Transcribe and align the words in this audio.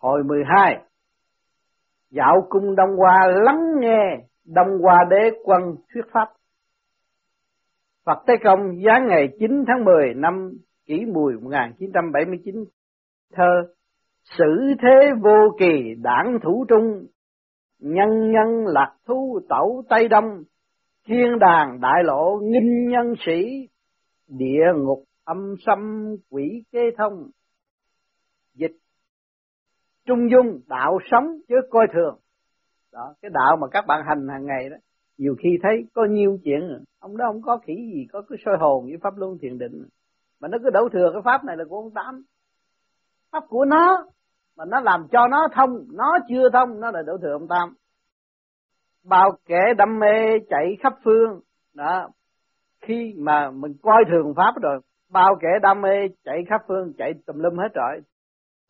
Hồi 0.00 0.22
12 0.24 0.78
Dạo 2.10 2.46
cung 2.48 2.76
Đông 2.76 2.96
Hoa 2.96 3.26
lắng 3.26 3.60
nghe 3.80 4.26
Đông 4.44 4.68
Hoa 4.82 5.04
đế 5.10 5.30
quân 5.44 5.62
thuyết 5.94 6.02
pháp. 6.12 6.28
Phật 8.04 8.18
Tế 8.26 8.34
Công 8.44 8.60
giáng 8.86 9.06
ngày 9.06 9.28
9 9.38 9.64
tháng 9.66 9.84
10 9.84 10.14
năm 10.14 10.52
kỷ 10.86 11.04
mùi 11.04 11.32
1979 11.34 12.54
thơ 13.34 13.62
Sử 14.38 14.74
thế 14.82 15.10
vô 15.22 15.56
kỳ 15.58 15.94
đảng 16.02 16.38
thủ 16.42 16.64
trung, 16.68 17.06
Nhân 17.78 18.32
nhân 18.32 18.66
lạc 18.66 18.96
thu 19.06 19.40
tẩu 19.48 19.82
Tây 19.88 20.08
Đông, 20.08 20.42
Thiên 21.06 21.38
đàng 21.38 21.80
đại 21.80 22.04
lộ 22.04 22.38
nghinh 22.42 22.88
nhân 22.88 23.14
sĩ, 23.26 23.68
Địa 24.28 24.64
ngục 24.76 25.04
âm 25.24 25.54
xâm 25.66 26.08
quỷ 26.30 26.62
kế 26.72 26.80
thông. 26.98 27.30
Trung 30.10 30.30
dung 30.30 30.60
đạo 30.68 30.98
sống 31.10 31.24
chứ 31.48 31.54
coi 31.70 31.86
thường. 31.94 32.16
Đó, 32.92 33.14
cái 33.22 33.30
đạo 33.34 33.56
mà 33.60 33.66
các 33.72 33.84
bạn 33.88 34.02
hành 34.08 34.28
hàng 34.28 34.46
ngày 34.46 34.68
đó, 34.70 34.76
nhiều 35.18 35.34
khi 35.42 35.48
thấy 35.62 35.84
có 35.94 36.04
nhiều 36.10 36.38
chuyện, 36.44 36.60
ông 37.00 37.16
đó 37.16 37.24
không 37.32 37.42
có 37.42 37.58
khỉ 37.66 37.74
gì, 37.94 38.06
có 38.12 38.22
cái 38.28 38.38
soi 38.44 38.54
hồn 38.60 38.84
với 38.84 38.96
pháp 39.02 39.16
luân 39.16 39.38
thiền 39.42 39.58
định. 39.58 39.84
Mà 40.40 40.48
nó 40.48 40.58
cứ 40.62 40.70
đổ 40.70 40.88
thừa 40.92 41.10
cái 41.12 41.22
pháp 41.24 41.44
này 41.44 41.56
là 41.56 41.64
của 41.68 41.76
ông 41.76 41.90
tám. 41.94 42.22
Pháp 43.32 43.44
của 43.48 43.64
nó, 43.64 44.04
mà 44.56 44.64
nó 44.64 44.80
làm 44.80 45.06
cho 45.12 45.26
nó 45.30 45.48
thông, 45.54 45.70
nó 45.92 46.18
chưa 46.28 46.50
thông, 46.52 46.80
nó 46.80 46.90
là 46.90 47.02
đổ 47.06 47.18
thừa 47.22 47.32
ông 47.32 47.48
tam 47.48 47.74
bao 49.04 49.30
kẻ 49.46 49.60
đam 49.78 49.98
mê 49.98 50.38
chạy 50.48 50.76
khắp 50.82 50.92
phương, 51.04 51.40
đó, 51.74 52.08
khi 52.80 53.14
mà 53.18 53.50
mình 53.50 53.72
coi 53.82 54.04
thường 54.10 54.34
pháp 54.36 54.52
rồi, 54.62 54.80
bao 55.12 55.36
kẻ 55.40 55.48
đam 55.62 55.80
mê 55.80 56.08
chạy 56.24 56.44
khắp 56.48 56.60
phương, 56.68 56.92
chạy 56.98 57.12
tùm 57.26 57.36
lum 57.38 57.56
hết 57.56 57.68
rồi 57.74 58.00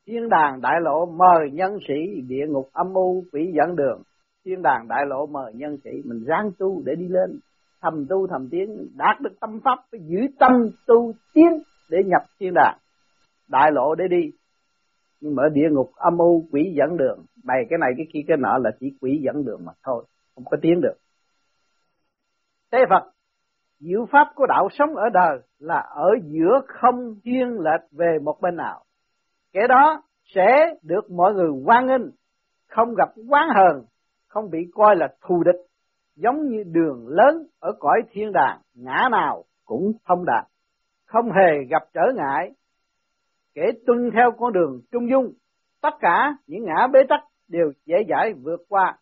thiên 0.07 0.29
đàng 0.29 0.61
đại 0.61 0.81
lộ 0.81 1.07
mời 1.07 1.51
nhân 1.53 1.79
sĩ 1.89 2.21
địa 2.29 2.47
ngục 2.49 2.69
âm 2.73 2.95
u 2.95 3.25
quỷ 3.33 3.53
dẫn 3.55 3.77
đường. 3.77 4.03
Thiên 4.45 4.63
đàng 4.63 4.89
đại 4.89 5.07
lộ 5.07 5.27
mời 5.27 5.53
nhân 5.55 5.77
sĩ, 5.85 5.91
mình 6.05 6.25
ráng 6.25 6.51
tu 6.59 6.83
để 6.85 6.95
đi 6.95 7.09
lên. 7.09 7.41
Thầm 7.81 8.07
tu 8.09 8.27
thầm 8.27 8.49
tiến, 8.51 8.87
đạt 8.97 9.21
được 9.21 9.41
tâm 9.41 9.61
pháp, 9.65 9.79
phải 9.93 10.01
giữ 10.05 10.19
tâm 10.39 10.53
tu 10.87 11.13
tiến 11.35 11.49
để 11.91 11.99
nhập 12.07 12.23
thiên 12.41 12.55
đàng. 12.55 12.79
Đại 13.49 13.71
lộ 13.73 13.95
để 13.95 14.05
đi, 14.11 14.31
nhưng 15.21 15.35
mà 15.35 15.43
ở 15.43 15.49
địa 15.49 15.69
ngục 15.71 15.91
âm 15.95 16.19
u 16.19 16.45
quỷ 16.53 16.75
dẫn 16.77 16.97
đường. 16.97 17.25
Bày 17.45 17.67
cái 17.71 17.79
này, 17.79 17.91
cái 17.97 18.07
kia, 18.13 18.21
cái 18.29 18.37
nọ 18.37 18.59
là 18.59 18.71
chỉ 18.81 18.87
quỷ 19.01 19.21
dẫn 19.23 19.45
đường 19.45 19.61
mà 19.65 19.73
thôi, 19.85 20.05
không 20.35 20.45
có 20.51 20.57
tiến 20.63 20.81
được. 20.81 20.95
Thế 22.73 22.79
Phật, 22.91 23.11
diệu 23.81 24.07
pháp 24.13 24.27
của 24.35 24.47
đạo 24.47 24.69
sống 24.73 24.95
ở 24.97 25.09
đời 25.13 25.39
là 25.59 25.81
ở 25.95 26.11
giữa 26.23 26.61
không 26.67 27.15
thiên 27.25 27.49
lệch 27.61 27.91
về 27.93 28.19
một 28.23 28.41
bên 28.41 28.57
nào 28.57 28.85
kẻ 29.53 29.61
đó 29.69 30.03
sẽ 30.35 30.75
được 30.83 31.11
mọi 31.11 31.35
người 31.35 31.51
quan 31.65 31.87
nghênh, 31.87 32.11
không 32.69 32.95
gặp 32.95 33.09
quán 33.29 33.49
hờn, 33.57 33.85
không 34.29 34.51
bị 34.51 34.59
coi 34.75 34.97
là 34.97 35.09
thù 35.21 35.43
địch, 35.43 35.61
giống 36.17 36.49
như 36.49 36.63
đường 36.67 37.09
lớn 37.09 37.47
ở 37.61 37.73
cõi 37.79 38.03
thiên 38.11 38.33
đàng, 38.33 38.61
ngã 38.75 39.09
nào 39.11 39.45
cũng 39.65 39.93
thông 40.05 40.25
đạt, 40.25 40.47
không 41.07 41.27
hề 41.33 41.65
gặp 41.71 41.83
trở 41.95 42.13
ngại. 42.17 42.51
Kể 43.55 43.63
tuân 43.87 44.11
theo 44.15 44.31
con 44.39 44.53
đường 44.53 44.81
trung 44.93 45.11
dung, 45.11 45.33
tất 45.83 45.95
cả 46.01 46.35
những 46.47 46.65
ngã 46.65 46.87
bế 46.93 46.99
tắc 47.09 47.21
đều 47.49 47.73
dễ 47.87 47.97
dãi 48.09 48.33
vượt 48.33 48.61
qua, 48.69 48.99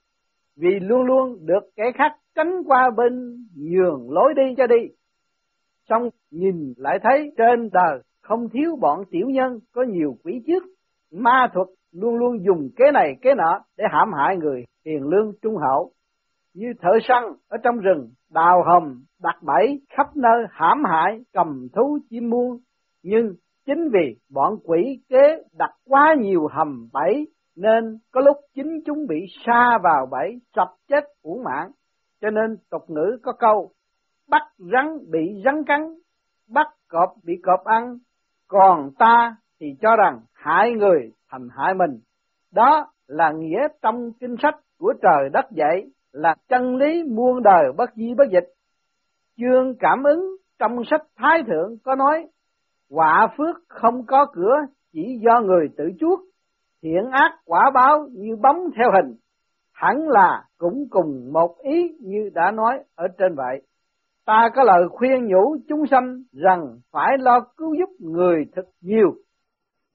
vì 0.56 0.80
luôn 0.80 1.02
luôn 1.02 1.46
được 1.46 1.70
kẻ 1.76 1.92
khác 1.94 2.12
tránh 2.34 2.62
qua 2.66 2.90
bên 2.96 3.36
nhường 3.56 4.10
lối 4.10 4.34
đi 4.36 4.54
cho 4.56 4.66
đi. 4.66 4.88
Xong 5.88 6.08
nhìn 6.30 6.74
lại 6.76 6.98
thấy 7.02 7.32
trên 7.36 7.70
đời 7.72 8.02
không 8.28 8.48
thiếu 8.48 8.76
bọn 8.80 9.02
tiểu 9.10 9.26
nhân, 9.28 9.58
có 9.74 9.82
nhiều 9.82 10.16
quỷ 10.24 10.42
trước 10.46 10.62
ma 11.12 11.48
thuật 11.54 11.68
luôn 11.92 12.14
luôn 12.14 12.44
dùng 12.44 12.68
kế 12.76 12.84
này, 12.92 13.16
kế 13.22 13.34
nọ 13.34 13.60
để 13.76 13.84
hãm 13.92 14.12
hại 14.12 14.36
người 14.36 14.64
hiền 14.84 15.08
lương 15.08 15.32
trung 15.42 15.56
hậu. 15.56 15.90
Như 16.54 16.66
thợ 16.80 16.90
săn 17.08 17.22
ở 17.48 17.58
trong 17.62 17.78
rừng, 17.78 18.10
đào 18.30 18.62
hầm, 18.66 19.04
đặt 19.22 19.42
bẫy, 19.42 19.80
khắp 19.88 20.16
nơi 20.16 20.44
hãm 20.50 20.84
hại, 20.84 21.20
cầm 21.32 21.68
thú, 21.74 21.98
chim 22.10 22.30
muôn 22.30 22.58
nhưng 23.02 23.34
chính 23.66 23.88
vì 23.92 24.16
bọn 24.30 24.56
quỷ 24.64 25.00
kế 25.08 25.42
đặt 25.58 25.70
quá 25.84 26.14
nhiều 26.20 26.46
hầm 26.46 26.88
bẫy, 26.92 27.26
nên 27.56 27.98
có 28.10 28.20
lúc 28.20 28.36
chính 28.54 28.80
chúng 28.86 29.06
bị 29.06 29.16
xa 29.46 29.78
vào 29.82 30.06
bẫy 30.10 30.40
sập 30.56 30.68
chết, 30.88 31.04
uổng 31.22 31.44
mạng. 31.44 31.70
Cho 32.20 32.30
nên 32.30 32.56
tục 32.70 32.82
ngữ 32.88 33.18
có 33.22 33.32
câu, 33.32 33.70
bắt 34.28 34.42
rắn 34.58 34.98
bị 35.10 35.42
rắn 35.44 35.64
cắn, 35.64 35.80
bắt 36.48 36.66
cọp 36.88 37.14
bị 37.24 37.34
cọp 37.42 37.64
ăn 37.64 37.98
còn 38.48 38.90
ta 38.98 39.36
thì 39.60 39.66
cho 39.80 39.96
rằng 39.96 40.20
hại 40.34 40.72
người 40.72 41.12
thành 41.30 41.48
hại 41.56 41.74
mình. 41.74 42.00
Đó 42.52 42.92
là 43.06 43.32
nghĩa 43.32 43.68
trong 43.82 44.12
kinh 44.20 44.36
sách 44.42 44.56
của 44.78 44.92
trời 45.02 45.28
đất 45.32 45.50
dạy 45.50 45.86
là 46.12 46.34
chân 46.48 46.76
lý 46.76 47.04
muôn 47.04 47.42
đời 47.42 47.72
bất 47.76 47.90
di 47.94 48.14
bất 48.14 48.24
dịch. 48.32 48.52
Chương 49.36 49.74
cảm 49.80 50.02
ứng 50.04 50.36
trong 50.58 50.84
sách 50.90 51.02
thái 51.16 51.42
thượng 51.46 51.76
có 51.84 51.94
nói, 51.94 52.26
quả 52.90 53.28
phước 53.36 53.56
không 53.68 54.06
có 54.06 54.26
cửa 54.32 54.56
chỉ 54.92 55.18
do 55.24 55.40
người 55.40 55.68
tự 55.76 55.84
chuốc, 56.00 56.20
thiện 56.82 57.10
ác 57.12 57.38
quả 57.44 57.70
báo 57.74 58.08
như 58.12 58.36
bóng 58.36 58.56
theo 58.76 58.90
hình. 58.92 59.16
Hẳn 59.72 60.08
là 60.08 60.44
cũng 60.58 60.88
cùng 60.90 61.32
một 61.32 61.58
ý 61.58 61.96
như 62.00 62.30
đã 62.34 62.50
nói 62.50 62.78
ở 62.94 63.08
trên 63.18 63.34
vậy 63.34 63.62
ta 64.28 64.48
có 64.54 64.64
lời 64.64 64.88
khuyên 64.90 65.26
nhủ 65.26 65.56
chúng 65.68 65.86
sanh 65.90 66.22
rằng 66.32 66.78
phải 66.90 67.18
lo 67.18 67.40
cứu 67.56 67.74
giúp 67.74 67.90
người 68.00 68.44
thật 68.56 68.62
nhiều, 68.80 69.14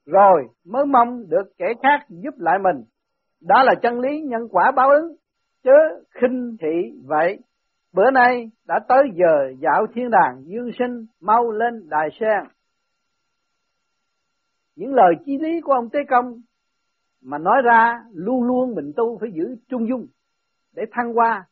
rồi 0.06 0.44
mới 0.66 0.86
mong 0.86 1.30
được 1.30 1.44
kẻ 1.58 1.66
khác 1.84 2.06
giúp 2.10 2.34
lại 2.38 2.60
mình 2.64 2.84
đó 3.42 3.64
là 3.64 3.74
chân 3.82 4.00
lý 4.00 4.22
nhân 4.22 4.48
quả 4.52 4.72
báo 4.76 4.90
ứng, 4.90 5.16
chớ 5.64 5.72
khinh 6.10 6.58
thị 6.62 7.02
vậy 7.06 7.40
bữa 7.94 8.12
nay 8.12 8.52
đã 8.68 8.80
tới 8.88 9.04
giờ 9.14 9.54
dạo 9.60 9.86
thiên 9.96 10.10
đàng 10.10 10.44
dương 10.46 10.72
sinh, 10.80 11.06
mau 11.22 11.52
lên 11.52 11.90
đài 11.90 12.10
sen 12.20 12.44
những 14.76 14.94
lời 14.94 15.14
chí 15.26 15.38
lý 15.38 15.62
của 15.62 15.74
ông 15.74 15.90
tế 15.90 16.00
công 16.10 16.42
mà 17.22 17.38
nói 17.38 17.62
ra 17.64 18.04
luôn 18.14 18.44
luôn 18.44 18.76
mình 18.76 18.92
tu 18.96 19.18
phải 19.20 19.30
giữ 19.34 19.56
trung 19.70 19.88
dung 19.90 20.06
để 20.76 20.84
thăng 20.92 21.14
hoa 21.14 21.46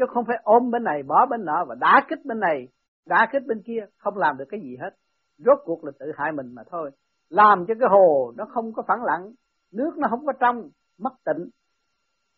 chứ 0.00 0.06
không 0.08 0.24
phải 0.24 0.36
ôm 0.42 0.70
bên 0.70 0.84
này, 0.84 1.02
bỏ 1.02 1.26
bên 1.26 1.44
nọ 1.44 1.64
và 1.68 1.74
đá 1.80 2.06
kích 2.08 2.24
bên 2.24 2.40
này 2.40 2.68
đá 3.06 3.28
kích 3.32 3.42
bên 3.46 3.62
kia, 3.62 3.86
không 3.96 4.16
làm 4.16 4.36
được 4.38 4.44
cái 4.48 4.60
gì 4.60 4.76
hết. 4.80 4.90
Rốt 5.38 5.58
cuộc 5.64 5.84
là 5.84 5.92
tự 5.98 6.06
hại 6.16 6.32
mình 6.32 6.54
mà 6.54 6.62
thôi. 6.70 6.90
Làm 7.28 7.64
cho 7.68 7.74
cái 7.80 7.88
hồ 7.90 8.32
nó 8.36 8.44
không 8.44 8.72
có 8.72 8.82
phẳng 8.88 9.04
lặng, 9.04 9.32
nước 9.72 9.90
nó 9.98 10.08
không 10.10 10.26
có 10.26 10.32
trong, 10.40 10.68
mất 10.98 11.12
tịnh. 11.24 11.48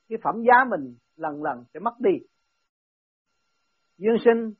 Cái 0.08 0.18
phẩm 0.24 0.42
giá 0.42 0.64
mình 0.70 0.94
lần 1.16 1.42
lần 1.42 1.64
sẽ 1.74 1.80
mất 1.80 1.94
đi. 1.98 2.10
Dương 3.98 4.16
sinh, 4.24 4.52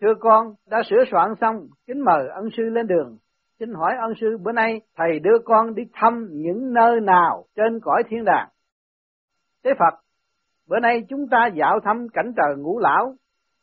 thưa 0.00 0.14
con, 0.20 0.54
đã 0.66 0.82
sửa 0.90 1.04
soạn 1.10 1.34
xong, 1.40 1.66
kính 1.86 2.04
mời 2.04 2.28
ân 2.34 2.48
sư 2.56 2.62
lên 2.62 2.86
đường. 2.86 3.16
Xin 3.58 3.74
hỏi 3.74 3.92
ân 4.00 4.12
sư, 4.20 4.38
bữa 4.42 4.52
nay 4.52 4.80
thầy 4.96 5.18
đưa 5.18 5.38
con 5.44 5.74
đi 5.74 5.82
thăm 5.92 6.28
những 6.30 6.72
nơi 6.72 7.00
nào 7.00 7.44
trên 7.56 7.80
cõi 7.82 8.02
thiên 8.08 8.24
đàng? 8.24 8.48
Thế 9.64 9.70
phật 9.78 10.07
bữa 10.68 10.80
nay 10.80 11.02
chúng 11.08 11.28
ta 11.30 11.46
dạo 11.54 11.80
thăm 11.84 12.08
cảnh 12.08 12.32
trời 12.36 12.56
ngũ 12.58 12.78
lão. 12.78 13.14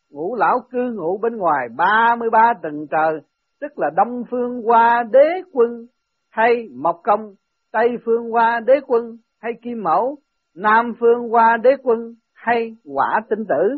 Ngũ 0.10 0.36
lão 0.36 0.60
cư 0.72 0.92
ngụ 0.92 1.18
bên 1.18 1.38
ngoài 1.38 1.68
ba 1.78 2.16
mươi 2.20 2.30
ba 2.30 2.54
tầng 2.62 2.88
trời, 2.92 3.22
tức 3.60 3.80
là 3.80 3.90
đông 3.96 4.24
phương 4.32 4.62
hoa 4.62 5.04
đế 5.12 5.42
quân 5.52 5.88
hay 6.30 6.70
mộc 6.76 7.02
công, 7.04 7.34
tây 7.72 7.98
phương 8.06 8.30
hoa 8.30 8.60
đế 8.60 8.74
quân 8.88 9.18
hay 9.42 9.52
kim 9.62 9.84
mẫu, 9.84 10.18
nam 10.56 10.94
phương 11.00 11.30
hoa 11.30 11.58
đế 11.64 11.70
quân 11.84 12.16
hay 12.34 12.76
quả 12.86 13.22
tinh 13.30 13.46
tử, 13.50 13.78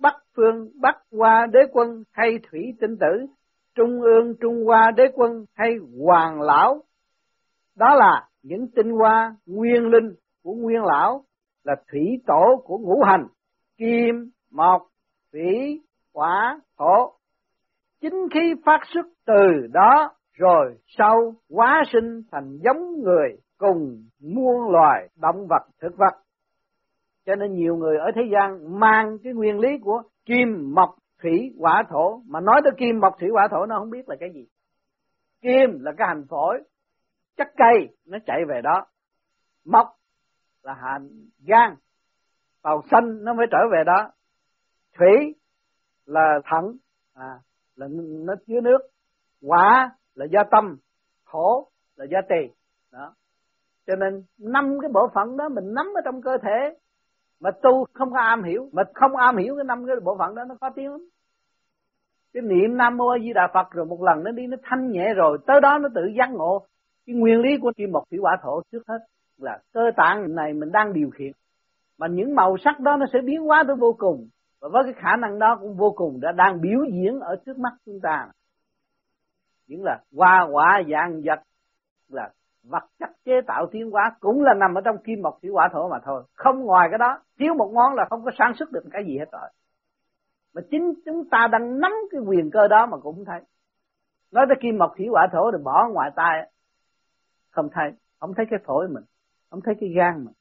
bắc 0.00 0.14
phương 0.36 0.68
bắc 0.80 0.96
hoa 1.12 1.46
đế 1.52 1.60
quân 1.72 2.02
hay 2.12 2.38
thủy 2.50 2.74
tinh 2.80 2.96
tử, 3.00 3.26
trung 3.74 4.00
ương 4.00 4.34
trung 4.40 4.64
hoa 4.64 4.90
đế 4.96 5.04
quân 5.14 5.44
hay 5.54 5.70
hoàng 6.04 6.40
lão. 6.40 6.82
Đó 7.76 7.94
là 7.94 8.28
những 8.42 8.66
tinh 8.76 8.90
hoa 8.90 9.36
nguyên 9.46 9.86
linh 9.86 10.14
của 10.42 10.54
nguyên 10.54 10.84
lão 10.84 11.24
là 11.64 11.74
thủy 11.92 12.22
tổ 12.26 12.62
của 12.64 12.78
ngũ 12.78 13.02
hành, 13.06 13.26
kim, 13.76 14.30
mộc, 14.50 14.82
thủy, 15.32 15.80
hỏa, 16.14 16.60
thổ. 16.78 17.12
Chính 18.00 18.28
khí 18.34 18.54
phát 18.66 18.80
xuất 18.94 19.06
từ 19.26 19.66
đó, 19.72 20.12
rồi 20.32 20.74
sau 20.98 21.34
hóa 21.50 21.82
sinh 21.92 22.22
thành 22.32 22.58
giống 22.64 23.02
người 23.02 23.36
cùng 23.58 24.02
muôn 24.20 24.70
loài 24.70 25.08
động 25.16 25.46
vật 25.48 25.62
thực 25.80 25.96
vật. 25.96 26.22
Cho 27.26 27.34
nên 27.34 27.54
nhiều 27.54 27.76
người 27.76 27.96
ở 27.96 28.10
thế 28.14 28.22
gian 28.32 28.80
mang 28.80 29.18
cái 29.24 29.32
nguyên 29.32 29.58
lý 29.58 29.68
của 29.82 30.02
kim, 30.24 30.74
mộc, 30.74 30.94
thủy, 31.22 31.54
hỏa, 31.58 31.84
thổ. 31.90 32.22
Mà 32.28 32.40
nói 32.40 32.60
tới 32.64 32.72
kim, 32.78 33.00
mộc, 33.00 33.12
thủy, 33.20 33.28
hỏa, 33.32 33.48
thổ 33.50 33.66
nó 33.66 33.78
không 33.78 33.90
biết 33.90 34.08
là 34.08 34.16
cái 34.20 34.30
gì. 34.34 34.46
Kim 35.42 35.80
là 35.80 35.92
cái 35.98 36.08
hành 36.08 36.24
phổi, 36.28 36.62
chất 37.36 37.48
cây 37.56 37.88
nó 38.06 38.18
chạy 38.26 38.44
về 38.48 38.60
đó. 38.62 38.86
Mộc 39.64 39.86
là 40.62 40.74
hạ 40.74 40.98
gan. 41.46 41.74
Tàu 42.62 42.82
xanh 42.90 43.24
nó 43.24 43.34
mới 43.34 43.46
trở 43.50 43.58
về 43.72 43.84
đó. 43.86 44.10
Thủy 44.98 45.34
là 46.06 46.40
thận 46.44 46.76
à 47.14 47.38
là 47.76 47.86
nó 48.26 48.34
chứa 48.46 48.60
nước. 48.60 48.78
Quả 49.42 49.90
là 50.14 50.26
do 50.30 50.40
tâm, 50.50 50.76
thổ 51.30 51.68
là 51.96 52.06
do 52.10 52.18
tỳ. 52.28 52.54
Đó. 52.92 53.14
Cho 53.86 53.96
nên 53.96 54.24
năm 54.38 54.78
cái 54.82 54.90
bộ 54.94 55.08
phận 55.14 55.36
đó 55.36 55.48
mình 55.48 55.74
nắm 55.74 55.86
ở 55.94 56.00
trong 56.04 56.22
cơ 56.22 56.38
thể 56.42 56.76
mà 57.40 57.50
tu 57.62 57.84
không 57.92 58.12
có 58.12 58.20
am 58.20 58.42
hiểu, 58.42 58.68
mà 58.72 58.82
không 58.94 59.16
am 59.16 59.36
hiểu 59.36 59.56
cái 59.56 59.64
năm 59.64 59.86
cái 59.86 59.96
bộ 60.04 60.16
phận 60.18 60.34
đó 60.34 60.44
nó 60.44 60.54
có 60.60 60.70
tiếng 60.74 60.90
lắm. 60.90 61.00
Cái 62.32 62.42
niệm 62.42 62.76
nam 62.76 62.96
mô 62.96 63.08
a 63.08 63.18
di 63.22 63.32
đà 63.32 63.48
phật 63.54 63.70
rồi 63.70 63.86
một 63.86 64.02
lần 64.02 64.24
nó 64.24 64.30
đi, 64.30 64.46
nó 64.46 64.56
thanh 64.62 64.90
nhẹ 64.90 65.14
rồi, 65.14 65.38
tới 65.46 65.60
đó 65.60 65.78
nó 65.78 65.88
tự 65.94 66.02
giác 66.18 66.30
ngộ. 66.30 66.66
Cái 67.06 67.16
nguyên 67.16 67.40
lý 67.40 67.58
của 67.62 67.72
kim 67.76 67.92
một 67.92 68.04
thủy 68.10 68.18
hỏa 68.22 68.36
thổ 68.42 68.62
trước 68.72 68.82
hết 68.88 68.98
là 69.42 69.58
cơ 69.72 69.90
tạng 69.96 70.34
này 70.34 70.52
mình 70.52 70.72
đang 70.72 70.92
điều 70.92 71.10
khiển. 71.10 71.32
Mà 71.98 72.06
những 72.06 72.34
màu 72.34 72.56
sắc 72.64 72.80
đó 72.80 72.96
nó 72.96 73.06
sẽ 73.12 73.18
biến 73.24 73.42
hóa 73.42 73.64
tới 73.66 73.76
vô 73.76 73.94
cùng. 73.98 74.28
Và 74.60 74.68
với 74.72 74.82
cái 74.84 74.92
khả 74.92 75.16
năng 75.16 75.38
đó 75.38 75.58
cũng 75.60 75.76
vô 75.76 75.92
cùng 75.96 76.20
đã 76.20 76.32
đang 76.32 76.60
biểu 76.60 76.80
diễn 76.92 77.20
ở 77.20 77.36
trước 77.46 77.58
mắt 77.58 77.72
chúng 77.86 78.00
ta. 78.02 78.28
Những 79.66 79.84
là 79.84 79.98
hoa, 80.16 80.48
quả 80.52 80.82
dạng 80.90 81.20
vật, 81.24 81.40
là 82.08 82.30
vật 82.62 82.84
chất 82.98 83.10
chế 83.24 83.40
tạo 83.46 83.66
tiến 83.72 83.90
hóa 83.90 84.16
cũng 84.20 84.42
là 84.42 84.54
nằm 84.54 84.74
ở 84.74 84.80
trong 84.84 84.98
kim, 84.98 85.22
mộc, 85.22 85.38
thủy, 85.42 85.50
hỏa, 85.50 85.68
thổ 85.72 85.88
mà 85.88 85.98
thôi. 86.04 86.22
Không 86.34 86.60
ngoài 86.60 86.88
cái 86.90 86.98
đó, 86.98 87.18
thiếu 87.38 87.54
một 87.54 87.72
món 87.74 87.94
là 87.94 88.04
không 88.10 88.24
có 88.24 88.30
sản 88.38 88.52
xuất 88.58 88.72
được 88.72 88.82
cái 88.92 89.04
gì 89.06 89.18
hết 89.18 89.32
rồi. 89.32 89.50
Mà 90.54 90.62
chính 90.70 90.94
chúng 91.04 91.28
ta 91.30 91.48
đang 91.52 91.80
nắm 91.80 91.92
cái 92.10 92.20
quyền 92.20 92.50
cơ 92.50 92.68
đó 92.68 92.86
mà 92.86 92.96
cũng 92.98 93.16
không 93.16 93.24
thấy. 93.24 93.40
Nói 94.32 94.46
tới 94.48 94.56
kim, 94.60 94.78
mộc, 94.78 94.92
thủy, 94.96 95.06
hỏa, 95.10 95.28
thổ 95.32 95.50
thì 95.52 95.58
bỏ 95.64 95.88
ngoài 95.92 96.10
tay 96.16 96.50
không 97.50 97.68
thấy. 97.72 97.90
Không 98.20 98.34
thấy 98.36 98.46
cái 98.50 98.58
phổi 98.64 98.88
mình 98.88 99.04
không 99.50 99.60
thấy 99.64 99.74
cái 99.80 99.90
gan 99.96 100.24
mình 100.24 100.34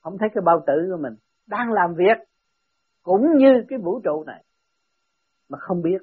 không 0.00 0.18
thấy 0.18 0.28
cái 0.34 0.42
bao 0.44 0.62
tử 0.66 0.88
của 0.90 1.02
mình 1.02 1.14
đang 1.46 1.72
làm 1.72 1.94
việc 1.94 2.18
cũng 3.02 3.36
như 3.36 3.64
cái 3.68 3.78
vũ 3.78 4.00
trụ 4.04 4.24
này 4.24 4.44
mà 5.48 5.58
không 5.58 5.82
biết. 5.82 6.02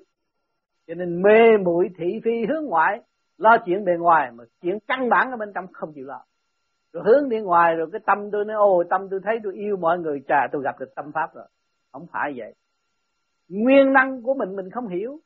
Cho 0.88 0.94
nên 0.94 1.22
mê 1.22 1.58
muội 1.66 1.90
thị 1.98 2.20
phi 2.24 2.32
hướng 2.50 2.66
ngoại, 2.66 3.02
lo 3.38 3.58
chuyện 3.66 3.86
bề 3.86 3.92
ngoài 4.00 4.32
mà 4.32 4.44
chuyện 4.62 4.78
căn 4.88 5.10
bản 5.10 5.32
ở 5.32 5.38
bên 5.38 5.52
trong 5.56 5.68
không 5.74 5.94
chịu 5.94 6.06
lo. 6.06 6.26
Rồi 6.94 7.04
hướng 7.06 7.30
đi 7.30 7.40
ngoài 7.40 7.76
rồi 7.76 7.88
cái 7.92 8.02
tâm 8.06 8.32
tôi 8.32 8.46
nói, 8.46 8.56
ôi, 8.56 8.86
tâm 8.90 9.08
tôi 9.12 9.20
thấy 9.24 9.40
tôi 9.44 9.54
yêu 9.54 9.78
mọi 9.78 10.00
người 10.00 10.24
trà 10.28 10.48
tôi 10.52 10.62
gặp 10.64 10.80
được 10.80 10.96
tâm 10.96 11.12
pháp 11.12 11.34
rồi. 11.34 11.46
Không 11.92 12.08
phải 12.12 12.34
vậy. 12.36 12.54
Nguyên 13.50 13.94
năng 13.94 14.22
của 14.22 14.34
mình 14.34 14.56
mình 14.56 14.70
không 14.70 14.88
hiểu. 14.88 15.20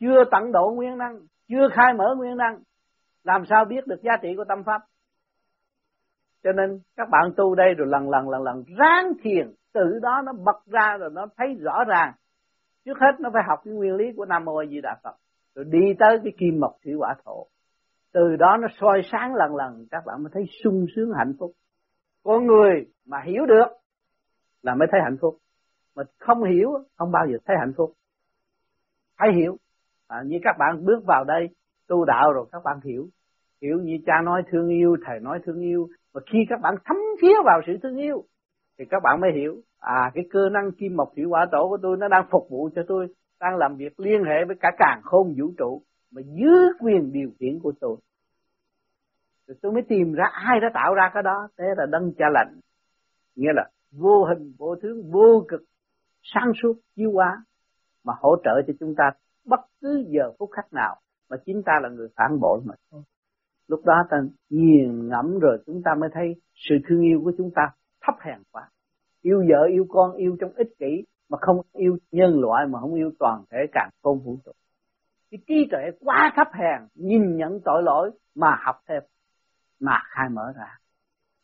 Chưa 0.00 0.24
tận 0.30 0.52
độ 0.52 0.70
nguyên 0.70 0.98
năng, 0.98 1.20
chưa 1.48 1.68
khai 1.72 1.94
mở 1.94 2.14
nguyên 2.16 2.36
năng, 2.36 2.58
làm 3.24 3.44
sao 3.50 3.64
biết 3.64 3.86
được 3.86 4.02
giá 4.02 4.12
trị 4.22 4.28
của 4.36 4.44
tâm 4.48 4.64
pháp? 4.64 4.82
Cho 6.44 6.52
nên 6.52 6.80
các 6.96 7.08
bạn 7.10 7.32
tu 7.36 7.54
đây 7.54 7.74
rồi 7.74 7.88
lần 7.88 8.10
lần 8.10 8.28
lần 8.28 8.42
lần 8.42 8.64
ráng 8.78 9.12
thiền. 9.22 9.52
Tự 9.74 9.98
đó 10.02 10.22
nó 10.24 10.32
bật 10.32 10.66
ra 10.66 10.96
rồi 11.00 11.10
nó 11.12 11.26
thấy 11.36 11.54
rõ 11.60 11.84
ràng. 11.84 12.12
Trước 12.84 12.98
hết 13.00 13.20
nó 13.20 13.30
phải 13.32 13.42
học 13.48 13.58
cái 13.64 13.74
nguyên 13.74 13.94
lý 13.94 14.04
của 14.16 14.24
nam 14.24 14.44
mô 14.44 14.56
a 14.56 14.66
di 14.66 14.80
đà 14.80 14.96
phật. 15.02 15.14
Rồi 15.54 15.64
đi 15.64 15.94
tới 15.98 16.18
cái 16.24 16.32
kim 16.38 16.60
mộc 16.60 16.72
thủy 16.84 16.92
hỏa 16.98 17.14
thổ. 17.24 17.46
Từ 18.12 18.36
đó 18.36 18.56
nó 18.60 18.68
soi 18.80 19.02
sáng 19.12 19.34
lần 19.34 19.56
lần 19.56 19.86
các 19.90 20.02
bạn 20.06 20.22
mới 20.22 20.30
thấy 20.34 20.44
sung 20.64 20.86
sướng 20.96 21.12
hạnh 21.18 21.32
phúc. 21.38 21.52
Con 22.22 22.46
người 22.46 22.86
mà 23.06 23.18
hiểu 23.24 23.46
được 23.46 23.66
là 24.62 24.74
mới 24.74 24.88
thấy 24.92 25.00
hạnh 25.04 25.16
phúc. 25.20 25.36
Mà 25.96 26.02
không 26.18 26.44
hiểu 26.44 26.70
không 26.96 27.12
bao 27.12 27.26
giờ 27.26 27.38
thấy 27.46 27.56
hạnh 27.60 27.72
phúc. 27.76 27.92
Phải 29.18 29.28
hiểu. 29.36 29.56
À, 30.08 30.22
như 30.26 30.38
các 30.42 30.56
bạn 30.58 30.84
bước 30.84 31.04
vào 31.06 31.24
đây 31.24 31.48
tu 31.88 32.04
đạo 32.04 32.32
rồi 32.32 32.46
các 32.52 32.62
bạn 32.64 32.80
hiểu. 32.84 33.06
Hiểu 33.62 33.78
như 33.82 33.98
cha 34.06 34.12
nói 34.24 34.42
thương 34.50 34.68
yêu 34.68 34.96
thầy 35.06 35.20
nói 35.20 35.38
thương 35.44 35.60
yêu 35.60 35.88
và 36.12 36.20
khi 36.32 36.38
các 36.48 36.60
bạn 36.62 36.74
thấm 36.84 36.96
thía 37.22 37.34
vào 37.44 37.60
sự 37.66 37.72
thương 37.82 37.96
yêu, 37.96 38.24
thì 38.78 38.84
các 38.90 39.02
bạn 39.02 39.20
mới 39.20 39.30
hiểu 39.34 39.60
à 39.78 40.10
cái 40.14 40.24
cơ 40.30 40.48
năng 40.48 40.72
kim 40.72 40.96
mộc 40.96 41.12
thủy 41.16 41.24
hỏa 41.24 41.46
tổ 41.52 41.68
của 41.68 41.78
tôi 41.82 41.96
nó 41.96 42.08
đang 42.08 42.26
phục 42.30 42.46
vụ 42.50 42.70
cho 42.74 42.82
tôi, 42.88 43.06
đang 43.40 43.56
làm 43.56 43.76
việc 43.76 44.00
liên 44.00 44.24
hệ 44.24 44.44
với 44.46 44.56
cả 44.60 44.68
càng 44.78 45.00
khôn 45.04 45.34
vũ 45.38 45.52
trụ 45.58 45.82
mà 46.10 46.22
dưới 46.24 46.68
quyền 46.80 47.12
điều 47.12 47.30
khiển 47.38 47.58
của 47.62 47.72
tôi. 47.80 47.96
Rồi 49.46 49.56
tôi 49.62 49.72
mới 49.72 49.82
tìm 49.88 50.12
ra, 50.12 50.24
ai 50.32 50.60
đã 50.60 50.70
tạo 50.74 50.94
ra 50.94 51.10
cái 51.14 51.22
đó? 51.22 51.48
Thế 51.58 51.64
là 51.76 51.86
đấng 51.86 52.12
cha 52.18 52.26
lành. 52.32 52.60
Nghĩa 53.36 53.52
là 53.54 53.68
vô 53.92 54.24
hình, 54.24 54.52
vô 54.58 54.76
tướng, 54.82 55.10
vô 55.10 55.44
cực, 55.48 55.62
sáng 56.22 56.52
suốt, 56.62 56.74
chiếu 56.96 57.12
hóa 57.12 57.44
mà 58.04 58.12
hỗ 58.20 58.36
trợ 58.44 58.62
cho 58.66 58.72
chúng 58.80 58.94
ta 58.96 59.10
bất 59.46 59.60
cứ 59.80 60.04
giờ 60.08 60.32
phút 60.38 60.50
khắc 60.52 60.72
nào 60.72 60.96
mà 61.30 61.36
chính 61.46 61.62
ta 61.62 61.72
là 61.82 61.88
người 61.88 62.08
phản 62.16 62.40
bội 62.40 62.60
mà. 62.64 62.74
Thôi 62.90 63.02
lúc 63.72 63.84
đó 63.84 63.94
ta 64.10 64.16
nghiền 64.50 65.08
ngẫm 65.08 65.38
rồi 65.38 65.58
chúng 65.66 65.82
ta 65.84 65.90
mới 66.00 66.10
thấy 66.12 66.26
sự 66.54 66.74
thương 66.88 67.00
yêu 67.00 67.20
của 67.24 67.32
chúng 67.38 67.50
ta 67.54 67.62
thấp 68.06 68.14
hèn 68.20 68.38
quá. 68.52 68.62
Yêu 69.22 69.44
vợ, 69.48 69.66
yêu 69.70 69.86
con, 69.88 70.12
yêu 70.12 70.36
trong 70.40 70.52
ích 70.52 70.68
kỷ 70.78 71.04
mà 71.30 71.38
không 71.40 71.56
yêu 71.72 71.96
nhân 72.10 72.40
loại 72.40 72.66
mà 72.66 72.80
không 72.80 72.94
yêu 72.94 73.10
toàn 73.18 73.44
thể 73.50 73.58
càng 73.72 73.90
côn 74.02 74.18
vũ 74.18 74.36
trụ 74.44 74.52
cái 75.32 75.38
trí 75.46 75.68
tuệ 75.70 75.80
quá 76.00 76.32
thấp 76.36 76.48
hèn, 76.52 76.88
nhìn 76.94 77.36
nhận 77.36 77.60
tội 77.64 77.82
lỗi 77.82 78.10
mà 78.34 78.56
học 78.64 78.76
thêm, 78.88 79.02
mà 79.80 79.98
khai 80.04 80.28
mở 80.28 80.52
ra. 80.56 80.78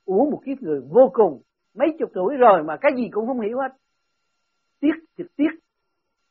Uống 0.04 0.30
một 0.30 0.40
kiếp 0.46 0.62
người 0.62 0.80
vô 0.90 1.10
cùng, 1.12 1.42
mấy 1.74 1.88
chục 1.98 2.10
tuổi 2.14 2.36
rồi 2.36 2.62
mà 2.62 2.76
cái 2.80 2.92
gì 2.96 3.08
cũng 3.10 3.26
không 3.26 3.40
hiểu 3.40 3.58
hết. 3.58 3.68
Tiếc, 4.80 4.94
trực 5.18 5.26
tiếc. 5.36 5.50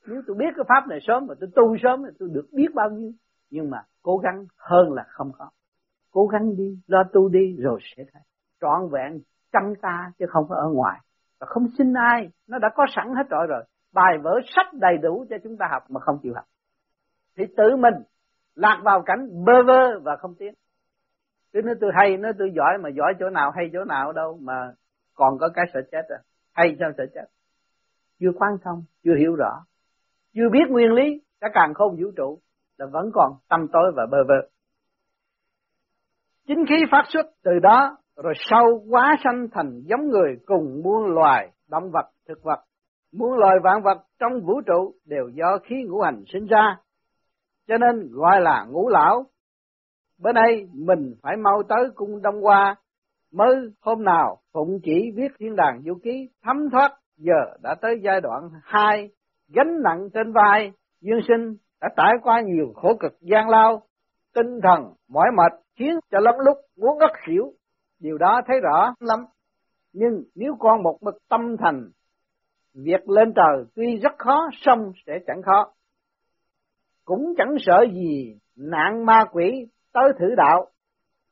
Nếu 0.08 0.22
tôi 0.28 0.36
biết 0.40 0.46
cái 0.56 0.66
pháp 0.70 0.88
này 0.90 1.00
sớm 1.02 1.26
mà 1.28 1.34
tôi 1.40 1.50
tu 1.56 1.76
sớm 1.84 2.04
thì 2.06 2.12
tôi 2.20 2.30
được 2.34 2.48
biết 2.52 2.68
bao 2.76 2.90
nhiêu. 2.90 3.12
Nhưng 3.50 3.70
mà 3.70 3.78
cố 4.02 4.18
gắng 4.18 4.46
hơn 4.58 4.94
là 4.94 5.06
không 5.08 5.32
có 5.38 5.50
cố 6.18 6.28
gắng 6.28 6.56
đi, 6.58 6.80
lo 6.88 7.04
tu 7.14 7.30
đi 7.30 7.56
rồi 7.60 7.80
sẽ 7.96 8.04
thấy. 8.14 8.22
Trọn 8.62 8.90
vẹn 8.92 9.20
trong 9.54 9.74
ta 9.82 10.12
chứ 10.20 10.26
không 10.30 10.46
phải 10.50 10.58
ở 10.62 10.70
ngoài. 10.74 11.00
Và 11.40 11.48
không 11.50 11.68
xin 11.78 11.94
ai, 11.94 12.30
nó 12.48 12.60
đã 12.60 12.70
có 12.76 12.86
sẵn 12.96 13.08
hết 13.16 13.30
rồi 13.30 13.48
rồi. 13.48 13.64
Bài 13.94 14.18
vở 14.24 14.40
sách 14.56 14.74
đầy 14.74 14.98
đủ 14.98 15.26
cho 15.30 15.36
chúng 15.44 15.58
ta 15.58 15.68
học 15.72 15.84
mà 15.90 16.00
không 16.00 16.20
chịu 16.24 16.34
học. 16.36 16.46
Thì 17.38 17.44
tự 17.58 17.76
mình 17.76 17.94
lạc 18.56 18.82
vào 18.84 19.02
cảnh 19.02 19.46
bơ 19.46 19.64
vơ 19.64 20.00
và 20.00 20.16
không 20.16 20.36
tiến. 20.40 20.54
Tôi 21.54 21.64
nói 21.64 21.76
tôi 21.82 21.92
hay 21.94 22.18
nói 22.18 22.32
tôi 22.40 22.52
giỏi 22.56 22.78
mà 22.78 22.90
giỏi 22.90 23.14
chỗ 23.20 23.30
nào 23.30 23.52
hay 23.52 23.70
chỗ 23.74 23.84
nào 23.84 24.14
đâu 24.14 24.40
mà 24.42 24.72
còn 25.16 25.38
có 25.38 25.50
cái 25.54 25.66
sợ 25.74 25.80
chết 25.92 26.06
à. 26.10 26.20
Hay 26.54 26.76
sao 26.80 26.92
sợ 26.98 27.06
chết? 27.16 27.26
Chưa 28.20 28.32
quan 28.40 28.58
thông 28.64 28.84
chưa 29.04 29.16
hiểu 29.20 29.36
rõ. 29.36 29.66
Chưa 30.34 30.50
biết 30.52 30.70
nguyên 30.70 30.92
lý 30.92 31.22
cả 31.42 31.48
càng 31.54 31.74
không 31.74 31.96
vũ 31.96 32.12
trụ, 32.18 32.40
là 32.78 32.86
vẫn 32.86 33.12
còn 33.14 33.32
tâm 33.50 33.68
tối 33.74 33.92
và 33.96 34.06
bơ 34.12 34.18
vơ 34.28 34.48
chính 36.48 36.66
khí 36.70 36.76
phát 36.92 37.04
xuất 37.14 37.26
từ 37.44 37.52
đó, 37.62 37.98
rồi 38.24 38.34
sau 38.50 38.66
quá 38.90 39.16
sanh 39.24 39.48
thành 39.52 39.82
giống 39.86 40.10
người 40.10 40.36
cùng 40.46 40.82
muôn 40.84 41.06
loài 41.06 41.52
động 41.70 41.92
vật, 41.92 42.06
thực 42.28 42.44
vật, 42.44 42.60
muôn 43.14 43.38
loài 43.38 43.56
vạn 43.64 43.82
vật 43.84 43.98
trong 44.20 44.32
vũ 44.46 44.62
trụ 44.62 44.94
đều 45.06 45.30
do 45.34 45.58
khí 45.64 45.76
ngũ 45.88 46.02
hành 46.02 46.24
sinh 46.34 46.46
ra. 46.46 46.78
Cho 47.68 47.78
nên 47.78 48.10
gọi 48.12 48.42
là 48.42 48.66
ngũ 48.70 48.90
lão. 48.90 49.26
Bữa 50.24 50.32
nay 50.32 50.68
mình 50.74 51.14
phải 51.24 51.38
mau 51.38 51.64
tới 51.70 51.90
cung 51.96 52.22
đông 52.22 52.42
hoa, 52.42 52.76
mới 53.34 53.56
hôm 53.82 54.04
nào 54.04 54.38
phụng 54.54 54.80
chỉ 54.84 55.12
viết 55.16 55.32
thiên 55.40 55.56
đàng 55.56 55.82
vũ 55.86 55.94
ký 56.04 56.30
thấm 56.44 56.70
thoát, 56.72 56.92
giờ 57.18 57.58
đã 57.62 57.76
tới 57.82 58.00
giai 58.04 58.22
đoạn 58.22 58.50
hai, 58.64 59.10
gánh 59.48 59.82
nặng 59.84 60.10
trên 60.14 60.32
vai, 60.32 60.72
dương 61.02 61.20
sinh 61.28 61.56
đã 61.82 61.90
trải 61.98 62.14
qua 62.24 62.42
nhiều 62.42 62.74
khổ 62.76 62.94
cực 63.00 63.22
gian 63.22 63.50
lao 63.50 63.82
tinh 64.38 64.60
thần, 64.64 64.94
mỏi 65.10 65.28
mệt 65.38 65.52
khiến 65.76 66.00
cho 66.12 66.20
lắm 66.20 66.36
lúc 66.46 66.58
muốn 66.78 66.98
ngất 66.98 67.12
xỉu. 67.28 67.54
Điều 68.00 68.18
đó 68.18 68.42
thấy 68.48 68.60
rõ 68.60 68.94
lắm. 69.00 69.20
Nhưng 69.94 70.24
nếu 70.36 70.56
con 70.60 70.84
một 70.84 70.98
mực 71.02 71.16
tâm 71.30 71.56
thành, 71.60 71.90
việc 72.74 73.10
lên 73.10 73.34
trời 73.36 73.66
tuy 73.76 73.98
rất 73.98 74.12
khó, 74.18 74.50
song 74.54 74.92
sẽ 75.08 75.14
chẳng 75.28 75.42
khó. 75.46 75.74
Cũng 77.06 77.34
chẳng 77.38 77.56
sợ 77.60 77.86
gì 77.94 78.38
nạn 78.56 79.06
ma 79.06 79.26
quỷ 79.32 79.68
tới 79.94 80.12
thử 80.20 80.36
đạo. 80.38 80.66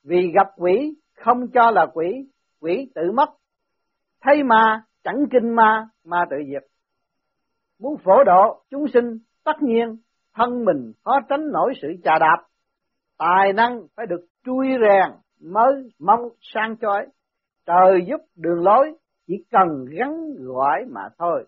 Vì 0.04 0.32
gặp 0.36 0.48
quỷ 0.58 0.94
không 1.16 1.48
cho 1.54 1.72
là 1.72 1.86
quỷ 1.94 2.28
quỷ 2.62 2.92
tự 2.96 3.12
mất. 3.12 3.30
Thấy 4.22 4.44
ma 4.44 4.84
chẳng 5.04 5.26
kinh 5.32 5.56
ma 5.56 5.88
ma 6.06 6.26
tự 6.30 6.38
diệt. 6.48 6.64
Muốn 7.80 7.98
phổ 8.04 8.24
độ 8.24 8.64
chúng 8.70 8.86
sinh, 8.94 9.18
tất 9.44 9.62
nhiên 9.62 9.98
thân 10.34 10.66
mình 10.66 10.92
khó 11.04 11.20
tránh 11.30 11.52
nổi 11.52 11.74
sự 11.82 11.88
chà 12.04 12.20
đạp 12.20 12.38
tài 13.18 13.54
năng 13.54 13.82
phải 13.96 14.06
được 14.06 14.26
chui 14.46 14.68
rèn 14.68 15.12
mới 15.42 15.90
mong 16.00 16.22
sang 16.42 16.78
chói 16.78 17.06
trời 17.66 18.06
giúp 18.08 18.22
đường 18.36 18.64
lối, 18.64 18.92
chỉ 19.28 19.34
cần 19.52 19.86
gắn 19.90 20.36
gọi 20.40 20.86
mà 20.90 21.02
thôi. 21.18 21.46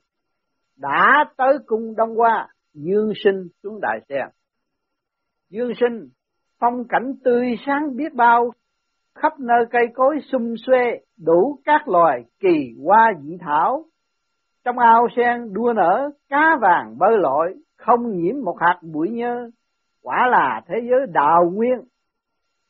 Đã 0.77 1.25
tới 1.37 1.57
cung 1.65 1.95
đông 1.95 2.15
hoa, 2.15 2.47
dương 2.73 3.11
sinh 3.23 3.47
xuống 3.63 3.79
đại 3.81 3.99
sen 4.09 4.27
dương 5.49 5.71
sinh, 5.79 6.09
phong 6.59 6.87
cảnh 6.89 7.13
tươi 7.23 7.55
sáng 7.65 7.95
biết 7.95 8.13
bao. 8.13 8.51
Khắp 9.15 9.39
nơi 9.39 9.65
cây 9.71 9.87
cối 9.93 10.19
xum 10.31 10.53
xuê, 10.65 10.99
đủ 11.25 11.59
các 11.65 11.87
loài 11.87 12.23
kỳ 12.39 12.73
hoa 12.83 13.11
dị 13.21 13.37
thảo. 13.39 13.85
Trong 14.65 14.79
ao 14.79 15.07
sen 15.15 15.53
đua 15.53 15.73
nở, 15.73 16.09
cá 16.29 16.57
vàng 16.61 16.97
bơi 16.97 17.17
lội, 17.17 17.55
không 17.77 18.17
nhiễm 18.17 18.35
một 18.43 18.55
hạt 18.59 18.79
bụi 18.93 19.09
nhơ 19.09 19.49
quả 20.07 20.27
là 20.27 20.61
thế 20.67 20.75
giới 20.89 20.99
đào 21.13 21.51
nguyên 21.53 21.79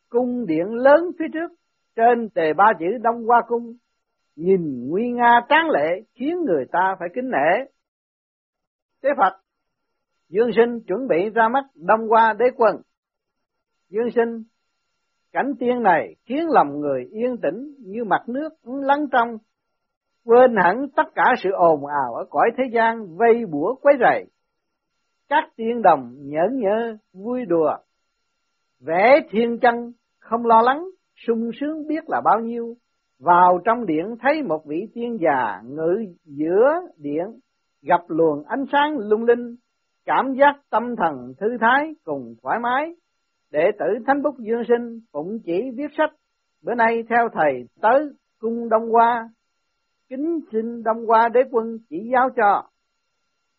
cung 0.09 0.45
điện 0.45 0.67
lớn 0.73 1.11
phía 1.19 1.25
trước 1.33 1.51
trên 1.95 2.29
tề 2.29 2.53
ba 2.53 2.65
chữ 2.79 2.85
đông 3.01 3.25
hoa 3.25 3.41
cung. 3.47 3.73
Nhìn 4.35 4.89
nguy 4.89 5.11
nga 5.11 5.41
tráng 5.49 5.69
lệ 5.69 6.01
khiến 6.13 6.37
người 6.45 6.65
ta 6.71 6.95
phải 6.99 7.09
kính 7.15 7.29
nể. 7.29 7.65
Thế 9.03 9.09
phật 9.17 9.33
dương 10.29 10.49
sinh 10.55 10.79
chuẩn 10.87 11.07
bị 11.07 11.29
ra 11.35 11.47
mắt 11.47 11.65
đông 11.75 12.07
hoa 12.07 12.33
đế 12.39 12.45
quân. 12.55 12.75
Dương 13.89 14.11
sinh 14.15 14.43
Cảnh 15.31 15.53
tiên 15.59 15.83
này 15.83 16.15
khiến 16.25 16.43
lòng 16.47 16.79
người 16.79 17.05
yên 17.11 17.37
tĩnh 17.41 17.73
như 17.79 18.03
mặt 18.03 18.29
nước 18.29 18.49
lắng 18.63 19.05
trong, 19.11 19.37
quên 20.25 20.55
hẳn 20.63 20.85
tất 20.95 21.07
cả 21.15 21.33
sự 21.43 21.49
ồn 21.51 21.85
ào 21.85 22.13
ở 22.13 22.25
cõi 22.29 22.49
thế 22.57 22.63
gian 22.73 23.17
vây 23.17 23.45
bủa 23.45 23.75
quấy 23.75 23.95
rầy. 23.99 24.25
Các 25.29 25.43
tiên 25.55 25.81
đồng 25.81 26.13
nhẫn 26.17 26.59
nhớ 26.59 26.97
vui 27.13 27.45
đùa, 27.45 27.77
vẽ 28.79 29.19
thiên 29.29 29.59
chân 29.59 29.91
không 30.19 30.45
lo 30.45 30.61
lắng, 30.61 30.85
sung 31.27 31.49
sướng 31.59 31.87
biết 31.87 32.09
là 32.09 32.21
bao 32.25 32.39
nhiêu. 32.39 32.75
Vào 33.19 33.59
trong 33.65 33.85
điện 33.85 34.15
thấy 34.21 34.41
một 34.43 34.65
vị 34.65 34.87
tiên 34.93 35.17
già 35.21 35.61
ngự 35.65 36.05
giữa 36.25 36.71
điện, 36.97 37.25
gặp 37.81 38.01
luồng 38.07 38.43
ánh 38.43 38.65
sáng 38.71 38.97
lung 38.97 39.23
linh, 39.23 39.55
cảm 40.05 40.33
giác 40.33 40.53
tâm 40.69 40.95
thần 40.95 41.33
thư 41.39 41.47
thái 41.61 41.95
cùng 42.03 42.35
thoải 42.43 42.59
mái. 42.59 42.95
Đệ 43.51 43.71
tử 43.79 43.85
Thánh 44.07 44.21
Bút 44.21 44.35
Dương 44.39 44.63
Sinh 44.67 44.99
phụng 45.13 45.39
chỉ 45.45 45.71
viết 45.75 45.91
sách, 45.97 46.11
bữa 46.63 46.75
nay 46.75 47.03
theo 47.09 47.29
thầy 47.33 47.67
tới 47.81 48.09
cung 48.39 48.69
Đông 48.69 48.89
Hoa, 48.89 49.29
kính 50.09 50.39
xin 50.51 50.83
Đông 50.83 51.05
Hoa 51.05 51.29
đế 51.29 51.39
quân 51.51 51.77
chỉ 51.89 52.09
giáo 52.13 52.29
cho. 52.35 52.63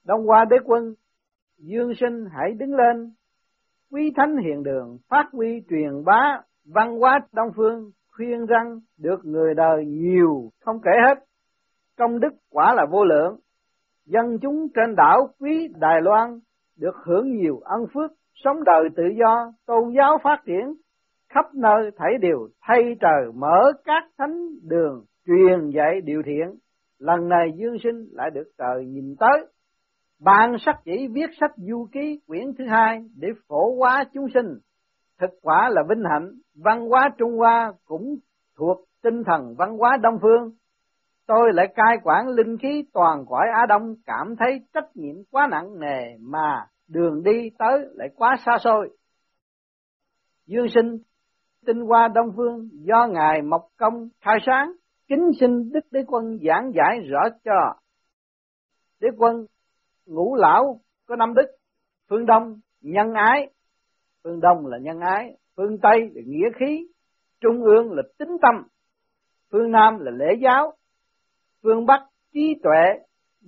Đông 0.04 0.26
Hoa 0.26 0.44
đế 0.44 0.56
quân, 0.64 0.94
Dương 1.58 1.92
Sinh 2.00 2.24
hãy 2.32 2.52
đứng 2.58 2.74
lên, 2.74 3.10
quý 3.92 4.12
thánh 4.16 4.36
hiền 4.36 4.62
đường, 4.62 4.98
phát 5.08 5.28
huy 5.32 5.62
truyền 5.70 6.04
bá 6.04 6.40
văn 6.74 6.98
hóa 6.98 7.20
Đông 7.32 7.48
Phương, 7.56 7.90
khuyên 8.16 8.46
răng 8.46 8.80
được 8.98 9.24
người 9.24 9.54
đời 9.54 9.84
nhiều 9.86 10.50
không 10.60 10.80
kể 10.84 10.90
hết. 11.06 11.24
Công 11.96 12.20
đức 12.20 12.32
quả 12.50 12.74
là 12.74 12.86
vô 12.90 13.04
lượng. 13.04 13.38
Dân 14.06 14.38
chúng 14.42 14.66
trên 14.74 14.94
đảo 14.96 15.28
quý 15.40 15.68
Đài 15.78 16.00
Loan 16.02 16.38
được 16.78 16.96
hưởng 17.04 17.36
nhiều 17.36 17.60
ân 17.64 17.86
phước, 17.94 18.10
sống 18.34 18.64
đời 18.64 18.88
tự 18.96 19.04
do, 19.18 19.52
tôn 19.66 19.94
giáo 19.96 20.18
phát 20.22 20.42
triển, 20.46 20.74
khắp 21.28 21.54
nơi 21.54 21.90
thảy 21.96 22.12
đều 22.20 22.48
thay 22.60 22.96
trời 23.00 23.32
mở 23.34 23.72
các 23.84 24.02
thánh 24.18 24.48
đường 24.68 25.04
truyền 25.26 25.70
dạy 25.70 26.00
điều 26.04 26.22
thiện. 26.26 26.54
Lần 26.98 27.28
này 27.28 27.52
dương 27.56 27.76
sinh 27.82 28.08
lại 28.12 28.30
được 28.30 28.50
trời 28.58 28.84
nhìn 28.86 29.14
tới. 29.20 29.46
Bạn 30.20 30.56
sắc 30.60 30.76
chỉ 30.84 31.08
viết 31.12 31.30
sách 31.40 31.52
du 31.56 31.88
ký 31.92 32.20
quyển 32.26 32.46
thứ 32.58 32.64
hai 32.70 33.04
để 33.16 33.28
phổ 33.48 33.76
hóa 33.78 34.04
chúng 34.14 34.26
sinh. 34.34 34.58
Thực 35.20 35.30
quả 35.42 35.68
là 35.72 35.82
vinh 35.88 36.04
hạnh, 36.10 36.32
văn 36.54 36.88
hóa 36.88 37.10
Trung 37.18 37.36
Hoa 37.36 37.72
cũng 37.84 38.16
thuộc 38.56 38.78
tinh 39.02 39.22
thần 39.26 39.54
văn 39.58 39.78
hóa 39.78 39.96
Đông 40.02 40.18
Phương. 40.22 40.50
Tôi 41.26 41.52
lại 41.52 41.66
cai 41.74 41.98
quản 42.02 42.28
linh 42.28 42.58
khí 42.58 42.84
toàn 42.92 43.24
cõi 43.28 43.46
Á 43.60 43.66
Đông 43.68 43.94
cảm 44.06 44.34
thấy 44.38 44.60
trách 44.74 44.96
nhiệm 44.96 45.14
quá 45.30 45.48
nặng 45.50 45.80
nề 45.80 46.16
mà 46.20 46.66
đường 46.88 47.22
đi 47.22 47.50
tới 47.58 47.78
lại 47.94 48.08
quá 48.16 48.36
xa 48.46 48.58
xôi. 48.64 48.90
Dương 50.46 50.68
sinh 50.74 50.98
tinh 51.66 51.80
hoa 51.80 52.08
Đông 52.08 52.32
Phương 52.36 52.68
do 52.72 53.06
Ngài 53.06 53.42
Mộc 53.42 53.68
Công 53.76 54.08
khai 54.20 54.38
sáng, 54.46 54.72
kính 55.08 55.30
xin 55.40 55.72
Đức 55.72 55.80
Đế 55.90 56.00
Quân 56.06 56.38
giảng 56.46 56.72
giải 56.74 57.00
rõ 57.10 57.20
cho. 57.44 57.74
Đế 59.00 59.08
Quân 59.16 59.46
ngũ 60.08 60.34
lão 60.34 60.80
có 61.06 61.16
năm 61.16 61.34
đức, 61.34 61.46
phương 62.08 62.26
Đông 62.26 62.60
nhân 62.80 63.14
ái, 63.14 63.50
phương 64.24 64.40
Đông 64.40 64.66
là 64.66 64.78
nhân 64.78 65.00
ái, 65.00 65.36
phương 65.56 65.78
Tây 65.82 66.00
là 66.14 66.22
nghĩa 66.26 66.48
khí, 66.58 66.86
trung 67.40 67.62
ương 67.62 67.92
là 67.92 68.02
tính 68.18 68.36
tâm, 68.42 68.54
phương 69.52 69.70
Nam 69.70 69.98
là 69.98 70.10
lễ 70.10 70.26
giáo, 70.42 70.72
phương 71.62 71.86
Bắc 71.86 72.06
trí 72.34 72.54
tuệ 72.62 73.04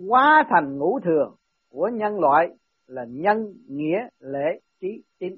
hóa 0.09 0.45
thành 0.51 0.79
ngũ 0.79 1.01
thường 1.01 1.35
của 1.71 1.91
nhân 1.93 2.21
loại 2.21 2.49
là 2.87 3.05
nhân 3.09 3.55
nghĩa 3.69 3.99
lễ 4.19 4.61
trí 4.81 5.03
tín. 5.19 5.35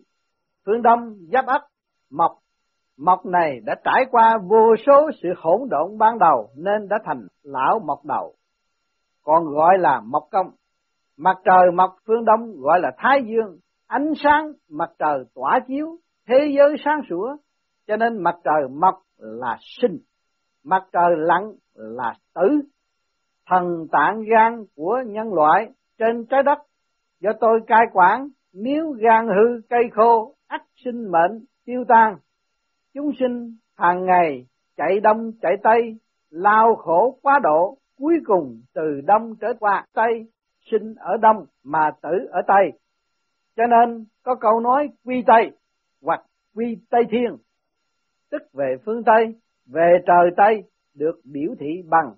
Phương 0.66 0.82
đông 0.82 1.14
giáp 1.32 1.46
ấp 1.46 1.62
mộc. 2.10 2.38
Mộc 2.96 3.26
này 3.26 3.60
đã 3.64 3.74
trải 3.84 4.04
qua 4.10 4.38
vô 4.48 4.74
số 4.86 5.10
sự 5.22 5.28
hỗn 5.36 5.60
độn 5.70 5.98
ban 5.98 6.18
đầu 6.18 6.50
nên 6.56 6.88
đã 6.88 6.96
thành 7.04 7.26
lão 7.42 7.78
mộc 7.78 8.04
đầu 8.04 8.34
còn 9.22 9.44
gọi 9.44 9.78
là 9.78 10.00
mộc 10.00 10.28
công 10.30 10.50
mặt 11.16 11.36
trời 11.44 11.70
mọc 11.74 11.90
phương 12.06 12.24
đông 12.24 12.60
gọi 12.60 12.80
là 12.80 12.90
thái 12.98 13.22
dương. 13.26 13.58
Ánh 13.86 14.12
sáng 14.24 14.52
mặt 14.70 14.90
trời 14.98 15.24
tỏa 15.34 15.60
chiếu, 15.68 15.96
thế 16.28 16.52
giới 16.56 16.76
sáng 16.84 17.00
sủa. 17.08 17.36
Cho 17.86 17.96
nên 17.96 18.22
mặt 18.22 18.34
trời 18.44 18.68
mọc 18.70 18.94
là 19.18 19.56
sinh, 19.60 19.98
mặt 20.64 20.84
trời 20.92 21.16
lặn 21.16 21.42
là 21.74 22.14
tử. 22.34 22.60
Thần 23.46 23.86
tạng 23.92 24.22
gan 24.22 24.64
của 24.76 25.02
nhân 25.06 25.34
loại 25.34 25.70
trên 25.98 26.26
trái 26.26 26.42
đất 26.42 26.58
do 27.20 27.30
tôi 27.40 27.60
cai 27.66 27.84
quản, 27.92 28.28
nếu 28.52 28.90
gan 28.90 29.26
hư 29.26 29.60
cây 29.70 29.82
khô, 29.92 30.34
ắt 30.48 30.62
sinh 30.84 31.10
mệnh, 31.10 31.44
tiêu 31.64 31.84
tan. 31.88 32.16
Chúng 32.94 33.10
sinh 33.18 33.56
hàng 33.76 34.04
ngày 34.06 34.46
chạy 34.76 35.00
đông, 35.00 35.32
chạy 35.42 35.52
tây, 35.62 35.96
lao 36.30 36.74
khổ 36.74 37.18
quá 37.22 37.40
độ, 37.42 37.76
cuối 37.98 38.14
cùng 38.24 38.60
từ 38.74 39.00
đông 39.06 39.34
trở 39.40 39.52
qua, 39.60 39.86
tây 39.94 40.26
sinh 40.70 40.94
ở 40.98 41.16
đông 41.16 41.46
mà 41.64 41.90
tử 42.02 42.26
ở 42.30 42.40
tây. 42.46 42.80
Cho 43.56 43.62
nên 43.66 44.04
có 44.22 44.34
câu 44.34 44.60
nói 44.60 44.88
quy 45.04 45.22
tây 45.26 45.50
hoặc 46.02 46.20
quy 46.54 46.76
tây 46.90 47.02
thiên. 47.10 47.36
Tức 48.30 48.42
về 48.52 48.76
phương 48.84 49.02
tây 49.04 49.34
về 49.66 49.98
trời 50.06 50.30
tây 50.36 50.62
được 50.94 51.20
biểu 51.24 51.54
thị 51.60 51.82
bằng 51.88 52.12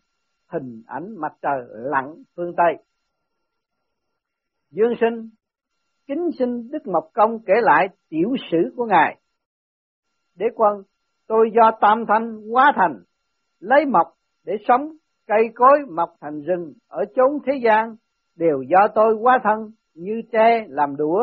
hình 0.53 0.83
ảnh 0.87 1.17
mặt 1.19 1.33
trời 1.43 1.63
lặn 1.69 2.05
phương 2.37 2.53
tây. 2.57 2.85
Dương 4.71 4.93
sinh, 5.01 5.31
kính 6.07 6.31
xin 6.39 6.71
Đức 6.71 6.87
Mộc 6.87 7.11
Công 7.15 7.39
kể 7.47 7.55
lại 7.63 7.89
tiểu 8.09 8.29
sử 8.51 8.75
của 8.77 8.87
Ngài. 8.87 9.21
Đế 10.35 10.47
quân, 10.55 10.83
tôi 11.27 11.51
do 11.55 11.71
tam 11.81 12.05
thanh 12.09 12.43
hóa 12.53 12.73
thành, 12.77 13.03
lấy 13.61 13.87
mộc 13.87 14.07
để 14.45 14.53
sống, 14.69 14.93
cây 15.27 15.49
cối 15.55 15.79
mọc 15.91 16.15
thành 16.21 16.41
rừng 16.41 16.73
ở 16.89 17.05
chốn 17.17 17.39
thế 17.47 17.53
gian, 17.65 17.97
đều 18.37 18.63
do 18.63 18.89
tôi 18.95 19.15
hóa 19.21 19.39
thân 19.45 19.71
như 19.95 20.23
tre 20.33 20.67
làm 20.69 20.97
đũa, 20.97 21.23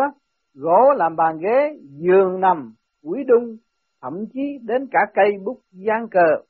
gỗ 0.54 0.94
làm 0.98 1.16
bàn 1.16 1.40
ghế, 1.40 1.78
giường 1.82 2.40
nằm, 2.40 2.74
quỷ 3.04 3.20
đung, 3.28 3.58
thậm 4.02 4.26
chí 4.34 4.58
đến 4.62 4.88
cả 4.92 5.00
cây 5.14 5.32
bút 5.46 5.60
gian 5.72 6.08
cờ. 6.12 6.44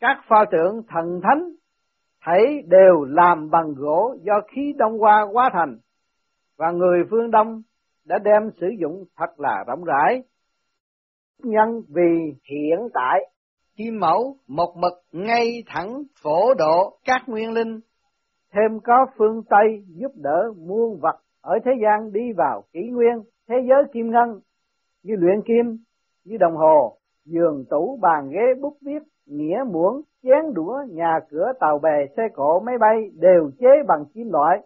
Các 0.00 0.20
pho 0.28 0.44
tượng 0.50 0.82
thần 0.88 1.20
thánh 1.22 1.50
thấy 2.24 2.62
đều 2.68 3.04
làm 3.04 3.50
bằng 3.50 3.74
gỗ 3.76 4.16
do 4.22 4.34
khí 4.54 4.72
đông 4.78 4.98
hoa 4.98 5.26
hóa 5.32 5.50
thành 5.52 5.78
và 6.56 6.70
người 6.70 7.04
phương 7.10 7.30
Đông 7.30 7.62
đã 8.04 8.18
đem 8.24 8.50
sử 8.60 8.66
dụng 8.80 9.04
thật 9.16 9.40
là 9.40 9.64
rộng 9.66 9.84
rãi. 9.84 10.22
Nhân 11.38 11.82
vì 11.88 12.34
hiện 12.50 12.88
tại 12.94 13.20
kim 13.76 13.98
mẫu 14.00 14.36
một 14.46 14.74
mực 14.76 14.92
ngay 15.12 15.62
thẳng 15.66 16.02
phổ 16.22 16.54
độ 16.54 16.98
các 17.04 17.22
nguyên 17.26 17.52
linh, 17.52 17.80
thêm 18.56 18.80
có 18.80 19.06
phương 19.18 19.42
Tây 19.50 19.84
giúp 19.88 20.12
đỡ 20.14 20.52
muôn 20.66 20.98
vật 21.00 21.16
ở 21.42 21.58
thế 21.64 21.70
gian 21.82 22.12
đi 22.12 22.32
vào 22.36 22.62
kỷ 22.72 22.80
nguyên 22.90 23.22
thế 23.48 23.56
giới 23.68 23.82
kim 23.92 24.10
ngân 24.10 24.40
như 25.06 25.14
luyện 25.18 25.42
kim, 25.42 25.78
như 26.24 26.36
đồng 26.36 26.56
hồ, 26.56 26.96
giường 27.24 27.64
tủ 27.70 27.98
bàn 28.02 28.30
ghế 28.30 28.60
bút 28.60 28.76
viết, 28.82 29.02
nghĩa 29.26 29.58
muỗng, 29.66 30.02
chén 30.22 30.54
đũa, 30.54 30.82
nhà 30.90 31.20
cửa 31.30 31.52
tàu 31.60 31.78
bè, 31.78 32.06
xe 32.16 32.22
cộ, 32.34 32.60
máy 32.60 32.78
bay 32.78 33.10
đều 33.20 33.50
chế 33.58 33.68
bằng 33.88 34.04
kim 34.14 34.30
loại, 34.30 34.58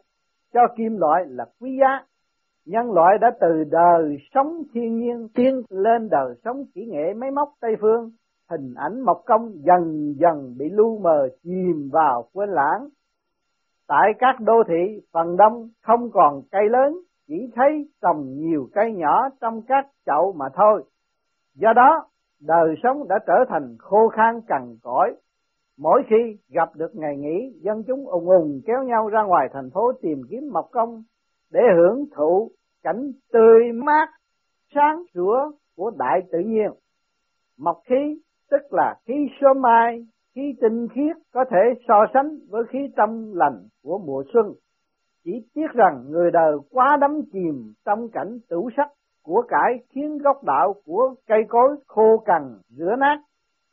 cho 0.52 0.60
kim 0.76 0.96
loại 0.96 1.24
là 1.28 1.44
quý 1.60 1.78
giá. 1.80 2.04
Nhân 2.66 2.92
loại 2.92 3.18
đã 3.20 3.30
từ 3.40 3.64
đời 3.70 4.16
sống 4.34 4.62
thiên 4.74 4.98
nhiên 4.98 5.28
tiến 5.34 5.62
lên 5.68 6.08
đời 6.08 6.34
sống 6.44 6.64
kỹ 6.74 6.86
nghệ 6.86 7.14
máy 7.14 7.30
móc 7.30 7.48
tây 7.60 7.76
phương. 7.80 8.10
Hình 8.50 8.74
ảnh 8.76 9.00
mộc 9.00 9.22
công 9.26 9.52
dần 9.54 10.14
dần 10.18 10.54
bị 10.58 10.68
lu 10.70 10.98
mờ 10.98 11.28
chìm 11.42 11.88
vào 11.92 12.24
quên 12.32 12.48
lãng 12.50 12.88
tại 13.90 14.12
các 14.18 14.40
đô 14.40 14.62
thị, 14.68 15.00
phần 15.12 15.36
đông 15.36 15.68
không 15.82 16.10
còn 16.12 16.42
cây 16.52 16.62
lớn, 16.70 16.98
chỉ 17.28 17.34
thấy 17.54 17.88
trồng 18.02 18.24
nhiều 18.36 18.68
cây 18.72 18.92
nhỏ 18.92 19.28
trong 19.40 19.62
các 19.68 19.86
chậu 20.06 20.32
mà 20.32 20.46
thôi. 20.54 20.84
Do 21.54 21.72
đó, 21.72 22.04
đời 22.40 22.74
sống 22.82 23.08
đã 23.08 23.18
trở 23.26 23.44
thành 23.48 23.76
khô 23.78 24.08
khan 24.08 24.40
cằn 24.48 24.76
cõi 24.82 25.14
mỗi 25.78 26.02
khi 26.08 26.36
gặp 26.48 26.68
được 26.76 26.90
ngày 26.94 27.16
nghỉ, 27.16 27.58
dân 27.60 27.82
chúng 27.86 28.06
ùng 28.06 28.28
ùng 28.28 28.60
kéo 28.66 28.82
nhau 28.84 29.08
ra 29.08 29.22
ngoài 29.22 29.48
thành 29.52 29.70
phố 29.74 29.92
tìm 30.02 30.22
kiếm 30.30 30.50
mộc 30.52 30.68
công 30.70 31.02
để 31.52 31.60
hưởng 31.76 32.04
thụ 32.16 32.50
cảnh 32.82 33.12
tươi 33.32 33.72
mát, 33.72 34.08
sáng 34.74 35.02
sủa 35.14 35.50
của 35.76 35.90
đại 35.98 36.20
tự 36.32 36.38
nhiên. 36.38 36.70
Mộc 37.58 37.80
khí 37.88 38.20
tức 38.50 38.72
là 38.72 38.94
khí 39.06 39.14
sớm 39.40 39.62
mai 39.62 40.06
khí 40.34 40.54
tinh 40.60 40.88
khiết 40.94 41.16
có 41.32 41.44
thể 41.50 41.80
so 41.88 42.06
sánh 42.14 42.38
với 42.48 42.62
khí 42.68 42.78
trong 42.96 43.32
lành 43.34 43.68
của 43.82 43.98
mùa 43.98 44.24
xuân, 44.32 44.46
chỉ 45.24 45.32
tiếc 45.54 45.70
rằng 45.74 46.04
người 46.08 46.30
đời 46.30 46.56
quá 46.70 46.96
đắm 47.00 47.20
chìm 47.32 47.72
trong 47.84 48.08
cảnh 48.12 48.38
tủ 48.48 48.70
sắc 48.76 48.88
của 49.22 49.42
cải 49.48 49.78
khiến 49.90 50.18
gốc 50.18 50.44
đạo 50.44 50.74
của 50.84 51.14
cây 51.26 51.42
cối 51.48 51.76
khô 51.86 52.22
cằn 52.24 52.42
rửa 52.68 52.96
nát 52.98 53.18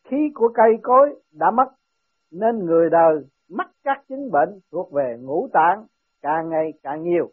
khí 0.10 0.18
của 0.36 0.50
cây 0.54 0.78
cối 0.84 1.22
đã 1.32 1.52
mất, 1.52 1.68
nên 2.32 2.66
người 2.66 2.90
đời 2.90 3.24
mắc 3.50 3.72
các 3.84 4.04
chứng 4.10 4.32
bệnh 4.32 4.60
thuộc 4.72 4.92
về 4.92 5.18
ngũ 5.22 5.48
tạng 5.54 5.86
càng 6.22 6.50
ngày 6.50 6.72
càng 6.84 7.04
nhiều 7.04 7.30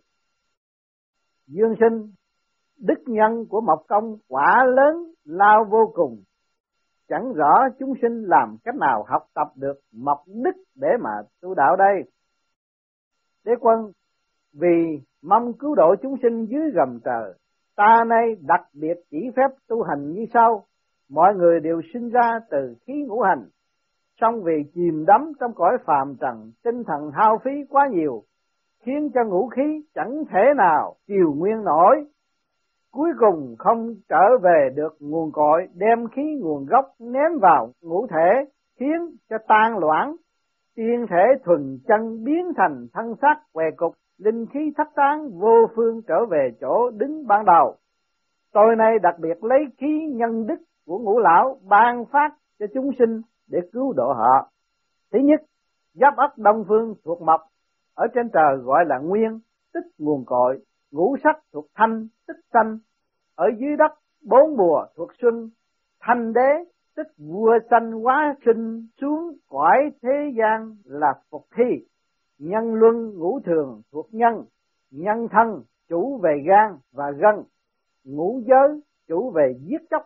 dương 1.46 1.74
sinh, 1.80 2.12
đức 2.78 3.02
nhân 3.06 3.46
của 3.48 3.60
Mộc 3.60 3.82
Công 3.88 4.16
quả 4.28 4.64
lớn, 4.76 4.94
lao 5.24 5.64
vô 5.70 5.92
cùng. 5.94 6.22
Chẳng 7.08 7.32
rõ 7.32 7.52
chúng 7.78 7.94
sinh 8.02 8.24
làm 8.24 8.56
cách 8.64 8.74
nào 8.74 9.04
học 9.08 9.22
tập 9.34 9.48
được 9.56 9.80
mộc 9.92 10.18
đức 10.26 10.62
để 10.74 10.88
mà 11.00 11.10
tu 11.42 11.54
đạo 11.54 11.76
đây. 11.76 12.02
Đế 13.44 13.52
quân, 13.60 13.92
vì 14.52 15.00
mong 15.22 15.52
cứu 15.52 15.74
độ 15.74 15.94
chúng 16.02 16.14
sinh 16.22 16.46
dưới 16.46 16.70
gầm 16.74 16.98
trời, 17.04 17.34
ta 17.76 18.04
nay 18.06 18.36
đặc 18.40 18.60
biệt 18.72 18.94
chỉ 19.10 19.18
phép 19.36 19.48
tu 19.68 19.82
hành 19.82 20.12
như 20.12 20.24
sau. 20.34 20.64
Mọi 21.10 21.34
người 21.34 21.60
đều 21.60 21.80
sinh 21.92 22.10
ra 22.10 22.38
từ 22.50 22.74
khí 22.86 22.92
ngũ 23.06 23.20
hành, 23.20 23.48
song 24.20 24.42
vì 24.42 24.62
chìm 24.74 25.04
đắm 25.06 25.32
trong 25.40 25.54
cõi 25.54 25.76
phàm 25.86 26.16
trần, 26.20 26.52
tinh 26.64 26.84
thần 26.84 27.10
hao 27.12 27.38
phí 27.44 27.50
quá 27.70 27.88
nhiều, 27.92 28.22
khiến 28.82 29.10
cho 29.14 29.20
ngũ 29.24 29.48
khí 29.48 29.82
chẳng 29.94 30.22
thể 30.30 30.42
nào 30.56 30.94
chiều 31.06 31.34
nguyên 31.36 31.64
nổi. 31.64 32.06
Cuối 32.94 33.10
cùng 33.18 33.54
không 33.58 33.94
trở 34.08 34.38
về 34.42 34.68
được 34.74 34.96
nguồn 35.00 35.32
cội, 35.32 35.66
đem 35.74 36.08
khí 36.08 36.22
nguồn 36.40 36.66
gốc 36.66 36.84
ném 37.00 37.38
vào 37.42 37.70
ngũ 37.82 38.06
thể, 38.06 38.44
khiến 38.80 39.16
cho 39.30 39.36
tan 39.48 39.78
loãng, 39.78 40.16
tiên 40.76 41.06
thể 41.10 41.24
thuần 41.44 41.78
chân 41.88 42.24
biến 42.24 42.52
thành 42.56 42.86
thân 42.92 43.14
xác 43.22 43.34
què 43.52 43.64
cục, 43.76 43.94
linh 44.18 44.46
khí 44.46 44.60
thất 44.76 44.88
tán 44.96 45.30
vô 45.40 45.66
phương 45.76 46.02
trở 46.08 46.26
về 46.30 46.50
chỗ 46.60 46.90
đứng 46.90 47.26
ban 47.26 47.44
đầu. 47.44 47.76
Tôi 48.52 48.76
nay 48.76 48.98
đặc 49.02 49.14
biệt 49.18 49.44
lấy 49.44 49.60
khí 49.78 50.06
nhân 50.14 50.46
đức 50.46 50.58
của 50.86 50.98
ngũ 50.98 51.18
lão 51.18 51.58
ban 51.68 52.04
phát 52.12 52.28
cho 52.58 52.66
chúng 52.74 52.90
sinh 52.98 53.20
để 53.50 53.58
cứu 53.72 53.92
độ 53.92 54.12
họ. 54.12 54.50
Thứ 55.12 55.18
nhất, 55.18 55.40
giáp 55.94 56.16
ất 56.16 56.38
đông 56.38 56.64
phương 56.68 56.94
thuộc 57.04 57.22
mộc, 57.22 57.40
ở 57.94 58.06
trên 58.14 58.28
trời 58.32 58.56
gọi 58.62 58.84
là 58.86 58.98
nguyên, 58.98 59.40
tích 59.74 59.86
nguồn 59.98 60.24
cội, 60.24 60.60
ngũ 60.94 61.16
sắc 61.24 61.36
thuộc 61.52 61.66
thanh, 61.74 62.08
tích 62.26 62.44
xanh, 62.52 62.78
ở 63.34 63.46
dưới 63.60 63.76
đất 63.78 63.92
bốn 64.22 64.56
mùa 64.56 64.86
thuộc 64.96 65.10
xuân, 65.22 65.50
thanh 66.00 66.32
đế, 66.32 66.70
tích 66.96 67.12
vua 67.18 67.58
sanh 67.70 67.92
hóa 67.92 68.34
sinh 68.44 68.86
xuống 69.00 69.36
cõi 69.48 69.76
thế 70.02 70.32
gian 70.38 70.76
là 70.84 71.14
phục 71.30 71.46
thi, 71.56 71.86
nhân 72.38 72.74
luân 72.74 73.18
ngũ 73.18 73.40
thường 73.46 73.82
thuộc 73.92 74.06
nhân, 74.10 74.32
nhân 74.90 75.28
thân 75.30 75.62
chủ 75.88 76.20
về 76.22 76.30
gan 76.48 76.78
và 76.92 77.04
gân, 77.10 77.44
ngũ 78.04 78.40
giới 78.46 78.80
chủ 79.08 79.30
về 79.30 79.54
giết 79.60 79.82
chóc. 79.90 80.02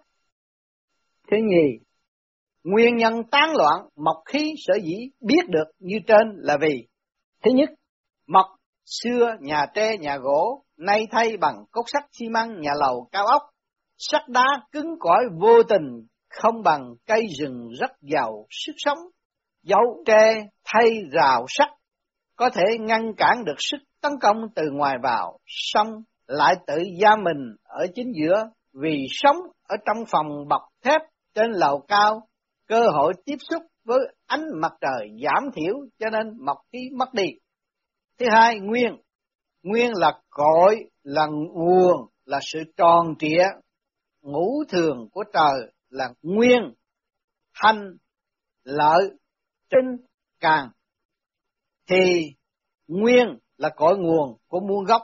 Thứ 1.30 1.36
nhì, 1.36 1.78
nguyên 2.64 2.96
nhân 2.96 3.12
tán 3.30 3.48
loạn 3.56 3.88
mộc 3.96 4.16
khí 4.26 4.54
sở 4.66 4.74
dĩ 4.84 5.10
biết 5.20 5.42
được 5.48 5.70
như 5.78 5.96
trên 6.06 6.36
là 6.36 6.56
vì 6.60 6.88
thứ 7.44 7.50
nhất 7.54 7.68
mộc 8.26 8.46
xưa 8.84 9.36
nhà 9.40 9.66
tre 9.74 9.96
nhà 10.00 10.16
gỗ 10.16 10.64
nay 10.78 11.06
thay 11.10 11.36
bằng 11.36 11.64
cốt 11.70 11.82
sắt 11.86 12.02
xi 12.12 12.28
măng 12.28 12.60
nhà 12.60 12.70
lầu 12.80 13.08
cao 13.12 13.26
ốc 13.26 13.42
sắt 13.98 14.28
đá 14.28 14.46
cứng 14.72 14.98
cỏi 15.00 15.24
vô 15.40 15.62
tình 15.68 16.06
không 16.28 16.62
bằng 16.62 16.94
cây 17.06 17.26
rừng 17.38 17.68
rất 17.80 17.90
giàu 18.00 18.46
sức 18.50 18.72
sống 18.76 18.98
dấu 19.62 20.02
tre 20.06 20.46
thay 20.64 20.86
rào 21.12 21.44
sắt 21.48 21.68
có 22.36 22.50
thể 22.50 22.78
ngăn 22.80 23.14
cản 23.16 23.44
được 23.44 23.56
sức 23.58 23.78
tấn 24.02 24.12
công 24.20 24.36
từ 24.54 24.62
ngoài 24.72 24.96
vào 25.02 25.38
xong 25.46 25.88
lại 26.26 26.54
tự 26.66 26.76
gia 27.00 27.16
mình 27.16 27.56
ở 27.62 27.86
chính 27.94 28.12
giữa 28.14 28.48
vì 28.72 29.06
sống 29.10 29.36
ở 29.68 29.76
trong 29.86 30.04
phòng 30.10 30.26
bọc 30.48 30.62
thép 30.84 31.00
trên 31.34 31.50
lầu 31.50 31.84
cao 31.88 32.28
cơ 32.68 32.80
hội 32.94 33.12
tiếp 33.24 33.36
xúc 33.50 33.62
với 33.84 33.98
ánh 34.26 34.44
mặt 34.60 34.72
trời 34.80 35.08
giảm 35.24 35.50
thiểu 35.56 35.74
cho 35.98 36.10
nên 36.10 36.44
mọc 36.44 36.56
khí 36.72 36.78
mất 36.98 37.14
đi. 37.14 37.26
Thứ 38.18 38.26
hai, 38.30 38.58
nguyên. 38.60 38.96
Nguyên 39.62 39.92
là 39.94 40.20
cội, 40.30 40.90
là 41.02 41.26
nguồn, 41.26 42.06
là 42.24 42.40
sự 42.42 42.58
tròn 42.76 43.14
trịa. 43.18 43.44
Ngũ 44.22 44.64
thường 44.68 45.08
của 45.12 45.24
trời 45.32 45.72
là 45.88 46.08
nguyên, 46.22 46.74
thanh, 47.54 47.96
lợi, 48.64 49.10
tinh, 49.70 50.06
càng. 50.40 50.68
Thì 51.86 52.34
nguyên 52.88 53.38
là 53.56 53.70
cội 53.76 53.98
nguồn 53.98 54.36
của 54.48 54.60
muôn 54.60 54.84
gốc, 54.84 55.02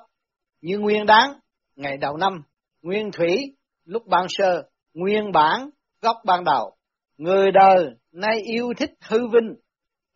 như 0.60 0.78
nguyên 0.78 1.06
đáng, 1.06 1.38
ngày 1.76 1.96
đầu 1.96 2.16
năm, 2.16 2.42
nguyên 2.82 3.10
thủy, 3.12 3.56
lúc 3.84 4.06
ban 4.06 4.26
sơ, 4.28 4.62
nguyên 4.94 5.32
bản, 5.32 5.70
gốc 6.02 6.16
ban 6.24 6.44
đầu, 6.44 6.76
Người 7.16 7.52
đời 7.52 7.94
nay 8.12 8.40
yêu 8.44 8.72
thích 8.76 8.90
hư 9.00 9.18
vinh, 9.18 9.54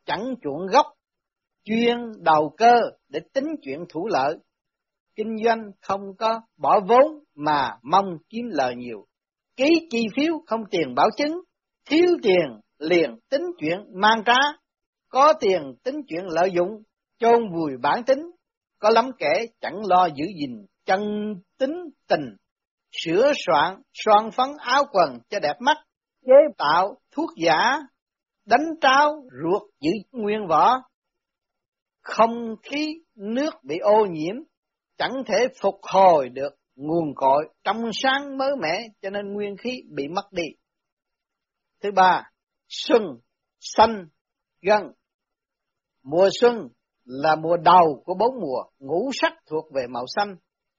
chẳng 0.06 0.34
chuộng 0.42 0.66
gốc, 0.66 0.86
chuyên 1.68 1.98
đầu 2.18 2.54
cơ 2.56 2.76
để 3.08 3.20
tính 3.32 3.46
chuyện 3.62 3.78
thủ 3.88 4.06
lợi. 4.06 4.36
Kinh 5.16 5.36
doanh 5.44 5.58
không 5.82 6.00
có 6.18 6.40
bỏ 6.56 6.80
vốn 6.88 7.24
mà 7.34 7.76
mong 7.82 8.06
kiếm 8.28 8.44
lời 8.50 8.74
nhiều. 8.76 9.06
Ký 9.56 9.88
chi 9.90 10.06
phiếu 10.16 10.32
không 10.46 10.60
tiền 10.70 10.94
bảo 10.94 11.08
chứng, 11.16 11.40
thiếu 11.90 12.16
tiền 12.22 12.60
liền 12.78 13.18
tính 13.30 13.42
chuyện 13.58 13.78
mang 13.94 14.22
trá, 14.26 14.38
có 15.08 15.32
tiền 15.40 15.74
tính 15.84 15.96
chuyện 16.08 16.24
lợi 16.28 16.50
dụng, 16.50 16.82
chôn 17.18 17.40
vùi 17.52 17.72
bản 17.82 18.04
tính, 18.04 18.30
có 18.78 18.90
lắm 18.90 19.10
kẻ 19.18 19.46
chẳng 19.60 19.86
lo 19.86 20.06
giữ 20.06 20.24
gìn 20.40 20.66
chân 20.86 21.00
tính 21.58 21.74
tình, 22.08 22.36
sửa 22.92 23.32
soạn, 23.46 23.82
soạn 23.94 24.30
phấn 24.30 24.48
áo 24.58 24.84
quần 24.92 25.18
cho 25.28 25.38
đẹp 25.40 25.54
mắt, 25.60 25.76
chế 26.26 26.34
tạo 26.58 26.96
thuốc 27.12 27.30
giả, 27.44 27.78
đánh 28.46 28.66
trao 28.80 29.22
ruột 29.42 29.62
giữ 29.80 29.90
nguyên 30.12 30.46
vỏ, 30.48 30.82
không 32.08 32.56
khí 32.62 33.02
nước 33.16 33.50
bị 33.62 33.78
ô 33.78 34.06
nhiễm, 34.10 34.34
chẳng 34.98 35.12
thể 35.26 35.48
phục 35.62 35.74
hồi 35.82 36.28
được 36.28 36.54
nguồn 36.76 37.14
cội 37.16 37.48
trong 37.64 37.76
sáng 37.92 38.38
mới 38.38 38.50
mẻ 38.62 38.88
cho 39.02 39.10
nên 39.10 39.32
nguyên 39.32 39.56
khí 39.56 39.82
bị 39.94 40.08
mất 40.08 40.32
đi. 40.32 40.44
Thứ 41.82 41.90
ba, 41.90 42.22
xuân, 42.68 43.02
xanh, 43.60 44.06
gân. 44.62 44.82
Mùa 46.02 46.28
xuân 46.40 46.68
là 47.04 47.36
mùa 47.36 47.56
đầu 47.56 48.02
của 48.04 48.14
bốn 48.14 48.40
mùa, 48.40 48.62
ngũ 48.78 49.10
sắc 49.12 49.32
thuộc 49.46 49.64
về 49.74 49.86
màu 49.90 50.04
xanh, 50.16 50.36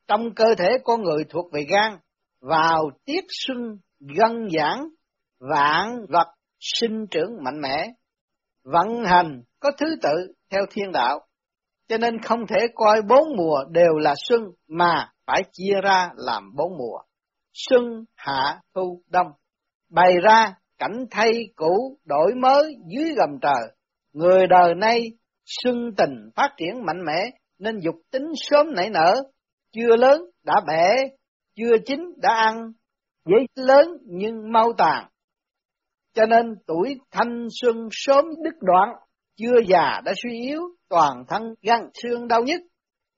trong 0.07 0.21
cơ 0.35 0.45
thể 0.57 0.69
con 0.83 1.03
người 1.03 1.23
thuộc 1.29 1.51
về 1.53 1.65
gan, 1.69 1.99
vào 2.39 2.89
tiết 3.05 3.25
xuân 3.29 3.57
gân 3.99 4.47
giãn 4.57 4.79
vạn 5.39 6.05
vật 6.09 6.27
sinh 6.59 7.05
trưởng 7.11 7.43
mạnh 7.43 7.61
mẽ, 7.61 7.87
vận 8.63 9.03
hành 9.05 9.41
có 9.59 9.71
thứ 9.77 9.85
tự 10.01 10.33
theo 10.51 10.61
thiên 10.71 10.91
đạo, 10.91 11.19
cho 11.87 11.97
nên 11.97 12.21
không 12.21 12.39
thể 12.47 12.67
coi 12.75 13.01
bốn 13.01 13.37
mùa 13.37 13.63
đều 13.71 13.97
là 13.97 14.15
xuân 14.27 14.41
mà 14.67 15.11
phải 15.27 15.41
chia 15.51 15.81
ra 15.83 16.09
làm 16.15 16.55
bốn 16.55 16.77
mùa. 16.77 16.99
Xuân, 17.53 18.05
hạ, 18.15 18.59
thu, 18.75 19.01
đông. 19.07 19.27
Bày 19.89 20.13
ra 20.23 20.53
cảnh 20.77 21.05
thay 21.11 21.31
cũ 21.55 21.97
đổi 22.05 22.35
mới 22.41 22.75
dưới 22.93 23.13
gầm 23.15 23.29
trời. 23.41 23.75
Người 24.13 24.47
đời 24.47 24.75
nay 24.75 25.01
xuân 25.45 25.91
tình 25.97 26.29
phát 26.35 26.49
triển 26.57 26.85
mạnh 26.85 27.05
mẽ 27.05 27.29
nên 27.59 27.79
dục 27.79 27.95
tính 28.11 28.25
sớm 28.35 28.67
nảy 28.75 28.89
nở, 28.89 29.13
chưa 29.71 29.95
lớn 29.95 30.21
đã 30.43 30.53
bẻ, 30.67 30.95
chưa 31.55 31.77
chín 31.85 31.99
đã 32.17 32.33
ăn, 32.33 32.71
dễ 33.25 33.45
lớn 33.55 33.87
nhưng 34.05 34.51
mau 34.51 34.73
tàn, 34.77 35.07
cho 36.13 36.25
nên 36.25 36.55
tuổi 36.67 36.95
thanh 37.11 37.47
xuân 37.61 37.87
sớm 37.91 38.25
đứt 38.43 38.55
đoạn, 38.61 38.89
chưa 39.39 39.61
già 39.67 40.01
đã 40.05 40.13
suy 40.23 40.39
yếu, 40.41 40.61
toàn 40.89 41.23
thân 41.27 41.41
gân 41.61 41.79
xương 41.93 42.27
đau 42.27 42.43
nhất. 42.43 42.61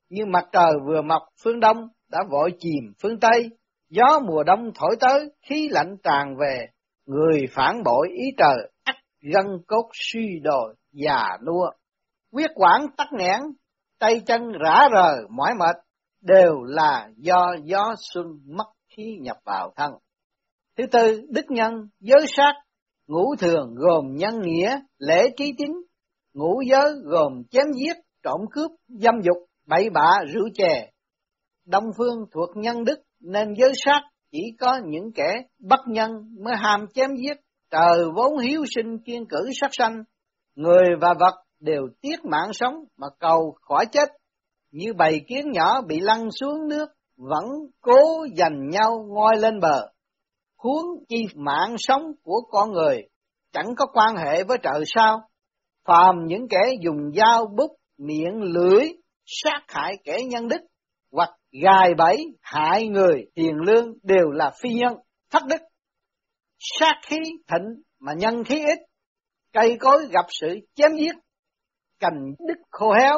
Như 0.10 0.26
mặt 0.26 0.46
trời 0.52 0.72
vừa 0.88 1.02
mọc 1.02 1.22
phương 1.44 1.60
đông 1.60 1.78
đã 2.12 2.20
vội 2.32 2.54
chìm 2.60 2.94
phương 3.02 3.20
tây, 3.20 3.50
gió 3.90 4.20
mùa 4.28 4.44
đông 4.44 4.72
thổi 4.76 4.96
tới, 5.00 5.32
khí 5.50 5.70
lạnh 5.72 5.96
tràn 6.04 6.36
về, 6.38 6.68
người 7.06 7.46
phản 7.52 7.84
bội 7.84 8.08
ý 8.10 8.24
trời, 8.38 8.72
ắt 8.84 8.96
gân 9.34 9.46
cốt 9.68 9.90
suy 9.94 10.40
đồi, 10.44 10.76
già 10.92 11.38
nua. 11.48 11.72
Quyết 12.32 12.52
quản 12.56 12.86
tắc 12.98 13.08
nghẽn, 13.14 13.40
tay 14.00 14.22
chân 14.26 14.42
rã 14.66 14.90
rời, 14.92 15.24
mỏi 15.30 15.54
mệt, 15.60 15.76
đều 16.22 16.64
là 16.64 17.10
do 17.18 17.56
gió 17.64 17.96
xuân 18.14 18.26
mất 18.46 18.68
khí 18.96 19.18
nhập 19.22 19.38
vào 19.46 19.74
thân. 19.76 19.92
Thứ 20.78 20.84
tư, 20.92 21.22
đức 21.30 21.46
nhân, 21.50 21.74
giới 22.00 22.26
sát, 22.28 22.54
Ngũ 23.12 23.36
thường 23.36 23.76
gồm 23.76 24.16
nhân 24.16 24.42
nghĩa, 24.42 24.80
lễ 24.98 25.30
trí 25.38 25.54
tín, 25.58 25.72
ngũ 26.34 26.62
giới 26.70 26.94
gồm 27.04 27.44
chém 27.52 27.66
giết, 27.74 27.98
trộm 28.24 28.42
cướp, 28.52 28.72
dâm 28.88 29.16
dục, 29.22 29.38
bậy 29.68 29.90
bạ, 29.90 30.10
rượu 30.34 30.50
chè. 30.54 30.92
Đông 31.66 31.84
phương 31.98 32.26
thuộc 32.34 32.50
nhân 32.56 32.84
đức 32.84 33.00
nên 33.20 33.54
giới 33.58 33.72
sát 33.86 34.02
chỉ 34.32 34.40
có 34.60 34.80
những 34.86 35.12
kẻ 35.16 35.32
bất 35.60 35.80
nhân 35.88 36.12
mới 36.44 36.54
ham 36.58 36.86
chém 36.94 37.10
giết, 37.16 37.38
trời 37.72 38.06
vốn 38.16 38.38
hiếu 38.38 38.64
sinh 38.76 38.98
kiên 39.06 39.26
cử 39.30 39.50
sát 39.62 39.70
sanh, 39.72 40.04
người 40.56 40.96
và 41.02 41.14
vật 41.20 41.36
đều 41.60 41.82
tiếc 42.02 42.26
mạng 42.26 42.54
sống 42.54 42.76
mà 42.98 43.08
cầu 43.20 43.56
khỏi 43.62 43.86
chết, 43.92 44.10
như 44.72 44.94
bầy 44.98 45.22
kiến 45.28 45.46
nhỏ 45.54 45.82
bị 45.82 46.00
lăn 46.00 46.32
xuống 46.40 46.68
nước 46.68 46.86
vẫn 47.18 47.46
cố 47.82 48.26
giành 48.38 48.70
nhau 48.70 49.06
ngoi 49.10 49.38
lên 49.38 49.60
bờ 49.60 49.92
huống 50.64 51.06
chi 51.10 51.26
mạng 51.36 51.76
sống 51.78 52.02
của 52.24 52.42
con 52.52 52.72
người 52.72 53.08
chẳng 53.54 53.76
có 53.78 53.86
quan 53.94 54.16
hệ 54.16 54.44
với 54.44 54.58
trời 54.64 54.84
sao. 54.96 55.22
Phàm 55.92 56.26
những 56.26 56.48
kẻ 56.50 56.74
dùng 56.82 57.12
dao 57.16 57.46
bút, 57.58 57.72
miệng 57.98 58.42
lưỡi, 58.42 58.88
sát 59.26 59.62
hại 59.68 59.94
kẻ 60.04 60.18
nhân 60.30 60.48
đức, 60.48 60.62
hoặc 61.12 61.30
gài 61.64 61.94
bẫy, 61.98 62.18
hại 62.42 62.88
người, 62.88 63.26
tiền 63.36 63.56
lương 63.56 63.94
đều 64.04 64.30
là 64.32 64.52
phi 64.62 64.70
nhân, 64.70 64.94
thất 65.32 65.44
đức. 65.50 65.62
Sát 66.60 66.94
khí 67.06 67.18
thịnh 67.48 67.82
mà 68.00 68.14
nhân 68.14 68.44
khí 68.44 68.56
ít, 68.56 68.80
cây 69.54 69.78
cối 69.80 70.08
gặp 70.12 70.26
sự 70.30 70.60
chém 70.76 70.92
giết, 70.98 71.16
cành 72.00 72.34
đức 72.48 72.62
khô 72.70 72.94
héo, 73.02 73.18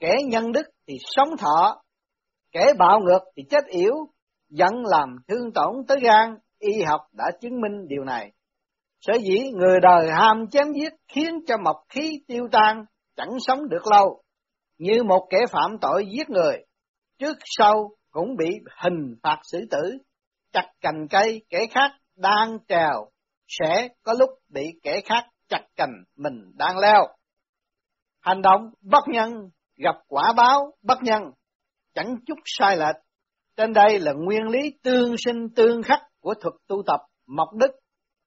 kẻ 0.00 0.12
nhân 0.26 0.52
đức 0.52 0.66
thì 0.88 0.94
sống 1.00 1.36
thọ, 1.38 1.82
kẻ 2.52 2.64
bạo 2.78 3.00
ngược 3.00 3.22
thì 3.36 3.42
chết 3.50 3.64
yếu, 3.66 3.94
dẫn 4.48 4.72
làm 4.84 5.16
thương 5.28 5.52
tổn 5.54 5.86
tới 5.88 5.98
gan, 6.02 6.38
y 6.58 6.82
học 6.82 7.00
đã 7.12 7.24
chứng 7.40 7.60
minh 7.60 7.88
điều 7.88 8.04
này. 8.04 8.32
Sở 9.00 9.12
dĩ 9.22 9.50
người 9.50 9.80
đời 9.82 10.10
ham 10.10 10.46
chém 10.50 10.72
giết 10.72 10.92
khiến 11.08 11.34
cho 11.46 11.56
mộc 11.64 11.76
khí 11.88 12.10
tiêu 12.26 12.48
tan, 12.52 12.84
chẳng 13.16 13.40
sống 13.40 13.68
được 13.68 13.86
lâu, 13.92 14.22
như 14.78 15.02
một 15.02 15.26
kẻ 15.30 15.38
phạm 15.50 15.78
tội 15.80 16.04
giết 16.12 16.30
người, 16.30 16.56
trước 17.18 17.36
sau 17.44 17.90
cũng 18.10 18.36
bị 18.36 18.46
hình 18.82 19.14
phạt 19.22 19.38
xử 19.42 19.66
tử, 19.70 19.98
chặt 20.52 20.66
cành 20.80 21.06
cây 21.10 21.42
kẻ 21.48 21.66
khác 21.70 21.90
đang 22.16 22.58
trèo, 22.68 23.10
sẽ 23.48 23.88
có 24.02 24.12
lúc 24.18 24.30
bị 24.48 24.72
kẻ 24.82 25.00
khác 25.04 25.24
chặt 25.48 25.62
cành 25.76 25.92
mình 26.16 26.52
đang 26.54 26.78
leo. 26.78 27.06
Hành 28.20 28.42
động 28.42 28.60
bất 28.80 29.04
nhân 29.08 29.32
gặp 29.76 29.96
quả 30.08 30.32
báo 30.36 30.72
bất 30.82 31.02
nhân, 31.02 31.22
chẳng 31.94 32.16
chút 32.26 32.38
sai 32.44 32.76
lệch. 32.76 32.96
Trên 33.56 33.72
đây 33.72 34.00
là 34.00 34.12
nguyên 34.12 34.42
lý 34.48 34.78
tương 34.82 35.14
sinh 35.18 35.48
tương 35.56 35.82
khắc 35.82 36.00
của 36.20 36.34
thuật 36.34 36.54
tu 36.66 36.82
tập 36.86 37.00
mộc 37.26 37.48
đức. 37.54 37.70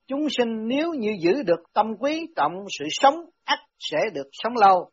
Chúng 0.08 0.28
sinh 0.38 0.68
nếu 0.68 0.94
như 0.94 1.16
giữ 1.20 1.44
được 1.44 1.64
tâm 1.74 1.86
quý 2.00 2.28
trọng 2.36 2.52
sự 2.80 2.86
sống, 2.90 3.16
ắt 3.44 3.60
sẽ 3.80 3.98
được 4.14 4.30
sống 4.32 4.54
lâu. 4.56 4.90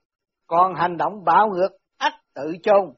Còn 0.46 0.74
hành 0.74 0.96
động 0.96 1.12
bạo 1.24 1.48
ngược, 1.48 1.76
ắt 1.96 2.12
tự 2.34 2.52
chôn. 2.62 2.94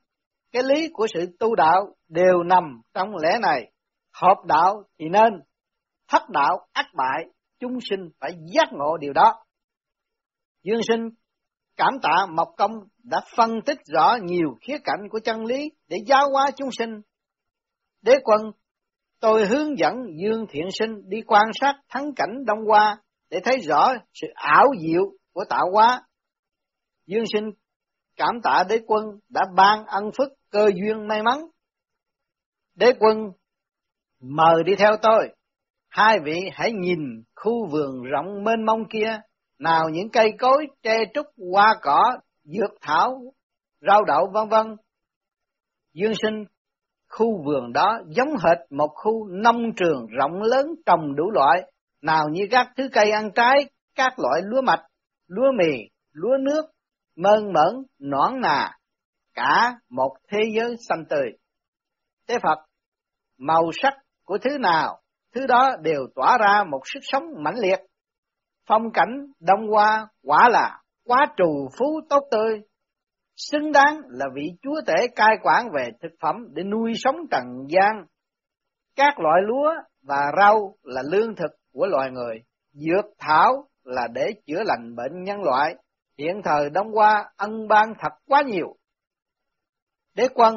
Cái 0.53 0.63
lý 0.63 0.89
của 0.93 1.07
sự 1.15 1.37
tu 1.39 1.55
đạo 1.55 1.95
đều 2.09 2.43
nằm 2.43 2.81
trong 2.95 3.09
lẽ 3.23 3.39
này. 3.43 3.73
Hợp 4.13 4.37
đạo 4.47 4.83
thì 4.99 5.09
nên, 5.09 5.33
thất 6.09 6.23
đạo 6.31 6.67
ắt 6.73 6.87
bại, 6.95 7.25
chúng 7.61 7.79
sinh 7.91 8.09
phải 8.21 8.33
giác 8.55 8.69
ngộ 8.73 8.97
điều 8.97 9.13
đó. 9.13 9.45
Dương 10.63 10.81
sinh 10.89 11.09
cảm 11.77 11.95
tạ 12.03 12.27
Mộc 12.37 12.49
Công 12.57 12.73
đã 13.05 13.21
phân 13.37 13.61
tích 13.67 13.79
rõ 13.87 14.17
nhiều 14.23 14.49
khía 14.61 14.79
cạnh 14.85 15.09
của 15.11 15.21
chân 15.25 15.45
lý 15.45 15.71
để 15.89 15.97
giáo 16.07 16.31
hóa 16.31 16.51
chúng 16.57 16.69
sinh. 16.79 17.01
Đế 18.03 18.19
quân, 18.25 18.41
tôi 19.23 19.47
hướng 19.47 19.79
dẫn 19.79 19.95
Dương 20.17 20.47
Thiện 20.51 20.67
Sinh 20.79 21.09
đi 21.09 21.23
quan 21.27 21.45
sát 21.61 21.75
thắng 21.89 22.15
cảnh 22.17 22.45
Đông 22.47 22.59
Hoa 22.69 22.99
để 23.31 23.41
thấy 23.45 23.59
rõ 23.59 23.93
sự 24.15 24.27
ảo 24.35 24.67
diệu 24.81 25.03
của 25.33 25.45
tạo 25.49 25.71
hóa. 25.73 26.03
Dương 27.07 27.25
sinh 27.33 27.51
cảm 28.17 28.41
tạ 28.43 28.65
đế 28.69 28.79
quân 28.87 29.05
đã 29.29 29.41
ban 29.57 29.87
ân 29.87 30.05
phước 30.19 30.29
cơ 30.51 30.71
duyên 30.75 31.09
may 31.09 31.23
mắn. 31.23 31.39
Đế 32.75 32.93
quân, 32.99 33.19
mời 34.21 34.63
đi 34.67 34.73
theo 34.79 34.97
tôi. 35.03 35.29
Hai 35.89 36.19
vị 36.25 36.41
hãy 36.53 36.73
nhìn 36.73 36.99
khu 37.35 37.69
vườn 37.71 38.03
rộng 38.03 38.45
mênh 38.45 38.67
mông 38.67 38.89
kia 38.91 39.21
nào 39.59 39.89
những 39.93 40.11
cây 40.11 40.33
cối 40.39 40.67
tre 40.83 40.99
trúc 41.15 41.27
hoa 41.53 41.75
cỏ, 41.83 42.03
dược 42.45 42.71
thảo, 42.81 43.23
rau 43.81 44.05
đậu, 44.05 44.31
vân 44.35 44.49
vân 44.49 44.77
dương 45.95 46.13
sinh 46.23 46.45
khu 47.13 47.43
vườn 47.45 47.73
đó 47.73 47.99
giống 48.09 48.37
hệt 48.45 48.59
một 48.71 48.89
khu 48.95 49.27
nông 49.29 49.63
trường 49.77 50.07
rộng 50.07 50.43
lớn 50.43 50.67
trồng 50.87 51.15
đủ 51.17 51.31
loại 51.31 51.73
nào 52.03 52.29
như 52.33 52.47
các 52.51 52.69
thứ 52.77 52.89
cây 52.93 53.11
ăn 53.11 53.31
trái 53.35 53.71
các 53.95 54.13
loại 54.19 54.43
lúa 54.45 54.63
mạch 54.63 54.83
lúa 55.27 55.53
mì 55.59 55.73
lúa 56.13 56.37
nước 56.41 56.63
mơn 57.17 57.53
mởn 57.53 57.83
nõn 57.99 58.41
nà 58.41 58.79
cả 59.35 59.75
một 59.89 60.17
thế 60.29 60.39
giới 60.57 60.77
xanh 60.89 61.05
tươi. 61.11 61.31
Thế 62.29 62.39
phật 62.43 62.59
màu 63.39 63.71
sắc 63.83 63.95
của 64.25 64.39
thứ 64.39 64.59
nào 64.59 64.99
thứ 65.35 65.47
đó 65.47 65.73
đều 65.83 66.07
tỏa 66.15 66.39
ra 66.39 66.65
một 66.71 66.81
sức 66.85 67.01
sống 67.03 67.25
mãnh 67.39 67.59
liệt. 67.59 67.81
Phong 68.67 68.83
cảnh 68.95 69.27
đông 69.41 69.69
hoa 69.71 70.07
quả 70.23 70.49
là 70.49 70.83
quá 71.05 71.27
trù 71.37 71.69
phú 71.79 72.01
tốt 72.09 72.25
tươi, 72.31 72.61
xứng 73.51 73.73
đáng 73.73 74.01
là 74.09 74.27
vị 74.35 74.43
chúa 74.63 74.81
tể 74.87 75.09
cai 75.17 75.37
quản 75.43 75.67
về 75.75 75.91
thực 76.03 76.13
phẩm 76.21 76.37
để 76.55 76.63
nuôi 76.63 76.93
sống 76.97 77.17
trần 77.31 77.45
gian. 77.69 78.05
Các 78.97 79.21
loại 79.21 79.41
lúa 79.47 79.75
và 80.03 80.33
rau 80.39 80.75
là 80.83 81.03
lương 81.11 81.35
thực 81.37 81.51
của 81.73 81.87
loài 81.87 82.11
người, 82.11 82.43
dược 82.73 83.05
thảo 83.19 83.69
là 83.85 84.09
để 84.13 84.33
chữa 84.47 84.63
lành 84.65 84.97
bệnh 84.97 85.23
nhân 85.23 85.43
loại. 85.43 85.75
Hiện 86.19 86.41
thời 86.45 86.71
Đông 86.71 86.93
Hoa 86.93 87.31
ân 87.37 87.69
ban 87.69 87.93
thật 88.01 88.13
quá 88.29 88.43
nhiều. 88.47 88.77
Đế 90.15 90.29
quân, 90.35 90.55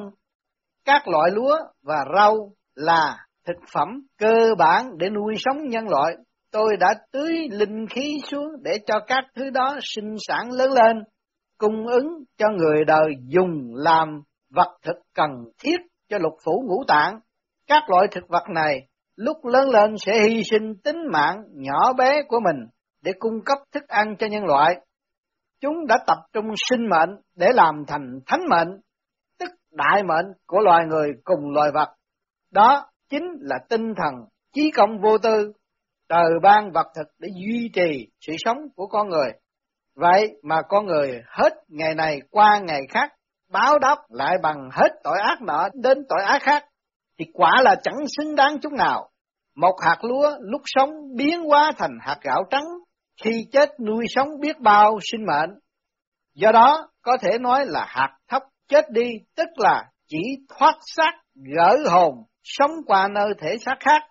các 0.85 1.07
loại 1.07 1.31
lúa 1.31 1.57
và 1.83 2.05
rau 2.15 2.51
là 2.75 3.17
thực 3.47 3.57
phẩm 3.73 3.87
cơ 4.17 4.55
bản 4.57 4.97
để 4.97 5.09
nuôi 5.09 5.33
sống 5.37 5.69
nhân 5.69 5.89
loại 5.89 6.15
tôi 6.55 6.77
đã 6.79 6.95
tưới 7.11 7.47
linh 7.51 7.87
khí 7.87 8.17
xuống 8.31 8.47
để 8.63 8.71
cho 8.87 8.99
các 9.07 9.23
thứ 9.35 9.49
đó 9.49 9.77
sinh 9.81 10.15
sản 10.27 10.51
lớn 10.51 10.71
lên, 10.71 11.03
cung 11.57 11.87
ứng 11.87 12.23
cho 12.37 12.47
người 12.49 12.85
đời 12.85 13.15
dùng 13.27 13.75
làm 13.75 14.21
vật 14.49 14.77
thực 14.83 14.95
cần 15.13 15.29
thiết 15.59 15.77
cho 16.09 16.17
lục 16.17 16.33
phủ 16.45 16.63
ngũ 16.67 16.83
tạng. 16.87 17.19
Các 17.67 17.83
loại 17.89 18.07
thực 18.11 18.27
vật 18.27 18.43
này 18.49 18.87
lúc 19.15 19.45
lớn 19.45 19.69
lên 19.69 19.95
sẽ 19.97 20.11
hy 20.27 20.43
sinh 20.43 20.75
tính 20.83 20.97
mạng 21.11 21.43
nhỏ 21.53 21.93
bé 21.93 22.23
của 22.27 22.39
mình 22.39 22.67
để 23.01 23.11
cung 23.19 23.43
cấp 23.45 23.57
thức 23.71 23.87
ăn 23.87 24.15
cho 24.19 24.27
nhân 24.27 24.45
loại. 24.45 24.75
Chúng 25.61 25.87
đã 25.87 25.97
tập 26.07 26.17
trung 26.33 26.45
sinh 26.69 26.89
mệnh 26.89 27.09
để 27.35 27.47
làm 27.53 27.83
thành 27.87 28.19
thánh 28.25 28.41
mệnh, 28.49 28.79
tức 29.39 29.49
đại 29.71 30.03
mệnh 30.03 30.25
của 30.47 30.59
loài 30.59 30.85
người 30.85 31.09
cùng 31.23 31.49
loài 31.53 31.71
vật. 31.73 31.89
Đó 32.51 32.85
chính 33.09 33.23
là 33.39 33.55
tinh 33.69 33.93
thần 33.97 34.13
chí 34.53 34.71
công 34.71 35.01
vô 35.01 35.17
tư 35.17 35.51
trời 36.09 36.29
ban 36.43 36.71
vật 36.71 36.87
thực 36.95 37.07
để 37.19 37.29
duy 37.45 37.69
trì 37.73 38.07
sự 38.21 38.33
sống 38.37 38.57
của 38.75 38.87
con 38.87 39.09
người. 39.09 39.31
Vậy 39.95 40.29
mà 40.43 40.61
con 40.69 40.85
người 40.85 41.21
hết 41.27 41.53
ngày 41.67 41.95
này 41.95 42.19
qua 42.31 42.59
ngày 42.63 42.81
khác, 42.89 43.13
báo 43.51 43.79
đáp 43.79 43.97
lại 44.09 44.37
bằng 44.43 44.69
hết 44.71 44.89
tội 45.03 45.17
ác 45.23 45.41
nọ 45.41 45.69
đến 45.73 45.97
tội 46.09 46.23
ác 46.25 46.41
khác, 46.41 46.65
thì 47.19 47.25
quả 47.33 47.51
là 47.61 47.75
chẳng 47.83 48.07
xứng 48.17 48.35
đáng 48.35 48.59
chút 48.61 48.71
nào. 48.73 49.09
Một 49.55 49.75
hạt 49.81 49.97
lúa 50.01 50.31
lúc 50.39 50.61
sống 50.65 50.89
biến 51.15 51.43
hóa 51.43 51.71
thành 51.77 51.97
hạt 52.01 52.17
gạo 52.21 52.43
trắng, 52.49 52.65
khi 53.23 53.45
chết 53.51 53.69
nuôi 53.79 54.05
sống 54.09 54.27
biết 54.39 54.59
bao 54.59 54.99
sinh 55.11 55.25
mệnh. 55.25 55.49
Do 56.33 56.51
đó, 56.51 56.87
có 57.01 57.17
thể 57.21 57.37
nói 57.39 57.65
là 57.65 57.85
hạt 57.87 58.17
thấp 58.27 58.41
chết 58.67 58.91
đi, 58.91 59.09
tức 59.35 59.47
là 59.55 59.83
chỉ 60.07 60.21
thoát 60.49 60.75
xác, 60.95 61.11
gỡ 61.55 61.77
hồn, 61.91 62.13
sống 62.43 62.71
qua 62.87 63.07
nơi 63.07 63.33
thể 63.41 63.57
xác 63.65 63.75
khác 63.79 64.01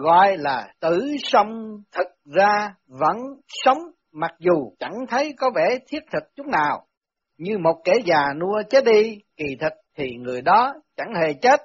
gọi 0.00 0.36
là 0.38 0.68
tử 0.80 1.16
sông 1.22 1.82
thực 1.92 2.06
ra 2.36 2.74
vẫn 2.86 3.16
sống 3.64 3.78
mặc 4.12 4.30
dù 4.38 4.72
chẳng 4.78 5.06
thấy 5.08 5.34
có 5.38 5.50
vẻ 5.54 5.78
thiết 5.88 6.02
thực 6.12 6.22
chút 6.36 6.46
nào. 6.46 6.86
Như 7.38 7.58
một 7.58 7.82
kẻ 7.84 7.92
già 8.04 8.32
nua 8.40 8.62
chết 8.70 8.84
đi, 8.84 9.18
kỳ 9.36 9.56
thực 9.60 9.72
thì 9.96 10.10
người 10.16 10.42
đó 10.42 10.72
chẳng 10.96 11.14
hề 11.22 11.32
chết, 11.42 11.60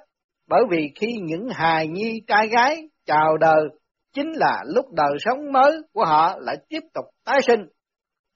bởi 0.48 0.62
vì 0.70 0.92
khi 0.94 1.06
những 1.22 1.48
hài 1.48 1.88
nhi 1.88 2.20
trai 2.26 2.48
gái 2.48 2.88
chào 3.06 3.36
đời, 3.36 3.68
chính 4.12 4.32
là 4.32 4.62
lúc 4.66 4.84
đời 4.92 5.16
sống 5.18 5.52
mới 5.52 5.72
của 5.92 6.04
họ 6.04 6.36
lại 6.40 6.56
tiếp 6.68 6.80
tục 6.94 7.04
tái 7.24 7.40
sinh. 7.46 7.60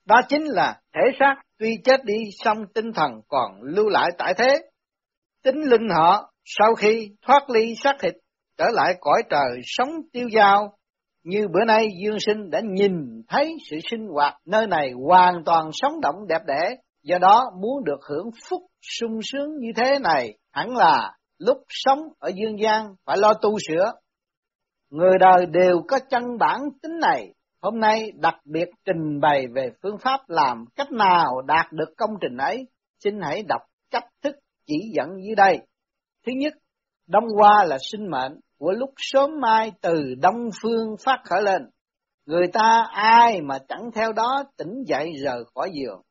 Đó 0.05 0.21
chính 0.29 0.43
là 0.45 0.81
thể 0.93 1.01
xác 1.19 1.35
tuy 1.59 1.77
chết 1.83 2.05
đi 2.05 2.15
song 2.43 2.65
tinh 2.73 2.93
thần 2.93 3.11
còn 3.27 3.61
lưu 3.61 3.89
lại 3.89 4.09
tại 4.17 4.33
thế. 4.37 4.59
Tính 5.43 5.61
linh 5.61 5.89
họ 5.95 6.33
sau 6.45 6.75
khi 6.75 7.09
thoát 7.21 7.49
ly 7.49 7.75
xác 7.83 7.95
thịt 7.99 8.13
trở 8.57 8.65
lại 8.73 8.95
cõi 8.99 9.23
trời 9.29 9.61
sống 9.63 9.89
tiêu 10.13 10.29
dao, 10.35 10.77
như 11.23 11.47
bữa 11.53 11.65
nay 11.67 11.87
Dương 12.03 12.17
Sinh 12.19 12.49
đã 12.49 12.61
nhìn 12.63 12.91
thấy 13.27 13.55
sự 13.69 13.77
sinh 13.91 14.07
hoạt 14.07 14.33
nơi 14.45 14.67
này 14.67 14.91
hoàn 15.07 15.43
toàn 15.45 15.69
sống 15.73 16.01
động 16.01 16.15
đẹp 16.27 16.41
đẽ, 16.47 16.75
do 17.03 17.17
đó 17.17 17.43
muốn 17.61 17.83
được 17.83 17.99
hưởng 18.09 18.29
phúc 18.49 18.61
sung 18.99 19.19
sướng 19.23 19.57
như 19.59 19.69
thế 19.75 19.99
này, 19.99 20.37
hẳn 20.51 20.75
là 20.75 21.17
lúc 21.37 21.57
sống 21.69 21.99
ở 22.19 22.31
dương 22.35 22.59
gian 22.59 22.85
phải 23.05 23.17
lo 23.17 23.33
tu 23.33 23.57
sửa. 23.67 23.91
Người 24.89 25.17
đời 25.19 25.45
đều 25.45 25.81
có 25.87 25.99
chân 26.09 26.23
bản 26.39 26.59
tính 26.81 26.99
này, 27.01 27.33
hôm 27.61 27.79
nay 27.79 28.11
đặc 28.15 28.35
biệt 28.45 28.69
trình 28.85 29.19
bày 29.21 29.45
về 29.55 29.69
phương 29.83 29.97
pháp 29.97 30.19
làm 30.27 30.65
cách 30.75 30.91
nào 30.91 31.41
đạt 31.41 31.71
được 31.71 31.93
công 31.97 32.11
trình 32.21 32.37
ấy, 32.37 32.65
xin 33.03 33.19
hãy 33.21 33.43
đọc 33.47 33.61
cách 33.91 34.07
thức 34.23 34.35
chỉ 34.65 34.75
dẫn 34.95 35.09
dưới 35.25 35.35
đây. 35.35 35.57
Thứ 36.25 36.31
nhất, 36.35 36.53
Đông 37.07 37.25
Hoa 37.37 37.63
là 37.63 37.77
sinh 37.91 38.09
mệnh 38.11 38.33
của 38.61 38.71
lúc 38.71 38.89
sớm 38.97 39.29
mai 39.41 39.71
từ 39.81 40.15
đông 40.21 40.49
phương 40.61 40.95
phát 41.05 41.19
khởi 41.23 41.41
lên. 41.41 41.61
Người 42.25 42.47
ta 42.53 42.87
ai 42.91 43.41
mà 43.41 43.57
chẳng 43.69 43.91
theo 43.95 44.13
đó 44.13 44.43
tỉnh 44.57 44.83
dậy 44.87 45.11
rời 45.23 45.43
khỏi 45.55 45.71
giường. 45.73 46.01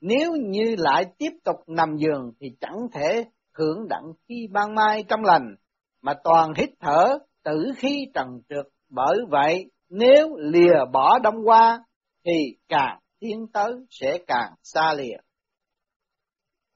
Nếu 0.00 0.32
như 0.32 0.74
lại 0.78 1.04
tiếp 1.18 1.30
tục 1.44 1.56
nằm 1.66 1.96
giường 1.96 2.32
thì 2.40 2.46
chẳng 2.60 2.86
thể 2.92 3.24
hưởng 3.58 3.88
đặng 3.88 4.12
khi 4.28 4.34
ban 4.52 4.74
mai 4.74 5.04
trong 5.08 5.20
lành, 5.24 5.54
mà 6.02 6.14
toàn 6.24 6.52
hít 6.56 6.68
thở 6.80 7.18
tử 7.44 7.72
khí 7.76 8.06
trần 8.14 8.26
trượt. 8.48 8.66
Bởi 8.88 9.18
vậy, 9.28 9.70
nếu 9.88 10.36
lìa 10.36 10.84
bỏ 10.92 11.18
đông 11.18 11.36
qua 11.44 11.78
thì 12.24 12.56
càng 12.68 12.98
tiến 13.20 13.46
tới 13.52 13.72
sẽ 13.90 14.18
càng 14.26 14.52
xa 14.62 14.94
lìa. 14.94 15.16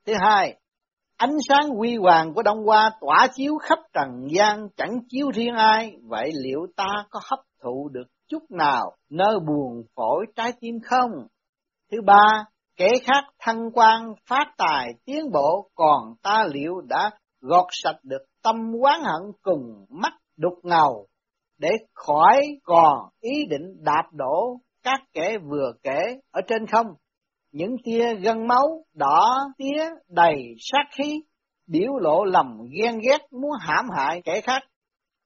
Thứ 0.06 0.14
hai, 0.20 0.56
Ánh 1.20 1.36
sáng 1.48 1.70
huy 1.76 1.96
hoàng 1.96 2.34
của 2.34 2.42
Đông 2.42 2.66
Hoa 2.66 2.90
tỏa 3.00 3.26
chiếu 3.34 3.56
khắp 3.56 3.78
trần 3.92 4.08
gian 4.30 4.68
chẳng 4.76 4.98
chiếu 5.08 5.30
riêng 5.34 5.54
ai, 5.54 5.92
vậy 6.02 6.30
liệu 6.44 6.66
ta 6.76 7.04
có 7.10 7.20
hấp 7.30 7.38
thụ 7.62 7.88
được 7.92 8.06
chút 8.28 8.42
nào 8.50 8.96
nơi 9.10 9.38
buồn 9.46 9.82
phổi 9.96 10.26
trái 10.36 10.52
tim 10.60 10.74
không? 10.84 11.10
Thứ 11.92 11.98
ba, 12.06 12.44
kẻ 12.76 12.88
khác 13.02 13.24
thăng 13.38 13.70
quan 13.74 14.14
phát 14.26 14.46
tài 14.58 14.88
tiến 15.04 15.30
bộ, 15.32 15.70
còn 15.74 16.14
ta 16.22 16.44
liệu 16.52 16.80
đã 16.80 17.10
gọt 17.40 17.66
sạch 17.70 17.98
được 18.02 18.22
tâm 18.42 18.56
quán 18.80 19.00
hận 19.02 19.32
cùng 19.42 19.86
mắt 19.88 20.12
đục 20.36 20.58
ngầu, 20.62 21.06
để 21.58 21.70
khỏi 21.94 22.40
còn 22.64 23.08
ý 23.20 23.46
định 23.50 23.84
đạp 23.84 24.04
đổ 24.12 24.56
các 24.82 25.00
kẻ 25.12 25.38
vừa 25.50 25.72
kể 25.82 26.00
ở 26.30 26.40
trên 26.48 26.66
không. 26.66 26.86
Những 27.52 27.76
tia 27.84 28.14
gân 28.14 28.46
máu 28.46 28.84
đỏ 28.94 29.38
tía 29.58 29.88
đầy 30.08 30.54
sát 30.58 30.84
khí, 30.92 31.22
biểu 31.66 31.92
lộ 32.00 32.24
lầm 32.24 32.58
ghen 32.70 32.98
ghét 33.08 33.18
muốn 33.30 33.50
hãm 33.60 33.86
hại 33.96 34.22
kẻ 34.24 34.40
khác. 34.40 34.62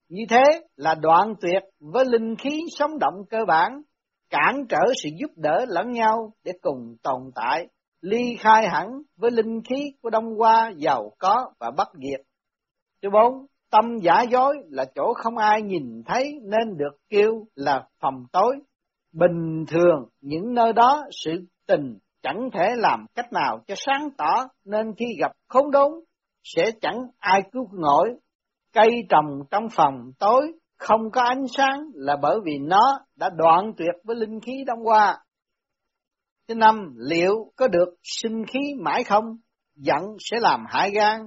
Như 0.09 0.23
thế 0.29 0.43
là 0.77 0.95
đoạn 0.95 1.35
tuyệt 1.41 1.63
với 1.81 2.05
linh 2.05 2.37
khí 2.37 2.61
sống 2.79 2.99
động 2.99 3.15
cơ 3.31 3.39
bản, 3.49 3.83
cản 4.31 4.67
trở 4.69 4.81
sự 5.03 5.09
giúp 5.21 5.31
đỡ 5.37 5.65
lẫn 5.69 5.91
nhau 5.91 6.33
để 6.45 6.53
cùng 6.63 6.97
tồn 7.03 7.31
tại, 7.35 7.67
ly 8.01 8.37
khai 8.39 8.69
hẳn 8.69 8.87
với 9.17 9.31
linh 9.31 9.61
khí 9.63 9.93
của 10.03 10.11
Đông 10.11 10.37
Hoa 10.39 10.73
giàu 10.77 11.11
có 11.19 11.53
và 11.59 11.71
bất 11.77 11.89
diệt. 11.95 12.21
Thứ 13.03 13.09
bốn, 13.13 13.47
tâm 13.71 13.99
giả 14.03 14.23
dối 14.23 14.57
là 14.71 14.85
chỗ 14.95 15.15
không 15.17 15.37
ai 15.37 15.63
nhìn 15.63 16.03
thấy 16.07 16.33
nên 16.43 16.77
được 16.77 16.97
kêu 17.09 17.47
là 17.55 17.89
phòng 18.01 18.25
tối. 18.33 18.57
Bình 19.13 19.65
thường 19.69 20.09
những 20.21 20.55
nơi 20.55 20.73
đó 20.73 21.05
sự 21.25 21.33
tình 21.67 21.99
chẳng 22.25 22.51
thể 22.53 22.69
làm 22.77 23.07
cách 23.15 23.33
nào 23.33 23.61
cho 23.67 23.75
sáng 23.79 24.09
tỏ 24.19 24.49
nên 24.65 24.95
khi 24.99 25.05
gặp 25.21 25.33
khốn 25.49 25.71
đốn 25.71 25.93
sẽ 26.45 26.71
chẳng 26.81 26.99
ai 27.19 27.43
cứu 27.53 27.69
nổi. 27.73 28.15
Cây 28.73 28.91
trồng 29.09 29.41
trong 29.51 29.69
phòng 29.77 29.95
tối 30.19 30.53
không 30.79 31.11
có 31.13 31.23
ánh 31.23 31.45
sáng 31.57 31.81
là 31.95 32.17
bởi 32.23 32.37
vì 32.45 32.59
nó 32.59 32.99
đã 33.17 33.31
đoạn 33.37 33.73
tuyệt 33.77 33.95
với 34.05 34.17
linh 34.17 34.41
khí 34.41 34.53
đông 34.67 34.79
qua. 34.85 35.19
Thứ 36.49 36.55
năm, 36.55 36.95
liệu 36.97 37.53
có 37.57 37.69
được 37.69 37.95
sinh 38.03 38.45
khí 38.47 38.61
mãi 38.81 39.05
không? 39.05 39.25
Giận 39.77 40.03
sẽ 40.19 40.37
làm 40.41 40.65
hại 40.69 40.91
gan, 40.91 41.21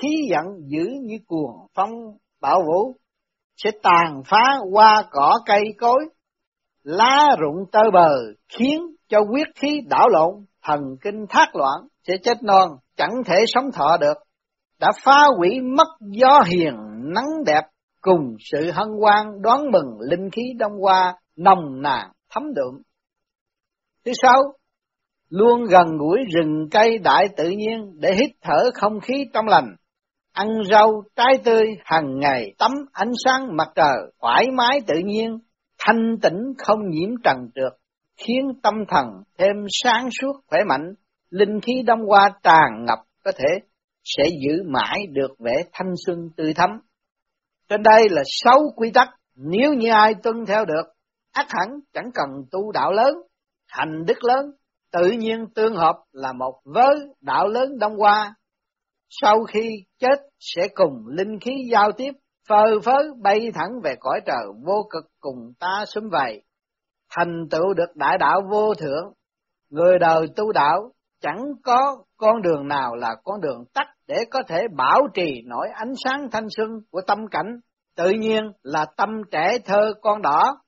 khí 0.00 0.08
giận 0.30 0.44
dữ 0.66 0.86
như 1.02 1.16
cuồng 1.26 1.66
phong 1.74 1.90
bạo 2.40 2.58
vũ, 2.66 2.96
sẽ 3.56 3.70
tàn 3.82 4.22
phá 4.26 4.58
hoa 4.72 5.02
cỏ 5.10 5.38
cây 5.46 5.62
cối, 5.78 6.08
lá 6.82 7.28
rụng 7.38 7.64
tơ 7.72 7.90
bờ, 7.92 8.10
khiến 8.48 8.86
cho 9.08 9.18
huyết 9.28 9.48
khí 9.54 9.80
đảo 9.88 10.08
lộn, 10.08 10.44
thần 10.62 10.80
kinh 11.04 11.26
thác 11.28 11.56
loạn, 11.56 11.80
sẽ 12.06 12.16
chết 12.22 12.42
non, 12.42 12.68
chẳng 12.96 13.22
thể 13.26 13.44
sống 13.46 13.72
thọ 13.72 13.96
được. 13.96 14.14
Đã 14.80 14.88
phá 15.04 15.26
hủy 15.38 15.60
mất 15.60 15.88
gió 16.00 16.42
hiền, 16.46 16.74
nắng 17.14 17.44
đẹp, 17.46 17.62
cùng 18.00 18.36
sự 18.52 18.70
hân 18.70 18.88
hoan 19.00 19.42
đón 19.42 19.60
mừng 19.72 20.00
linh 20.10 20.30
khí 20.30 20.42
đông 20.58 20.72
qua 20.80 21.14
nồng 21.36 21.82
nàn 21.82 22.10
thấm 22.30 22.42
đượm. 22.54 22.82
Thứ 24.04 24.12
sáu, 24.22 24.42
luôn 25.28 25.64
gần 25.64 25.86
gũi 25.98 26.18
rừng 26.34 26.68
cây 26.70 26.98
đại 26.98 27.28
tự 27.36 27.50
nhiên 27.50 27.92
để 28.00 28.14
hít 28.14 28.30
thở 28.42 28.70
không 28.74 29.00
khí 29.00 29.24
trong 29.34 29.46
lành, 29.46 29.76
ăn 30.32 30.48
rau 30.70 31.02
trái 31.16 31.38
tươi 31.44 31.62
hàng 31.84 32.18
ngày 32.18 32.54
tắm 32.58 32.70
ánh 32.92 33.12
sáng 33.24 33.56
mặt 33.56 33.68
trời 33.74 34.12
thoải 34.20 34.46
mái 34.56 34.80
tự 34.86 34.94
nhiên, 35.04 35.38
thanh 35.80 36.18
tĩnh 36.22 36.52
không 36.58 36.78
nhiễm 36.90 37.10
trần 37.24 37.36
trượt, 37.54 37.72
khiến 38.16 38.60
tâm 38.62 38.74
thần 38.88 39.06
thêm 39.38 39.56
sáng 39.82 40.08
suốt 40.20 40.32
khỏe 40.46 40.60
mạnh, 40.68 40.94
linh 41.30 41.60
khí 41.60 41.72
đông 41.86 42.00
qua 42.06 42.30
tràn 42.42 42.84
ngập 42.86 42.98
có 43.24 43.32
thể 43.32 43.48
sẽ 44.04 44.24
giữ 44.28 44.62
mãi 44.66 45.06
được 45.12 45.30
vẻ 45.38 45.54
thanh 45.72 45.92
xuân 46.06 46.30
tươi 46.36 46.54
thắm. 46.54 46.70
Trên 47.68 47.82
đây 47.82 48.08
là 48.10 48.22
sáu 48.42 48.60
quy 48.76 48.90
tắc, 48.90 49.08
nếu 49.36 49.74
như 49.74 49.90
ai 49.90 50.14
tuân 50.22 50.46
theo 50.46 50.64
được, 50.64 50.82
ác 51.32 51.46
hẳn 51.48 51.68
chẳng 51.92 52.10
cần 52.14 52.28
tu 52.50 52.72
đạo 52.72 52.92
lớn, 52.92 53.14
hành 53.68 54.04
đức 54.06 54.24
lớn, 54.24 54.46
tự 54.92 55.10
nhiên 55.10 55.46
tương 55.54 55.74
hợp 55.74 55.96
là 56.12 56.32
một 56.32 56.60
với 56.64 56.96
đạo 57.20 57.48
lớn 57.48 57.78
đông 57.78 57.92
qua 57.96 58.34
Sau 59.08 59.44
khi 59.44 59.84
chết 59.98 60.18
sẽ 60.38 60.68
cùng 60.74 61.06
linh 61.06 61.40
khí 61.40 61.52
giao 61.72 61.92
tiếp, 61.92 62.12
phơ 62.48 62.80
phớ 62.84 62.96
bay 63.22 63.50
thẳng 63.54 63.80
về 63.84 63.94
cõi 64.00 64.20
trời 64.26 64.44
vô 64.64 64.86
cực 64.90 65.04
cùng 65.20 65.52
ta 65.60 65.84
sum 65.86 66.08
vầy, 66.12 66.42
thành 67.16 67.48
tựu 67.50 67.74
được 67.74 67.96
đại 67.96 68.18
đạo 68.18 68.40
vô 68.50 68.74
thượng. 68.74 69.12
Người 69.70 69.98
đời 69.98 70.26
tu 70.36 70.52
đạo 70.52 70.92
chẳng 71.20 71.52
có 71.64 71.96
con 72.16 72.42
đường 72.42 72.68
nào 72.68 72.96
là 72.96 73.14
con 73.24 73.40
đường 73.40 73.64
tắt 73.74 73.86
để 74.06 74.16
có 74.30 74.42
thể 74.48 74.68
bảo 74.76 75.00
trì 75.14 75.42
nổi 75.46 75.68
ánh 75.74 75.92
sáng 76.04 76.28
thanh 76.32 76.46
xuân 76.56 76.68
của 76.90 77.00
tâm 77.06 77.18
cảnh, 77.30 77.60
tự 77.96 78.10
nhiên 78.10 78.52
là 78.62 78.86
tâm 78.96 79.08
trẻ 79.30 79.58
thơ 79.64 79.92
con 80.00 80.22
đỏ. 80.22 80.58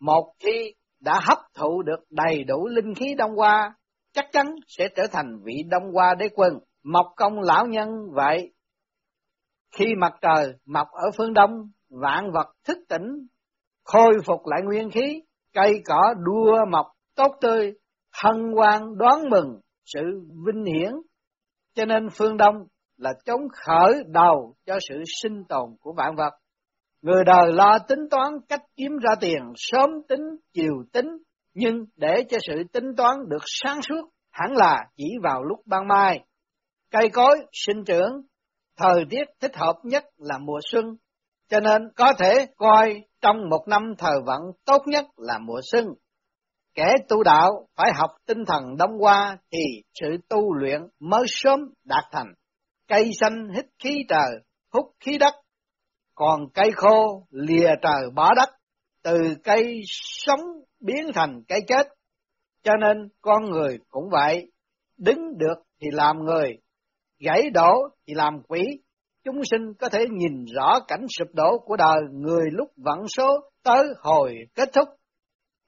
Một 0.00 0.32
khi 0.40 0.74
đã 1.00 1.20
hấp 1.28 1.38
thụ 1.54 1.82
được 1.82 2.00
đầy 2.10 2.44
đủ 2.44 2.66
linh 2.68 2.94
khí 2.94 3.14
đông 3.18 3.36
hoa, 3.36 3.74
chắc 4.12 4.26
chắn 4.32 4.46
sẽ 4.66 4.88
trở 4.96 5.06
thành 5.12 5.38
vị 5.44 5.54
đông 5.70 5.92
hoa 5.92 6.14
đế 6.14 6.28
quân, 6.34 6.52
mọc 6.84 7.06
công 7.16 7.40
lão 7.40 7.66
nhân 7.66 7.88
vậy. 8.12 8.52
Khi 9.72 9.86
mặt 9.98 10.12
trời 10.20 10.54
mọc 10.66 10.88
ở 10.92 11.10
phương 11.16 11.32
đông, 11.32 11.50
vạn 11.90 12.30
vật 12.32 12.46
thức 12.64 12.78
tỉnh, 12.88 13.26
khôi 13.84 14.12
phục 14.26 14.40
lại 14.46 14.60
nguyên 14.64 14.90
khí, 14.90 15.22
cây 15.54 15.72
cỏ 15.84 16.14
đua 16.24 16.64
mọc 16.70 16.86
tốt 17.16 17.36
tươi, 17.40 17.72
hân 18.22 18.52
hoan 18.56 18.82
đoán 18.98 19.30
mừng 19.30 19.60
sự 19.84 20.00
vinh 20.46 20.64
hiển. 20.64 20.92
Cho 21.74 21.84
nên 21.84 22.08
phương 22.14 22.36
Đông 22.36 22.54
là 22.96 23.12
chống 23.24 23.40
khởi 23.52 24.02
đầu 24.06 24.54
cho 24.66 24.78
sự 24.88 24.94
sinh 25.22 25.44
tồn 25.48 25.70
của 25.80 25.92
vạn 25.96 26.16
vật. 26.16 26.32
Người 27.02 27.24
đời 27.26 27.52
lo 27.52 27.78
tính 27.78 28.08
toán 28.10 28.32
cách 28.48 28.62
kiếm 28.76 28.92
ra 28.96 29.14
tiền, 29.20 29.40
sớm 29.56 29.90
tính, 30.08 30.36
chiều 30.52 30.84
tính, 30.92 31.08
nhưng 31.54 31.84
để 31.96 32.24
cho 32.28 32.38
sự 32.46 32.62
tính 32.72 32.84
toán 32.96 33.16
được 33.28 33.42
sáng 33.44 33.82
suốt, 33.82 34.08
hẳn 34.30 34.52
là 34.56 34.84
chỉ 34.96 35.04
vào 35.22 35.42
lúc 35.42 35.58
ban 35.66 35.88
mai. 35.88 36.20
Cây 36.90 37.08
cối 37.12 37.38
sinh 37.52 37.84
trưởng, 37.84 38.22
thời 38.80 39.04
tiết 39.10 39.24
thích 39.40 39.56
hợp 39.56 39.74
nhất 39.82 40.04
là 40.18 40.38
mùa 40.38 40.58
xuân, 40.72 40.84
cho 41.48 41.60
nên 41.60 41.82
có 41.96 42.12
thể 42.18 42.46
coi 42.56 43.02
trong 43.20 43.36
một 43.50 43.68
năm 43.68 43.82
thời 43.98 44.16
vận 44.26 44.40
tốt 44.64 44.82
nhất 44.86 45.04
là 45.16 45.38
mùa 45.38 45.60
xuân. 45.72 45.86
Kẻ 46.74 46.96
tu 47.08 47.22
đạo 47.22 47.68
phải 47.76 47.92
học 47.94 48.10
tinh 48.26 48.44
thần 48.46 48.76
đông 48.78 48.90
qua 48.98 49.38
thì 49.52 49.82
sự 50.00 50.16
tu 50.28 50.54
luyện 50.54 50.80
mới 51.00 51.22
sớm 51.26 51.60
đạt 51.84 52.04
thành. 52.12 52.32
Cây 52.88 53.10
xanh 53.20 53.48
hít 53.56 53.64
khí 53.78 54.04
trời, 54.08 54.30
hút 54.72 54.86
khí 55.00 55.18
đất, 55.18 55.34
còn 56.14 56.40
cây 56.54 56.70
khô 56.74 57.26
lìa 57.30 57.70
trời 57.82 58.10
bỏ 58.14 58.34
đất, 58.36 58.48
từ 59.02 59.34
cây 59.44 59.80
sống 59.86 60.40
biến 60.80 61.10
thành 61.14 61.42
cây 61.48 61.60
chết. 61.66 61.86
Cho 62.62 62.72
nên 62.80 63.08
con 63.20 63.44
người 63.50 63.78
cũng 63.88 64.04
vậy, 64.10 64.52
đứng 64.98 65.38
được 65.38 65.62
thì 65.80 65.86
làm 65.92 66.16
người, 66.24 66.58
gãy 67.20 67.50
đổ 67.50 67.88
thì 68.06 68.14
làm 68.14 68.42
quỷ. 68.48 68.62
Chúng 69.24 69.40
sinh 69.50 69.74
có 69.78 69.88
thể 69.88 70.06
nhìn 70.10 70.44
rõ 70.54 70.80
cảnh 70.88 71.06
sụp 71.18 71.28
đổ 71.34 71.58
của 71.58 71.76
đời 71.76 72.00
người 72.12 72.50
lúc 72.52 72.68
vận 72.76 72.98
số 73.16 73.40
tới 73.62 73.86
hồi 74.02 74.34
kết 74.54 74.68
thúc 74.74 74.88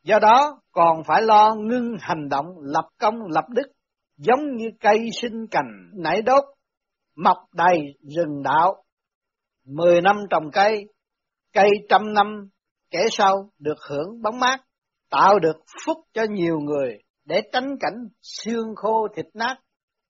Do 0.03 0.19
đó 0.19 0.61
còn 0.73 1.03
phải 1.07 1.23
lo 1.23 1.55
ngưng 1.59 1.97
hành 2.01 2.29
động 2.29 2.47
lập 2.61 2.89
công 2.99 3.15
lập 3.29 3.45
đức, 3.49 3.73
giống 4.17 4.57
như 4.57 4.67
cây 4.81 4.99
sinh 5.21 5.47
cành 5.51 5.91
nảy 5.95 6.23
đốt, 6.23 6.45
mọc 7.17 7.37
đầy 7.55 7.95
rừng 8.17 8.43
đạo. 8.43 8.85
Mười 9.67 10.01
năm 10.01 10.17
trồng 10.31 10.51
cây, 10.53 10.85
cây 11.53 11.71
trăm 11.89 12.15
năm 12.15 12.49
kể 12.91 12.99
sau 13.11 13.51
được 13.59 13.79
hưởng 13.91 14.23
bóng 14.23 14.39
mát, 14.39 14.61
tạo 15.11 15.39
được 15.39 15.57
phúc 15.87 15.97
cho 16.13 16.23
nhiều 16.31 16.59
người 16.59 16.99
để 17.25 17.41
tránh 17.53 17.77
cảnh 17.81 18.09
xương 18.23 18.75
khô 18.77 19.09
thịt 19.17 19.27
nát, 19.35 19.57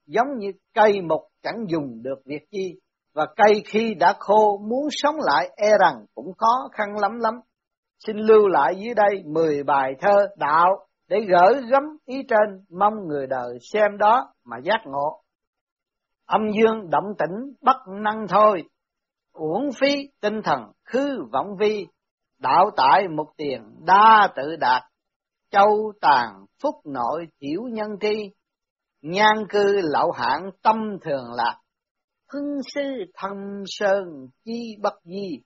giống 0.06 0.38
như 0.38 0.52
cây 0.74 1.00
mục 1.00 1.20
chẳng 1.42 1.64
dùng 1.68 2.02
được 2.02 2.18
việc 2.24 2.42
chi, 2.50 2.74
và 3.14 3.26
cây 3.36 3.62
khi 3.66 3.94
đã 3.94 4.14
khô 4.18 4.58
muốn 4.58 4.88
sống 4.90 5.16
lại 5.20 5.50
e 5.56 5.68
rằng 5.80 6.04
cũng 6.14 6.32
khó 6.38 6.68
khăn 6.72 6.98
lắm 7.00 7.18
lắm. 7.18 7.34
Xin 8.06 8.16
lưu 8.16 8.48
lại 8.48 8.74
dưới 8.78 8.94
đây 8.94 9.22
10 9.26 9.62
bài 9.62 9.92
thơ 10.00 10.26
đạo 10.36 10.86
để 11.08 11.20
gỡ 11.28 11.60
gấm 11.70 11.82
ý 12.04 12.22
trên 12.28 12.64
mong 12.78 12.94
người 13.08 13.26
đời 13.26 13.58
xem 13.72 13.98
đó 13.98 14.32
mà 14.44 14.56
giác 14.64 14.80
ngộ. 14.84 15.22
Âm 16.26 16.40
dương 16.52 16.90
động 16.90 17.14
tĩnh 17.18 17.54
bất 17.60 17.76
năng 17.88 18.28
thôi, 18.28 18.64
uổng 19.32 19.70
phí 19.80 20.10
tinh 20.20 20.42
thần 20.44 20.60
khư 20.84 21.24
vọng 21.32 21.56
vi, 21.58 21.86
đạo 22.38 22.70
tại 22.76 23.08
một 23.08 23.26
tiền 23.36 23.62
đa 23.86 24.28
tự 24.36 24.56
đạt, 24.56 24.82
châu 25.50 25.92
tàn 26.00 26.44
phúc 26.62 26.74
nội 26.84 27.26
tiểu 27.38 27.62
nhân 27.72 27.88
tri, 28.00 28.30
nhan 29.02 29.46
cư 29.48 29.80
lậu 29.82 30.10
hạng 30.10 30.50
tâm 30.62 30.76
thường 31.02 31.24
lạc, 31.36 31.60
hưng 32.32 32.58
sư 32.74 32.82
thâm 33.14 33.62
sơn 33.66 34.04
chi 34.44 34.76
bất 34.82 34.94
di, 35.04 35.42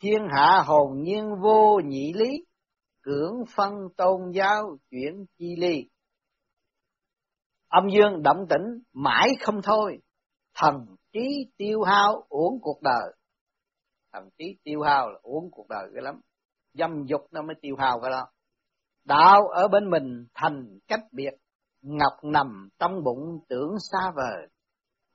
thiên 0.00 0.18
hạ 0.36 0.62
hồn 0.66 1.02
nhiên 1.02 1.24
vô 1.42 1.80
nhị 1.84 2.12
lý, 2.12 2.44
cưỡng 3.02 3.44
phân 3.56 3.72
tôn 3.96 4.30
giáo 4.34 4.76
chuyển 4.90 5.26
chi 5.38 5.56
ly. 5.58 5.88
Âm 7.68 7.84
dương 7.88 8.22
động 8.22 8.46
tĩnh 8.48 8.82
mãi 8.92 9.28
không 9.40 9.62
thôi, 9.62 9.98
thần 10.54 10.74
trí 11.12 11.50
tiêu 11.56 11.82
hao 11.82 12.26
uổng 12.28 12.60
cuộc 12.62 12.82
đời. 12.82 13.12
Thần 14.12 14.28
trí 14.38 14.56
tiêu 14.64 14.80
hao 14.80 15.08
là 15.10 15.18
uống 15.22 15.50
cuộc 15.50 15.68
đời 15.68 15.84
cái 15.94 16.02
lắm 16.02 16.20
dâm 16.74 17.04
dục 17.06 17.20
nó 17.30 17.42
mới 17.42 17.54
tiêu 17.62 17.76
hao 17.78 18.00
cái 18.00 18.10
đó 18.10 18.26
đạo 19.04 19.48
ở 19.48 19.68
bên 19.68 19.90
mình 19.90 20.26
thành 20.34 20.78
cách 20.88 21.00
biệt 21.12 21.30
ngọc 21.88 22.24
nằm 22.24 22.68
trong 22.78 23.04
bụng 23.04 23.38
tưởng 23.48 23.74
xa 23.92 24.10
vời. 24.16 24.48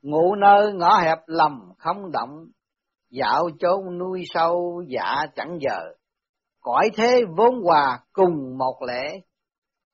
Ngủ 0.02 0.36
nơi 0.36 0.74
ngõ 0.74 0.98
hẹp 0.98 1.18
lầm 1.28 1.60
không 1.78 2.12
động 2.12 2.46
dạo 3.10 3.50
chốn 3.60 3.98
nuôi 3.98 4.24
sâu 4.26 4.84
dạ 4.88 5.26
chẳng 5.36 5.58
giờ. 5.62 5.94
Cõi 6.62 6.90
thế 6.96 7.22
vốn 7.38 7.64
hòa 7.64 8.00
cùng 8.14 8.58
một 8.58 8.82
lễ 8.88 9.20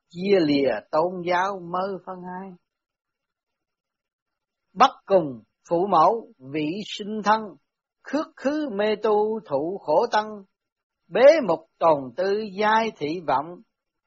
chia 0.09 0.39
lìa 0.39 0.71
tôn 0.91 1.21
giáo 1.25 1.59
mơ 1.59 1.97
phân 2.05 2.15
hai. 2.15 2.51
Bắt 4.73 4.91
cùng 5.05 5.43
phụ 5.69 5.87
mẫu 5.87 6.33
vị 6.53 6.67
sinh 6.85 7.21
thân 7.23 7.41
khước 8.03 8.27
khứ 8.35 8.69
mê 8.71 8.95
tu 9.03 9.39
thụ 9.45 9.77
khổ 9.81 10.05
tăng, 10.11 10.43
bế 11.07 11.41
mục 11.47 11.59
tồn 11.79 11.97
tư 12.15 12.43
giai 12.59 12.91
thị 12.97 13.21
vọng, 13.27 13.61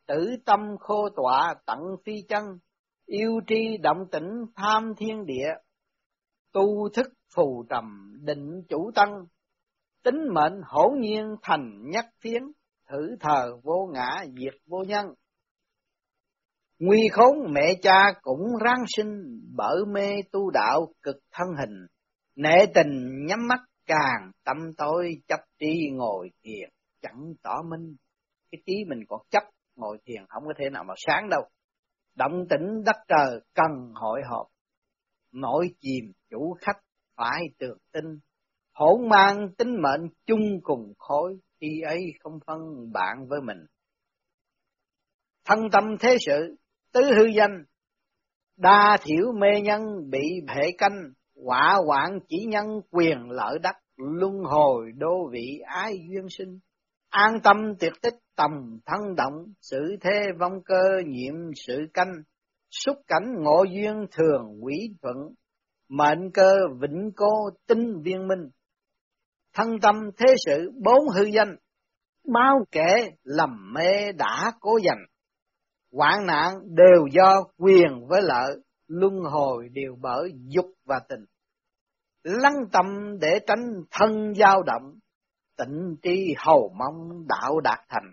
tử 0.06 0.36
tâm 0.46 0.60
khô 0.80 1.08
tọa 1.16 1.54
tận 1.66 1.78
phi 2.04 2.12
chân, 2.28 2.44
yêu 3.06 3.40
tri 3.46 3.76
động 3.82 4.04
tĩnh 4.12 4.44
tham 4.56 4.92
thiên 4.98 5.26
địa, 5.26 5.48
tu 6.52 6.88
thức 6.88 7.06
phù 7.34 7.64
trầm 7.70 8.12
định 8.20 8.62
chủ 8.68 8.90
tăng, 8.94 9.24
tính 10.04 10.18
mệnh 10.34 10.60
hổ 10.64 10.90
nhiên 11.00 11.36
thành 11.42 11.90
nhất 11.90 12.04
phiến, 12.20 12.42
thử 12.90 13.16
thờ 13.20 13.56
vô 13.62 13.90
ngã 13.92 14.24
diệt 14.38 14.54
vô 14.66 14.84
nhân. 14.88 15.06
Nguy 16.78 17.08
khốn 17.12 17.52
mẹ 17.52 17.74
cha 17.82 18.12
cũng 18.22 18.40
ráng 18.64 18.84
sinh, 18.96 19.40
bởi 19.56 19.76
mê 19.92 20.22
tu 20.32 20.50
đạo 20.50 20.92
cực 21.02 21.16
thân 21.32 21.48
hình, 21.58 21.86
nệ 22.36 22.66
tình 22.74 23.26
nhắm 23.26 23.38
mắt 23.48 23.60
càng 23.86 24.30
tâm 24.44 24.56
tối 24.78 25.12
chấp 25.28 25.40
đi 25.58 25.74
ngồi 25.92 26.30
thiền 26.44 26.68
chẳng 27.02 27.34
tỏ 27.42 27.62
minh. 27.70 27.96
Cái 28.52 28.62
trí 28.66 28.72
mình 28.88 28.98
còn 29.08 29.20
chấp 29.30 29.42
ngồi 29.76 29.98
thiền 30.06 30.26
không 30.28 30.42
có 30.46 30.52
thể 30.58 30.70
nào 30.70 30.84
mà 30.84 30.94
sáng 30.96 31.28
đâu. 31.28 31.42
Động 32.14 32.46
tĩnh 32.50 32.84
đất 32.84 32.96
trời 33.08 33.40
cần 33.54 33.92
hội 33.94 34.20
họp. 34.30 34.46
Nội 35.32 35.68
chìm 35.80 36.12
chủ 36.30 36.56
khách 36.60 36.80
phải 37.16 37.42
tường 37.58 37.78
tinh. 37.92 38.18
Hỗn 38.74 39.08
mang 39.08 39.48
tính 39.58 39.82
mệnh 39.82 40.08
chung 40.26 40.60
cùng 40.62 40.92
khối 40.98 41.38
khi 41.60 41.80
ấy 41.80 42.00
không 42.20 42.38
phân 42.46 42.58
bạn 42.92 43.26
với 43.28 43.40
mình. 43.40 43.58
Thân 45.44 45.58
tâm 45.72 45.84
thế 46.00 46.16
sự, 46.26 46.56
tứ 46.92 47.00
hư 47.16 47.26
danh. 47.26 47.64
Đa 48.56 48.96
thiểu 49.02 49.32
mê 49.32 49.60
nhân 49.62 50.10
bị 50.10 50.40
hệ 50.48 50.72
canh, 50.78 51.12
quả 51.34 51.78
hoạn 51.86 52.18
chỉ 52.28 52.44
nhân 52.48 52.66
quyền 52.90 53.30
lợi 53.30 53.58
đất 53.62 53.76
luân 53.96 54.32
hồi 54.44 54.92
đô 54.96 55.28
vị 55.32 55.60
ái 55.66 55.92
duyên 56.10 56.26
sinh. 56.28 56.58
An 57.08 57.40
tâm 57.42 57.56
tuyệt 57.80 57.92
tích 58.02 58.14
tầm 58.36 58.78
thân 58.86 59.14
động 59.16 59.52
sự 59.60 59.96
thế 60.00 60.26
vong 60.38 60.62
cơ 60.64 60.82
nhiệm 61.06 61.34
sự 61.54 61.78
canh. 61.94 62.12
Xúc 62.70 62.96
cảnh 63.06 63.34
ngộ 63.38 63.64
duyên 63.64 64.06
thường 64.12 64.64
quỷ 64.64 64.74
thuận 65.02 65.16
mệnh 65.88 66.30
cơ 66.34 66.52
vĩnh 66.80 67.10
cô 67.16 67.50
tinh 67.66 68.02
viên 68.02 68.28
minh. 68.28 68.48
Thân 69.54 69.68
tâm 69.82 69.94
thế 70.18 70.34
sự 70.46 70.70
bốn 70.84 71.08
hư 71.08 71.24
danh 71.24 71.56
bao 72.26 72.64
kể 72.70 73.10
lầm 73.22 73.72
mê 73.74 74.12
đã 74.12 74.52
cố 74.60 74.78
dành. 74.84 75.04
Hoạn 75.92 76.26
nạn 76.26 76.54
đều 76.64 77.06
do 77.12 77.44
quyền 77.58 78.06
với 78.08 78.22
lợi 78.22 78.56
luân 78.86 79.20
hồi 79.20 79.68
đều 79.72 79.96
bởi 80.00 80.32
dục 80.46 80.66
và 80.84 81.00
tình. 81.08 81.24
Lắng 82.22 82.56
tâm 82.72 83.18
để 83.20 83.38
tránh 83.46 83.82
thân 83.90 84.34
dao 84.34 84.62
động, 84.62 84.98
tịnh 85.56 85.96
tri 86.02 86.34
hầu 86.38 86.74
mong 86.78 87.26
đạo 87.28 87.60
đạt 87.60 87.78
thành, 87.88 88.12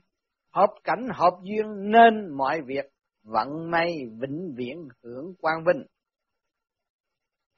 hợp 0.60 0.74
cảnh 0.84 1.08
hợp 1.14 1.34
duyên 1.44 1.92
nên 1.92 2.38
mọi 2.38 2.62
việc, 2.66 2.86
vận 3.24 3.72
may 3.72 3.88
vĩnh 4.22 4.54
viễn 4.58 4.88
hưởng 5.04 5.34
quang 5.42 5.64
vinh. 5.66 5.86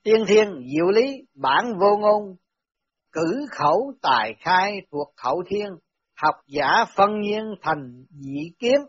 Tiên 0.04 0.24
thiên 0.28 0.48
diệu 0.74 0.92
lý 0.92 1.26
bản 1.36 1.66
vô 1.80 1.98
ngôn, 1.98 2.36
cử 3.12 3.46
khẩu 3.52 3.94
tài 4.02 4.34
khai 4.40 4.82
thuộc 4.92 5.14
khẩu 5.16 5.44
thiên, 5.48 5.68
học 6.22 6.36
giả 6.48 6.86
phân 6.96 7.22
nhiên 7.22 7.44
thành 7.62 8.06
dị 8.10 8.52
kiến, 8.60 8.80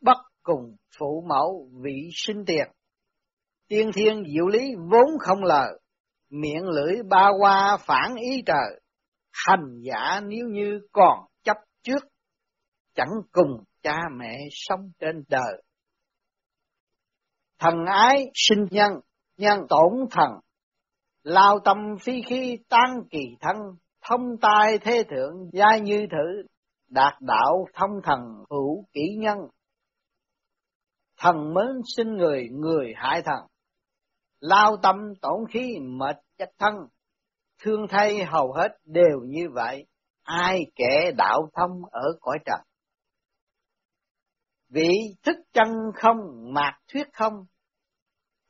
bất 0.00 0.18
cùng 0.42 0.76
phụ 0.98 1.24
mẫu 1.28 1.70
vị 1.82 2.08
sinh 2.12 2.44
tiền. 2.46 2.66
Tiên 3.68 3.90
thiên 3.94 4.22
diệu 4.34 4.46
lý 4.46 4.74
vốn 4.90 5.18
không 5.20 5.44
lời, 5.44 5.80
miệng 6.30 6.68
lưỡi 6.68 7.02
ba 7.10 7.28
qua 7.40 7.76
phản 7.80 8.14
ý 8.14 8.42
trời, 8.46 8.80
hành 9.32 9.80
giả 9.82 10.20
nếu 10.20 10.46
như 10.48 10.80
còn 10.92 11.18
chấp 11.44 11.56
trước, 11.82 12.04
chẳng 12.96 13.22
cùng 13.32 13.64
cha 13.82 13.98
mẹ 14.16 14.36
sống 14.50 14.90
trên 14.98 15.24
đời. 15.28 15.62
Thần 17.58 17.84
ái 17.86 18.30
sinh 18.34 18.66
nhân, 18.70 18.92
nhân 19.36 19.58
tổn 19.68 19.92
thần, 20.10 20.30
lao 21.22 21.58
tâm 21.64 21.76
phi 22.02 22.22
khí 22.22 22.56
tan 22.68 23.02
kỳ 23.10 23.20
thân, 23.40 23.56
thông 24.02 24.36
tai 24.40 24.78
thế 24.78 25.04
thượng 25.10 25.50
giai 25.52 25.80
như 25.80 26.06
thử, 26.10 26.42
đạt 26.88 27.14
đạo 27.20 27.66
thông 27.74 27.90
thần 28.04 28.20
hữu 28.50 28.84
kỹ 28.92 29.16
nhân. 29.18 29.38
Thần 31.18 31.54
mến 31.54 31.80
sinh 31.96 32.16
người, 32.16 32.48
người 32.50 32.92
hại 32.96 33.22
thần, 33.22 33.40
lao 34.40 34.76
tâm 34.82 34.96
tổn 35.22 35.40
khí 35.50 35.78
mệt 35.80 36.16
chất 36.38 36.50
thân, 36.58 36.74
thương 37.62 37.86
thay 37.90 38.24
hầu 38.24 38.52
hết 38.52 38.68
đều 38.84 39.20
như 39.26 39.48
vậy, 39.54 39.86
ai 40.22 40.60
kẻ 40.74 41.12
đạo 41.16 41.48
thông 41.54 41.82
ở 41.90 42.04
cõi 42.20 42.38
trần. 42.46 42.60
Vị 44.76 45.14
thức 45.22 45.36
chân 45.52 45.68
không, 45.94 46.16
mạc 46.54 46.78
thuyết 46.92 47.06
không, 47.12 47.32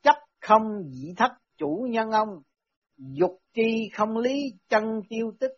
chấp 0.02 0.16
không 0.40 0.62
dĩ 0.90 1.14
thất 1.16 1.30
chủ 1.58 1.86
nhân 1.90 2.10
ông, 2.10 2.28
dục 2.96 3.38
chi 3.54 3.90
không 3.94 4.16
lý 4.16 4.34
chân 4.68 4.82
tiêu 5.08 5.32
tích, 5.40 5.50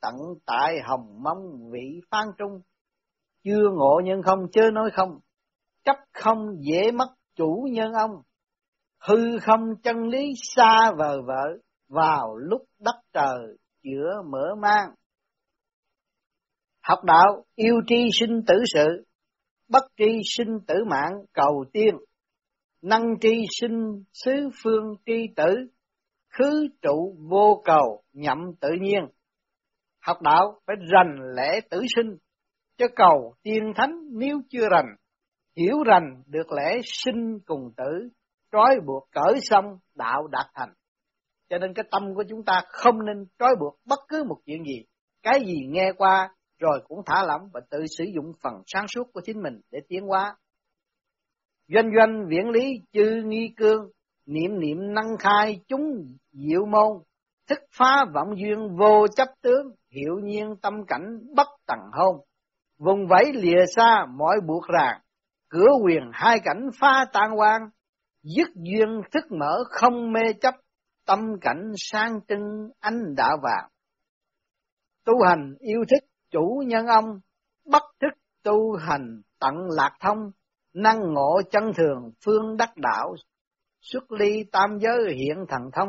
tận 0.00 0.14
tại 0.46 0.76
hồng 0.84 1.22
mong 1.22 1.70
vị 1.72 2.00
phan 2.10 2.26
trung, 2.38 2.60
chưa 3.44 3.70
ngộ 3.72 4.00
nhân 4.04 4.22
không 4.22 4.38
chớ 4.52 4.70
nói 4.72 4.90
không, 4.92 5.18
chấp 5.84 5.96
không 6.12 6.46
dễ 6.60 6.92
mất 6.92 7.14
chủ 7.36 7.66
nhân 7.72 7.92
ông, 7.92 8.22
hư 9.00 9.38
không 9.42 9.60
chân 9.82 9.96
lý 10.08 10.32
xa 10.42 10.92
vờ 10.98 11.22
vợ 11.26 11.58
vào 11.88 12.36
lúc 12.36 12.62
đất 12.78 12.96
trời 13.12 13.56
chữa 13.82 14.22
mở 14.30 14.54
mang. 14.62 14.94
Học 16.82 17.04
đạo 17.04 17.44
yêu 17.54 17.74
tri 17.86 18.08
sinh 18.20 18.42
tử 18.46 18.54
sự 18.74 19.07
bất 19.68 19.82
tri 19.96 20.20
sinh 20.36 20.58
tử 20.66 20.74
mạng 20.90 21.12
cầu 21.32 21.64
tiên. 21.72 21.94
Năng 22.82 23.14
tri 23.20 23.44
sinh 23.60 24.02
xứ 24.12 24.32
phương 24.62 24.94
tri 25.06 25.26
tử, 25.36 25.54
khứ 26.28 26.68
trụ 26.82 27.16
vô 27.30 27.62
cầu 27.64 28.02
nhậm 28.12 28.38
tự 28.60 28.68
nhiên. 28.80 29.00
Học 30.00 30.22
đạo 30.22 30.60
phải 30.66 30.76
rành 30.92 31.16
lẽ 31.36 31.60
tử 31.70 31.82
sinh, 31.96 32.16
cho 32.76 32.86
cầu 32.96 33.34
tiên 33.42 33.72
thánh 33.76 33.92
nếu 34.12 34.40
chưa 34.48 34.68
rành, 34.70 34.86
hiểu 35.56 35.76
rành 35.86 36.22
được 36.26 36.52
lẽ 36.52 36.78
sinh 36.84 37.38
cùng 37.46 37.70
tử, 37.76 38.08
trói 38.52 38.80
buộc 38.86 39.08
cởi 39.12 39.40
xong 39.42 39.64
đạo 39.94 40.26
đạt 40.26 40.46
thành. 40.54 40.72
Cho 41.48 41.58
nên 41.58 41.74
cái 41.74 41.84
tâm 41.90 42.14
của 42.14 42.24
chúng 42.28 42.44
ta 42.44 42.62
không 42.68 43.04
nên 43.06 43.26
trói 43.38 43.56
buộc 43.60 43.78
bất 43.84 43.98
cứ 44.08 44.24
một 44.24 44.36
chuyện 44.46 44.64
gì. 44.64 44.84
Cái 45.22 45.40
gì 45.46 45.66
nghe 45.68 45.92
qua 45.96 46.34
rồi 46.58 46.80
cũng 46.88 46.98
thả 47.06 47.24
lỏng 47.26 47.48
và 47.52 47.60
tự 47.70 47.78
sử 47.98 48.04
dụng 48.14 48.32
phần 48.42 48.54
sáng 48.66 48.88
suốt 48.88 49.12
của 49.12 49.20
chính 49.24 49.42
mình 49.42 49.60
để 49.70 49.78
tiến 49.88 50.06
hóa 50.06 50.36
doanh 51.68 51.90
doanh 51.96 52.26
viễn 52.28 52.48
lý 52.48 52.82
chư 52.92 53.22
nghi 53.24 53.54
cương 53.56 53.90
niệm 54.26 54.60
niệm 54.60 54.94
năng 54.94 55.16
khai 55.18 55.60
chúng 55.68 55.82
diệu 56.32 56.66
môn 56.66 57.02
thức 57.48 57.58
phá 57.72 58.04
vọng 58.14 58.34
duyên 58.38 58.76
vô 58.76 59.06
chấp 59.16 59.28
tướng 59.42 59.66
hiệu 59.90 60.18
nhiên 60.22 60.56
tâm 60.62 60.74
cảnh 60.86 61.18
bất 61.36 61.48
tầng 61.66 61.90
hôn 61.92 62.16
vùng 62.78 63.06
vẫy 63.06 63.32
lìa 63.34 63.64
xa 63.76 64.06
mọi 64.16 64.36
buộc 64.46 64.64
ràng 64.68 65.00
cửa 65.48 65.70
quyền 65.84 66.10
hai 66.12 66.40
cảnh 66.44 66.68
pha 66.80 67.04
tan 67.12 67.30
quan 67.38 67.62
dứt 68.22 68.48
duyên 68.54 69.00
thức 69.12 69.32
mở 69.32 69.64
không 69.70 70.12
mê 70.12 70.32
chấp, 70.40 70.54
tâm 71.06 71.20
cảnh 71.40 71.72
sang 71.76 72.20
trưng 72.28 72.70
ánh 72.80 73.14
đạo 73.16 73.36
vàng. 73.42 73.70
Tu 75.04 75.12
hành 75.28 75.54
yêu 75.60 75.84
thích 75.90 76.04
chủ 76.30 76.62
nhân 76.66 76.86
ông, 76.86 77.20
bất 77.64 77.82
thức 78.00 78.18
tu 78.42 78.76
hành 78.76 79.22
tận 79.38 79.54
lạc 79.70 79.96
thông, 80.00 80.30
năng 80.72 81.12
ngộ 81.14 81.40
chân 81.50 81.72
thường 81.76 82.12
phương 82.24 82.56
đắc 82.56 82.76
đạo, 82.76 83.14
xuất 83.80 84.12
ly 84.12 84.44
tam 84.52 84.78
giới 84.78 85.14
hiện 85.14 85.44
thần 85.48 85.62
thông. 85.72 85.88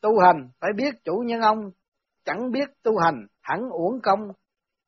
Tu 0.00 0.20
hành 0.20 0.50
phải 0.60 0.70
biết 0.76 0.94
chủ 1.04 1.22
nhân 1.26 1.40
ông, 1.40 1.70
chẳng 2.24 2.50
biết 2.50 2.68
tu 2.82 2.98
hành 2.98 3.26
hẳn 3.40 3.60
uổng 3.70 4.00
công, 4.02 4.20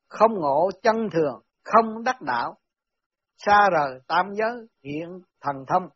không 0.08 0.34
ngộ 0.34 0.70
chân 0.82 0.96
thường, 1.12 1.42
không 1.64 2.04
đắc 2.04 2.22
đạo, 2.22 2.58
xa 3.36 3.70
rời 3.72 4.00
tam 4.06 4.26
giới 4.34 4.66
hiện 4.82 5.20
thần 5.40 5.56
thông 5.68 5.88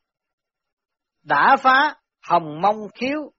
đã 1.22 1.56
phá 1.62 1.96
hồng 2.28 2.60
mông 2.60 2.88
khiếu, 2.94 3.32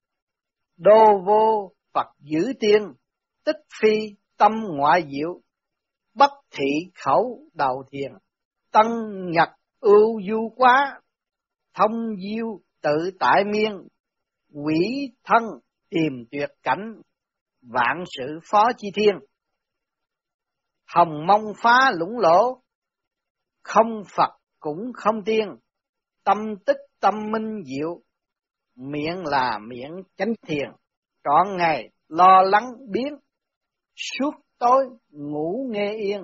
đô 0.78 1.20
vô 1.26 1.72
Phật 1.94 2.08
giữ 2.20 2.54
tiên, 2.60 2.94
tích 3.46 3.58
phi 3.82 4.16
tâm 4.38 4.51
ngoại 4.77 5.01
diệu, 5.11 5.41
bất 6.13 6.31
thị 6.51 6.91
khẩu 6.95 7.39
đầu 7.53 7.84
thiền, 7.91 8.11
tân 8.71 8.86
nhật 9.31 9.49
ưu 9.79 10.21
du 10.29 10.53
quá, 10.55 11.01
thông 11.73 12.15
diêu 12.23 12.61
tự 12.81 13.11
tại 13.19 13.43
miên, 13.43 13.88
quỷ 14.53 15.11
thân 15.23 15.43
tìm 15.89 16.25
tuyệt 16.31 16.49
cảnh, 16.63 17.01
vạn 17.61 18.03
sự 18.17 18.39
phó 18.51 18.63
chi 18.77 18.88
thiên. 18.95 19.15
Hồng 20.88 21.27
mông 21.27 21.53
phá 21.57 21.91
lũng 21.95 22.19
lỗ, 22.19 22.61
không 23.63 24.03
Phật 24.15 24.29
cũng 24.59 24.79
không 24.93 25.23
tiên, 25.25 25.47
tâm 26.23 26.38
tích 26.65 26.77
tâm 26.99 27.13
minh 27.31 27.63
diệu, 27.65 28.01
miệng 28.75 29.25
là 29.25 29.59
miệng 29.67 30.03
chánh 30.17 30.34
thiền, 30.47 30.69
trọn 31.23 31.57
ngày 31.57 31.89
lo 32.07 32.41
lắng 32.41 32.71
biến, 32.91 33.13
suốt 33.96 34.32
tối 34.60 34.86
ngủ 35.10 35.68
nghe 35.72 35.94
yên, 35.94 36.22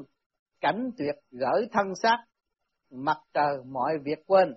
cảnh 0.62 0.90
tuyệt 0.98 1.16
gỡ 1.32 1.62
thân 1.72 1.88
xác, 2.04 2.18
mặt 2.92 3.18
trời 3.34 3.58
mọi 3.66 3.94
việc 4.04 4.20
quên. 4.28 4.54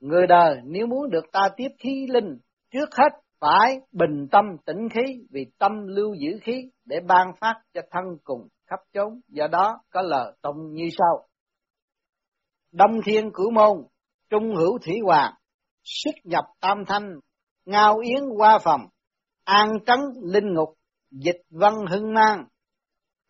Người 0.00 0.26
đời 0.26 0.60
nếu 0.64 0.86
muốn 0.86 1.10
được 1.10 1.24
ta 1.32 1.48
tiếp 1.56 1.68
khí 1.78 2.06
linh, 2.08 2.38
trước 2.70 2.88
hết 2.98 3.22
phải 3.40 3.80
bình 3.92 4.28
tâm 4.30 4.44
tĩnh 4.66 4.88
khí 4.94 5.26
vì 5.30 5.46
tâm 5.58 5.72
lưu 5.86 6.14
giữ 6.14 6.38
khí 6.42 6.70
để 6.84 6.96
ban 7.08 7.32
phát 7.40 7.62
cho 7.74 7.80
thân 7.90 8.04
cùng 8.24 8.48
khắp 8.66 8.80
chốn. 8.92 9.20
Do 9.28 9.46
đó 9.46 9.78
có 9.90 10.02
lời 10.02 10.32
tông 10.42 10.72
như 10.72 10.88
sau. 10.98 11.28
Đông 12.72 13.00
thiên 13.04 13.30
cửu 13.34 13.50
môn, 13.50 13.86
trung 14.30 14.54
hữu 14.56 14.78
thủy 14.78 14.94
hoàng, 15.04 15.34
xuất 15.84 16.14
nhập 16.24 16.44
tam 16.60 16.84
thanh, 16.86 17.10
ngao 17.64 17.98
yến 17.98 18.28
qua 18.36 18.58
phòng, 18.58 18.80
an 19.44 19.68
trấn 19.86 19.98
linh 20.22 20.54
ngục, 20.54 20.74
dịch 21.12 21.40
văn 21.50 21.74
hưng 21.90 22.14
mang, 22.14 22.44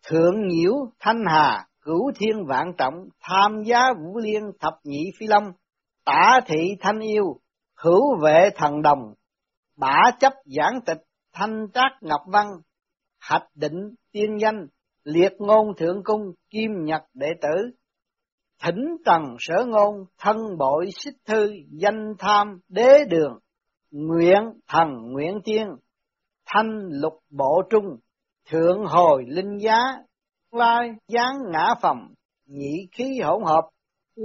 thượng 0.07 0.47
nhiễu 0.47 0.73
thanh 0.99 1.23
hà, 1.27 1.67
cửu 1.81 2.11
thiên 2.15 2.45
vạn 2.47 2.71
trọng, 2.77 2.93
tham 3.21 3.63
giá 3.65 3.93
vũ 3.93 4.17
liên 4.17 4.43
thập 4.59 4.73
nhị 4.83 5.03
phi 5.19 5.27
long, 5.27 5.43
tả 6.05 6.39
thị 6.45 6.75
thanh 6.79 6.99
yêu, 6.99 7.39
hữu 7.77 8.19
vệ 8.21 8.49
thần 8.55 8.81
đồng, 8.81 9.13
bả 9.77 10.01
chấp 10.19 10.33
giảng 10.45 10.81
tịch, 10.85 11.01
thanh 11.33 11.67
trác 11.73 11.91
ngọc 12.01 12.21
văn, 12.27 12.47
hạch 13.19 13.47
định 13.55 13.95
tiên 14.11 14.37
danh, 14.39 14.67
liệt 15.03 15.31
ngôn 15.39 15.67
thượng 15.77 16.03
cung, 16.03 16.21
kim 16.49 16.71
nhật 16.83 17.01
đệ 17.13 17.27
tử, 17.41 17.71
thỉnh 18.63 18.97
trần 19.05 19.21
sở 19.39 19.65
ngôn, 19.65 20.05
thân 20.19 20.37
bội 20.57 20.89
xích 20.95 21.15
thư, 21.25 21.53
danh 21.71 22.13
tham 22.19 22.59
đế 22.67 23.05
đường, 23.09 23.39
nguyện 23.91 24.43
thần 24.67 24.87
nguyện 25.11 25.39
tiên, 25.43 25.67
thanh 26.45 26.89
lục 26.91 27.13
bộ 27.29 27.61
trung, 27.69 27.85
thượng 28.49 28.85
hồi 28.85 29.23
linh 29.27 29.57
giá, 29.57 29.79
lai 30.51 30.89
gián 31.07 31.33
ngã 31.51 31.73
phòng, 31.81 32.13
nhị 32.45 32.87
khí 32.91 33.19
hỗn 33.23 33.43
hợp, 33.43 33.69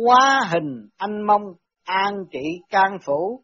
hóa 0.04 0.40
hình 0.52 0.88
anh 0.96 1.26
mông 1.26 1.42
an 1.84 2.14
trị 2.30 2.60
can 2.70 2.98
phủ, 3.04 3.42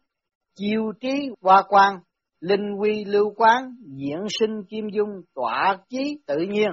chiêu 0.55 0.91
trí 1.01 1.29
hoa 1.41 1.63
quan, 1.67 1.99
linh 2.39 2.75
quy 2.79 3.05
lưu 3.05 3.33
quán, 3.37 3.75
diễn 3.97 4.19
sinh 4.39 4.63
kim 4.69 4.85
dung, 4.93 5.21
tỏa 5.35 5.77
chí 5.89 6.19
tự 6.27 6.37
nhiên, 6.37 6.69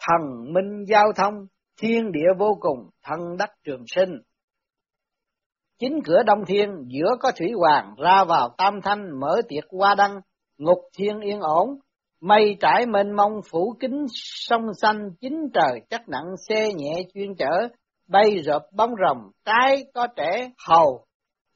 thần 0.00 0.52
minh 0.54 0.84
giao 0.88 1.12
thông, 1.16 1.34
thiên 1.80 2.12
địa 2.12 2.28
vô 2.38 2.58
cùng, 2.60 2.90
thân 3.02 3.18
đất 3.38 3.50
trường 3.64 3.84
sinh. 3.86 4.10
Chính 5.78 6.00
cửa 6.04 6.22
đông 6.26 6.44
thiên, 6.46 6.70
giữa 6.88 7.16
có 7.20 7.32
thủy 7.38 7.52
hoàng, 7.58 7.94
ra 7.98 8.24
vào 8.24 8.48
tam 8.58 8.80
thanh, 8.82 9.20
mở 9.20 9.40
tiệc 9.48 9.64
hoa 9.78 9.94
đăng, 9.94 10.20
ngục 10.58 10.78
thiên 10.98 11.20
yên 11.20 11.40
ổn, 11.40 11.68
mây 12.20 12.56
trải 12.60 12.86
mênh 12.86 13.16
mông 13.16 13.32
phủ 13.50 13.76
kính 13.80 14.06
sông 14.48 14.66
xanh, 14.82 15.10
chính 15.20 15.48
trời 15.54 15.80
chắc 15.90 16.08
nặng 16.08 16.34
xe 16.48 16.72
nhẹ 16.76 17.02
chuyên 17.14 17.34
chở, 17.38 17.68
bay 18.08 18.38
rợp 18.44 18.62
bóng 18.72 18.90
rồng, 19.06 19.30
trái 19.44 19.84
có 19.94 20.06
trẻ 20.16 20.50
hầu, 20.68 21.04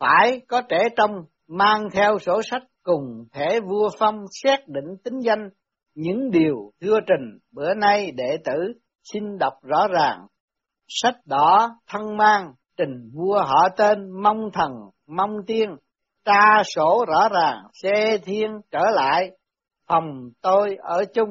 phải 0.00 0.40
có 0.48 0.62
trẻ 0.68 0.88
trong, 0.96 1.10
mang 1.48 1.88
theo 1.92 2.18
sổ 2.18 2.40
sách 2.50 2.62
cùng 2.82 3.24
thể 3.32 3.60
vua 3.60 3.88
phong 3.98 4.24
xét 4.42 4.68
định 4.68 4.96
tính 5.04 5.18
danh, 5.20 5.48
những 5.94 6.30
điều 6.30 6.70
thưa 6.80 6.98
trình 7.06 7.38
bữa 7.52 7.74
nay 7.74 8.10
đệ 8.10 8.36
tử 8.44 8.72
xin 9.12 9.38
đọc 9.38 9.52
rõ 9.62 9.88
ràng. 9.88 10.26
Sách 10.88 11.16
đỏ 11.24 11.70
thân 11.88 12.16
mang 12.16 12.52
trình 12.76 13.10
vua 13.14 13.38
họ 13.38 13.68
tên 13.76 14.22
mong 14.22 14.50
thần 14.52 14.72
mong 15.06 15.36
tiên, 15.46 15.76
tra 16.24 16.62
sổ 16.74 17.04
rõ 17.08 17.28
ràng 17.28 17.58
xe 17.82 18.18
thiên 18.24 18.50
trở 18.70 18.84
lại, 18.94 19.30
phòng 19.88 20.30
tôi 20.42 20.76
ở 20.80 21.04
chung. 21.14 21.28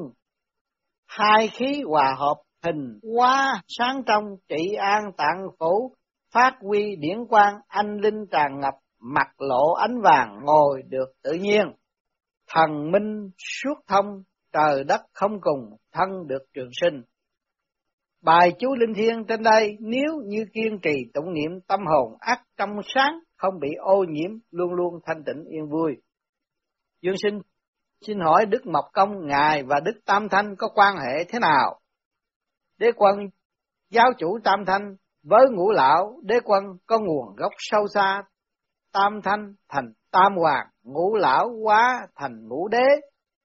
Hai 1.07 1.47
khí 1.47 1.81
hòa 1.87 2.15
hợp 2.17 2.35
hình 2.63 2.99
quá 3.15 3.61
sáng 3.67 4.03
trong 4.05 4.23
trị 4.49 4.73
an 4.73 5.03
tạng 5.17 5.41
phủ, 5.59 5.95
phát 6.33 6.53
huy 6.61 6.95
điển 6.95 7.17
quang 7.29 7.55
anh 7.67 7.97
linh 7.97 8.25
tràn 8.31 8.59
ngập, 8.59 8.73
mặt 8.99 9.27
lộ 9.37 9.73
ánh 9.73 10.01
vàng 10.03 10.39
ngồi 10.45 10.81
được 10.89 11.11
tự 11.23 11.31
nhiên. 11.31 11.61
Thần 12.53 12.91
minh 12.91 13.29
suốt 13.37 13.75
thông, 13.87 14.23
trời 14.53 14.83
đất 14.83 15.01
không 15.13 15.41
cùng, 15.41 15.77
thân 15.91 16.09
được 16.27 16.41
trường 16.53 16.69
sinh. 16.81 17.01
Bài 18.23 18.51
chú 18.59 18.75
Linh 18.75 18.93
Thiên 18.95 19.25
trên 19.27 19.43
đây 19.43 19.77
nếu 19.79 20.21
như 20.25 20.45
kiên 20.53 20.79
trì 20.81 21.11
tụng 21.13 21.33
niệm 21.33 21.61
tâm 21.67 21.79
hồn 21.79 22.17
ác 22.19 22.41
trong 22.57 22.69
sáng, 22.95 23.19
không 23.41 23.59
bị 23.59 23.69
ô 23.79 24.03
nhiễm, 24.09 24.31
luôn 24.51 24.73
luôn 24.73 24.99
thanh 25.05 25.23
tịnh 25.25 25.45
yên 25.45 25.69
vui. 25.69 25.97
Dương 27.01 27.15
sinh 27.23 27.41
xin 28.01 28.19
hỏi 28.19 28.45
Đức 28.45 28.65
Mộc 28.65 28.85
Công 28.93 29.27
Ngài 29.27 29.63
và 29.63 29.79
Đức 29.79 29.99
Tam 30.05 30.29
Thanh 30.29 30.55
có 30.55 30.67
quan 30.75 30.95
hệ 30.97 31.23
thế 31.23 31.39
nào? 31.39 31.79
Đế 32.77 32.91
quân 32.95 33.15
giáo 33.89 34.11
chủ 34.17 34.39
Tam 34.43 34.65
Thanh 34.65 34.95
với 35.23 35.45
ngũ 35.51 35.71
lão 35.71 36.19
đế 36.23 36.35
quân 36.43 36.63
có 36.85 36.99
nguồn 36.99 37.35
gốc 37.35 37.51
sâu 37.57 37.87
xa, 37.93 38.23
Tam 38.93 39.21
Thanh 39.23 39.53
thành 39.69 39.93
Tam 40.11 40.35
Hoàng, 40.37 40.67
ngũ 40.83 41.15
lão 41.15 41.49
quá 41.63 42.07
thành 42.15 42.47
ngũ 42.47 42.67
đế, 42.67 42.87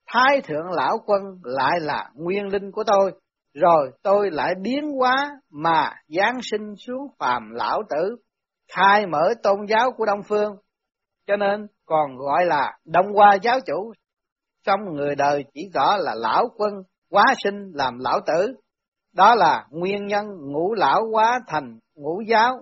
Thái 0.07 0.41
thượng 0.45 0.71
lão 0.71 0.99
quân 1.07 1.23
lại 1.43 1.81
là 1.81 2.11
nguyên 2.15 2.47
linh 2.47 2.73
của 2.73 2.85
tôi, 2.87 3.13
rồi 3.55 3.91
tôi 4.03 4.31
lại 4.31 4.55
biến 4.63 4.91
hóa 4.99 5.41
mà 5.51 5.95
giáng 6.09 6.39
sinh 6.43 6.75
xuống 6.87 7.07
phàm 7.19 7.51
lão 7.51 7.83
tử, 7.91 8.17
khai 8.73 9.07
mở 9.07 9.35
tôn 9.43 9.67
giáo 9.69 9.93
của 9.97 10.07
Đông 10.07 10.23
Phương, 10.29 10.57
cho 11.27 11.37
nên 11.37 11.67
còn 11.87 12.17
gọi 12.17 12.45
là 12.45 12.79
Đông 12.85 13.07
Hoa 13.15 13.35
giáo 13.43 13.59
chủ. 13.67 13.93
Trong 14.65 14.81
người 14.95 15.15
đời 15.15 15.45
chỉ 15.55 15.71
rõ 15.75 15.97
là 15.97 16.15
lão 16.15 16.49
quân 16.57 16.75
quá 17.11 17.25
sinh 17.45 17.73
làm 17.75 17.99
lão 17.99 18.21
tử, 18.27 18.55
đó 19.15 19.35
là 19.35 19.67
nguyên 19.71 20.07
nhân 20.07 20.27
ngũ 20.53 20.75
lão 20.75 21.03
quá 21.13 21.41
thành 21.47 21.79
ngũ 21.95 22.21
giáo. 22.29 22.61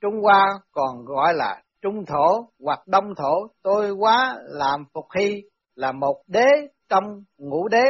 Trung 0.00 0.14
Hoa 0.22 0.46
còn 0.72 1.04
gọi 1.04 1.34
là 1.34 1.62
Trung 1.82 2.04
Thổ 2.06 2.48
hoặc 2.64 2.86
Đông 2.86 3.14
Thổ, 3.16 3.46
tôi 3.62 3.90
quá 3.90 4.36
làm 4.42 4.84
Phục 4.94 5.04
Hy 5.18 5.42
là 5.74 5.92
một 5.92 6.22
đế 6.26 6.46
trong 6.88 7.04
ngũ 7.38 7.68
đế, 7.68 7.84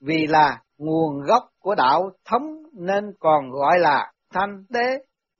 vì 0.00 0.26
là 0.26 0.62
nguồn 0.78 1.22
gốc 1.22 1.42
của 1.58 1.74
đạo 1.74 2.10
thống 2.24 2.42
nên 2.72 3.04
còn 3.20 3.50
gọi 3.50 3.78
là 3.78 4.12
thanh 4.34 4.64
đế, 4.68 4.98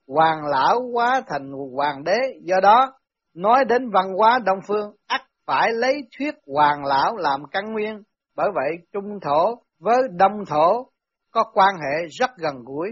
hoàng 0.09 0.45
lão 0.45 0.81
quá 0.93 1.21
thành 1.27 1.51
hoàng 1.75 2.03
đế, 2.03 2.17
do 2.41 2.55
đó 2.63 2.93
nói 3.33 3.65
đến 3.65 3.89
văn 3.89 4.13
hóa 4.17 4.39
đông 4.45 4.59
phương 4.67 4.95
ắt 5.07 5.21
phải 5.45 5.73
lấy 5.73 5.93
thuyết 6.17 6.35
hoàng 6.45 6.85
lão 6.85 7.17
làm 7.17 7.41
căn 7.51 7.73
nguyên, 7.73 8.03
bởi 8.35 8.47
vậy 8.55 8.87
trung 8.93 9.19
thổ 9.21 9.63
với 9.79 9.97
đông 10.11 10.45
thổ 10.47 10.89
có 11.31 11.43
quan 11.53 11.75
hệ 11.75 12.07
rất 12.19 12.29
gần 12.37 12.55
gũi. 12.65 12.89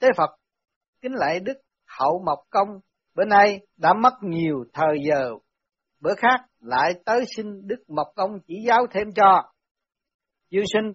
Tế 0.00 0.08
Phật 0.16 0.30
kính 1.02 1.12
lạy 1.14 1.40
Đức 1.40 1.56
Hậu 1.98 2.22
Mộc 2.26 2.38
Công 2.50 2.68
bữa 3.14 3.24
nay 3.24 3.60
đã 3.76 3.92
mất 3.92 4.14
nhiều 4.22 4.64
thời 4.72 4.96
giờ, 5.08 5.30
bữa 6.00 6.14
khác 6.14 6.40
lại 6.60 6.92
tới 7.04 7.24
xin 7.36 7.46
Đức 7.66 7.84
Mộc 7.88 8.06
Công 8.16 8.30
chỉ 8.46 8.54
giáo 8.68 8.86
thêm 8.90 9.12
cho. 9.16 9.42
Dương 10.50 10.64
sinh 10.72 10.92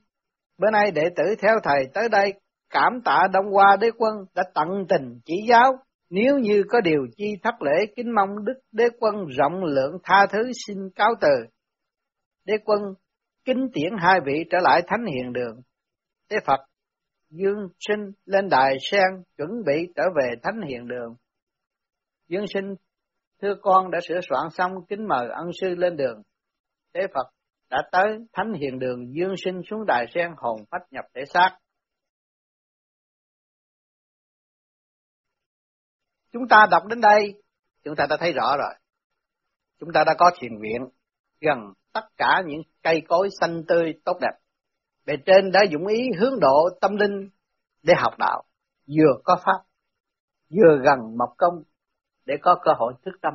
Bữa 0.58 0.70
nay 0.72 0.92
đệ 0.92 1.04
tử 1.16 1.36
theo 1.42 1.56
thầy 1.64 1.88
tới 1.94 2.10
đây 2.10 2.34
cảm 2.70 3.02
tạ 3.06 3.28
Đông 3.34 3.46
Hoa 3.52 3.78
Đế 3.82 3.92
Quân 3.98 4.14
đã 4.36 4.44
tận 4.54 4.68
tình 4.90 5.20
chỉ 5.26 5.34
giáo. 5.50 5.74
Nếu 6.10 6.40
như 6.40 6.64
có 6.70 6.82
điều 6.82 7.08
chi 7.18 7.26
thất 7.44 7.62
lễ, 7.62 7.86
kính 7.96 8.16
mong 8.16 8.46
Đức 8.46 8.60
Đế 8.72 8.84
Quân 9.00 9.16
rộng 9.38 9.64
lượng 9.64 9.98
tha 10.04 10.26
thứ 10.30 10.52
xin 10.68 10.78
cáo 10.96 11.10
từ. 11.22 11.46
Đế 12.46 12.54
Quân, 12.66 12.82
kính 13.46 13.68
tiễn 13.74 13.92
hai 14.00 14.20
vị 14.26 14.44
trở 14.50 14.58
lại 14.62 14.82
Thánh 14.88 15.06
Hiền 15.06 15.34
Đường. 15.34 15.62
Đế 16.30 16.38
Phật, 16.46 16.60
Dương 17.30 17.68
Sinh 17.80 18.12
lên 18.26 18.50
đài 18.50 18.78
sen 18.92 19.24
chuẩn 19.38 19.50
bị 19.66 19.88
trở 19.96 20.04
về 20.16 20.32
Thánh 20.44 20.62
Hiền 20.68 20.88
Đường. 20.88 21.16
Dương 22.28 22.46
Sinh, 22.48 22.76
thưa 23.42 23.56
con 23.62 23.92
đã 23.92 24.00
sửa 24.08 24.20
soạn 24.30 24.50
xong 24.52 24.72
kính 24.90 25.08
mời 25.08 25.28
ân 25.30 25.50
sư 25.62 25.76
lên 25.76 25.98
đường. 25.98 26.22
Đế 26.94 27.02
Phật 27.14 27.28
đã 27.70 27.78
tới 27.92 28.18
thánh 28.34 28.54
hiền 28.54 28.80
đường, 28.80 29.16
dương 29.16 29.34
sinh 29.46 29.62
xuống 29.70 29.86
đài 29.88 30.06
sen 30.16 30.32
hồn 30.38 30.62
phách 30.72 30.92
nhập 30.92 31.06
thể 31.16 31.22
xác. 31.34 31.58
Chúng 36.32 36.48
ta 36.48 36.68
đọc 36.72 36.84
đến 36.86 37.02
đây, 37.02 37.42
chúng 37.84 37.96
ta 37.96 38.06
đã 38.10 38.18
thấy 38.20 38.34
rõ 38.34 38.58
rồi. 38.58 38.74
Chúng 39.80 39.90
ta 39.94 40.04
đã 40.04 40.14
có 40.18 40.32
thiền 40.40 40.52
viện 40.62 40.88
gần 41.42 41.58
tất 41.94 42.06
cả 42.18 42.42
những 42.46 42.62
cây 42.84 43.02
cối 43.08 43.30
xanh 43.42 43.64
tươi 43.68 43.94
tốt 44.06 44.18
đẹp. 44.22 44.38
Bề 45.06 45.14
trên 45.26 45.52
đã 45.52 45.62
dụng 45.72 45.88
ý 45.88 45.98
hướng 46.20 46.40
độ 46.40 46.70
tâm 46.82 46.96
linh 46.96 47.30
để 47.84 47.94
học 47.98 48.14
đạo 48.18 48.44
vừa 48.88 49.22
có 49.24 49.36
pháp 49.46 49.64
vừa 50.50 50.78
gần 50.84 51.18
mọc 51.18 51.30
công 51.38 51.64
để 52.26 52.36
có 52.42 52.56
cơ 52.64 52.72
hội 52.78 52.94
thức 53.06 53.12
tâm. 53.22 53.34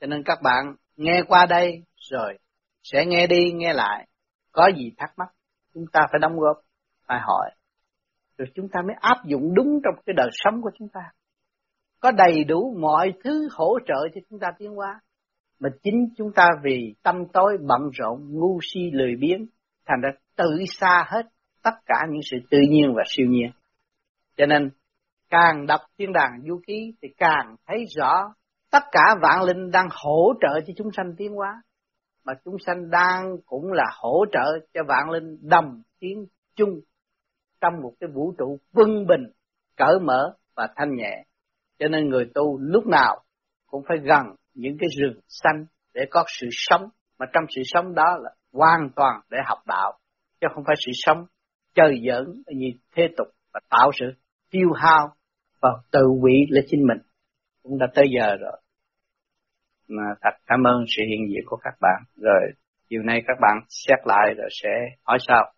Cho 0.00 0.06
nên 0.06 0.22
các 0.24 0.38
bạn 0.42 0.74
nghe 0.96 1.22
qua 1.28 1.46
đây 1.46 1.82
rồi 1.96 2.38
sẽ 2.82 3.06
nghe 3.06 3.26
đi 3.26 3.52
nghe 3.52 3.72
lại 3.72 4.08
có 4.52 4.70
gì 4.76 4.92
thắc 4.96 5.18
mắc 5.18 5.28
chúng 5.74 5.84
ta 5.92 6.00
phải 6.10 6.18
đóng 6.18 6.38
góp 6.38 6.60
phải 7.06 7.18
hỏi 7.20 7.50
rồi 8.38 8.48
chúng 8.54 8.68
ta 8.68 8.82
mới 8.82 8.96
áp 9.00 9.24
dụng 9.24 9.54
đúng 9.54 9.80
trong 9.84 9.94
cái 10.06 10.14
đời 10.16 10.28
sống 10.32 10.62
của 10.62 10.70
chúng 10.78 10.88
ta. 10.88 11.00
Có 12.00 12.10
đầy 12.10 12.44
đủ 12.44 12.76
mọi 12.80 13.12
thứ 13.24 13.48
hỗ 13.52 13.78
trợ 13.86 14.08
cho 14.14 14.20
chúng 14.30 14.38
ta 14.38 14.48
tiến 14.58 14.74
hóa. 14.74 15.00
Mà 15.60 15.68
chính 15.82 16.08
chúng 16.16 16.32
ta 16.32 16.48
vì 16.62 16.94
tâm 17.02 17.16
tối 17.32 17.58
bận 17.68 17.80
rộn, 17.92 18.26
ngu 18.30 18.58
si, 18.62 18.80
lười 18.92 19.16
biếng, 19.16 19.46
thành 19.86 20.00
ra 20.02 20.08
tự 20.36 20.64
xa 20.68 21.04
hết 21.08 21.22
tất 21.62 21.74
cả 21.86 22.06
những 22.10 22.22
sự 22.30 22.36
tự 22.50 22.58
nhiên 22.70 22.92
và 22.96 23.02
siêu 23.06 23.26
nhiên. 23.26 23.50
Cho 24.36 24.46
nên, 24.46 24.70
càng 25.30 25.66
đọc 25.66 25.80
thiên 25.98 26.12
đàng 26.12 26.42
du 26.48 26.60
ký 26.66 26.94
thì 27.02 27.08
càng 27.16 27.56
thấy 27.66 27.84
rõ 27.96 28.34
tất 28.70 28.82
cả 28.92 29.16
vạn 29.22 29.42
linh 29.42 29.70
đang 29.70 29.88
hỗ 29.90 30.32
trợ 30.40 30.60
cho 30.66 30.72
chúng 30.76 30.92
sanh 30.92 31.14
tiến 31.16 31.32
hóa. 31.32 31.62
Mà 32.24 32.32
chúng 32.44 32.56
sanh 32.66 32.90
đang 32.90 33.36
cũng 33.46 33.72
là 33.72 33.84
hỗ 34.00 34.24
trợ 34.32 34.58
cho 34.74 34.80
vạn 34.88 35.10
linh 35.10 35.38
đồng 35.42 35.82
tiến 35.98 36.26
chung 36.56 36.80
trong 37.60 37.82
một 37.82 37.92
cái 38.00 38.10
vũ 38.14 38.34
trụ 38.38 38.58
quân 38.74 39.06
bình, 39.06 39.32
cởi 39.76 39.98
mở 40.02 40.34
và 40.56 40.68
thanh 40.76 40.94
nhẹ. 40.94 41.24
Cho 41.78 41.88
nên 41.88 42.08
người 42.08 42.30
tu 42.34 42.58
lúc 42.60 42.86
nào 42.86 43.22
cũng 43.66 43.82
phải 43.88 43.98
gần 43.98 44.26
những 44.54 44.76
cái 44.80 44.88
rừng 44.98 45.20
xanh 45.28 45.64
để 45.94 46.02
có 46.10 46.24
sự 46.40 46.46
sống. 46.50 46.82
Mà 47.18 47.26
trong 47.32 47.44
sự 47.56 47.62
sống 47.64 47.94
đó 47.94 48.18
là 48.22 48.30
hoàn 48.52 48.90
toàn 48.96 49.20
để 49.30 49.38
học 49.44 49.58
đạo, 49.66 49.98
chứ 50.40 50.46
không 50.54 50.64
phải 50.66 50.76
sự 50.86 50.92
sống 50.94 51.26
chơi 51.74 52.00
giỡn 52.08 52.42
như 52.46 52.66
thế 52.96 53.08
tục 53.16 53.26
và 53.52 53.60
tạo 53.70 53.90
sự 54.00 54.06
tiêu 54.50 54.68
hao 54.74 55.08
và 55.60 55.68
tự 55.92 56.02
quỷ 56.22 56.46
lấy 56.48 56.64
chính 56.68 56.86
mình. 56.86 56.98
Cũng 57.62 57.78
đã 57.78 57.86
tới 57.94 58.06
giờ 58.18 58.36
rồi. 58.36 58.60
Mà 59.88 60.02
thật 60.22 60.36
cảm 60.46 60.66
ơn 60.66 60.84
sự 60.96 61.02
hiện 61.08 61.28
diện 61.28 61.44
của 61.46 61.56
các 61.56 61.74
bạn. 61.80 62.02
Rồi, 62.16 62.52
chiều 62.90 63.02
nay 63.02 63.22
các 63.26 63.36
bạn 63.40 63.58
xét 63.68 63.98
lại 64.04 64.34
rồi 64.38 64.48
sẽ 64.62 64.68
hỏi 65.02 65.18
sao 65.20 65.52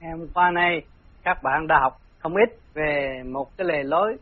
ngày 0.00 0.10
hôm 0.10 0.26
qua 0.34 0.50
nay 0.50 0.82
các 1.22 1.42
bạn 1.42 1.66
đã 1.66 1.78
học 1.80 1.96
không 2.18 2.34
ít 2.34 2.58
về 2.74 3.22
một 3.26 3.56
cái 3.56 3.66
lề 3.66 3.82
lối 3.82 4.16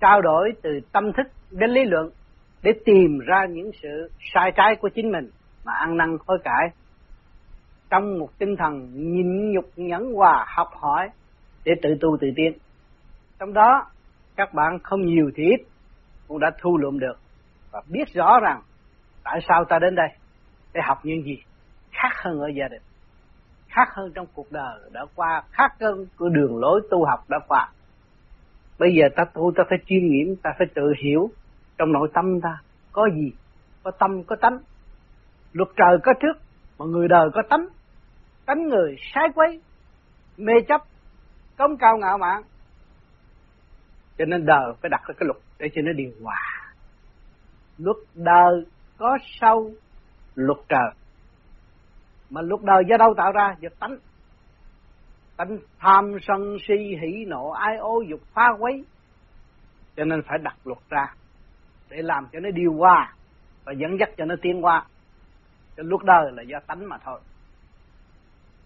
trao 0.00 0.20
đổi 0.20 0.52
từ 0.62 0.70
tâm 0.92 1.12
thức 1.12 1.26
đến 1.50 1.70
lý 1.70 1.84
luận 1.84 2.10
để 2.62 2.72
tìm 2.84 3.18
ra 3.18 3.46
những 3.50 3.70
sự 3.82 4.10
sai 4.34 4.52
trái 4.56 4.76
của 4.80 4.88
chính 4.88 5.12
mình 5.12 5.30
mà 5.64 5.72
ăn 5.72 5.96
năn 5.96 6.16
hối 6.26 6.38
cải. 6.44 6.68
Trong 7.90 8.18
một 8.18 8.28
tinh 8.38 8.56
thần 8.56 8.90
nhịn 8.94 9.52
nhục 9.52 9.64
nhẫn 9.76 10.12
hòa 10.14 10.44
học 10.48 10.68
hỏi 10.72 11.08
để 11.64 11.72
tự 11.82 11.88
tu 12.00 12.16
tự 12.20 12.26
tiến. 12.36 12.52
Trong 13.38 13.52
đó, 13.52 13.86
các 14.36 14.54
bạn 14.54 14.78
không 14.82 15.06
nhiều 15.06 15.30
thì 15.36 15.42
ít 15.42 15.60
cũng 16.28 16.40
đã 16.40 16.50
thu 16.60 16.78
lượm 16.78 16.98
được 16.98 17.18
và 17.70 17.82
biết 17.88 18.08
rõ 18.14 18.40
rằng 18.40 18.62
tại 19.24 19.40
sao 19.48 19.64
ta 19.64 19.78
đến 19.78 19.94
đây 19.94 20.08
để 20.74 20.80
học 20.84 20.98
những 21.02 21.22
gì 21.22 21.36
khác 21.90 22.12
hơn 22.24 22.40
ở 22.40 22.48
gia 22.48 22.68
đình 22.68 22.82
khác 23.72 23.88
hơn 23.94 24.12
trong 24.14 24.26
cuộc 24.34 24.52
đời, 24.52 24.80
đã 24.92 25.06
qua 25.14 25.42
khác 25.50 25.72
hơn 25.80 26.06
của 26.16 26.28
đường 26.28 26.58
lối 26.58 26.80
tu 26.90 27.04
học 27.04 27.24
đã 27.28 27.38
qua. 27.48 27.68
Bây 28.78 28.94
giờ 28.94 29.08
ta 29.16 29.24
tu, 29.24 29.52
ta 29.56 29.64
phải 29.68 29.78
chiêm 29.86 30.02
nghiệm, 30.02 30.36
ta 30.36 30.50
phải 30.58 30.66
tự 30.74 30.92
hiểu 31.04 31.30
trong 31.78 31.92
nội 31.92 32.08
tâm 32.14 32.40
ta 32.40 32.58
có 32.92 33.08
gì, 33.14 33.32
có 33.82 33.90
tâm, 33.90 34.24
có 34.24 34.36
tánh. 34.36 34.58
Luật 35.52 35.68
trời 35.76 35.98
có 36.02 36.12
trước, 36.20 36.42
mà 36.78 36.86
người 36.86 37.08
đời 37.08 37.28
có 37.34 37.42
tánh. 37.50 37.66
Tánh 38.46 38.68
người 38.68 38.96
sai 39.14 39.28
quấy, 39.34 39.60
mê 40.36 40.52
chấp, 40.68 40.80
công 41.56 41.76
cao 41.76 41.96
ngạo 41.98 42.18
mạn. 42.18 42.42
Cho 44.18 44.24
nên 44.24 44.46
đời 44.46 44.72
phải 44.82 44.88
đặt 44.88 45.00
cái 45.06 45.16
luật 45.18 45.38
để 45.58 45.68
cho 45.74 45.82
nó 45.82 45.92
điều 45.92 46.10
hòa. 46.22 46.74
Luật 47.78 47.96
đời 48.14 48.66
có 48.98 49.18
sâu 49.40 49.70
luật 50.34 50.58
trời 50.68 50.90
mà 52.32 52.42
luật 52.42 52.62
đời 52.62 52.82
do 52.88 52.96
đâu 52.96 53.14
tạo 53.16 53.32
ra? 53.32 53.54
Do 53.60 53.68
tánh. 53.78 53.96
Tánh 55.36 55.58
tham 55.78 56.16
sân 56.22 56.56
si 56.68 56.74
hỉ 56.74 57.24
nộ 57.24 57.50
ai 57.50 57.76
ô 57.76 58.00
dục 58.08 58.20
phá 58.34 58.48
quấy. 58.58 58.84
Cho 59.96 60.04
nên 60.04 60.22
phải 60.28 60.38
đặt 60.38 60.56
luật 60.64 60.78
ra 60.88 61.14
để 61.90 62.02
làm 62.02 62.26
cho 62.32 62.40
nó 62.40 62.50
điều 62.50 62.72
qua 62.72 63.14
và 63.64 63.72
dẫn 63.72 63.98
dắt 64.00 64.08
cho 64.16 64.24
nó 64.24 64.34
tiến 64.42 64.64
qua 64.64 64.86
cho 65.76 65.82
luật 65.86 66.02
đời 66.04 66.32
là 66.32 66.42
do 66.42 66.58
tánh 66.66 66.88
mà 66.88 66.98
thôi. 67.04 67.20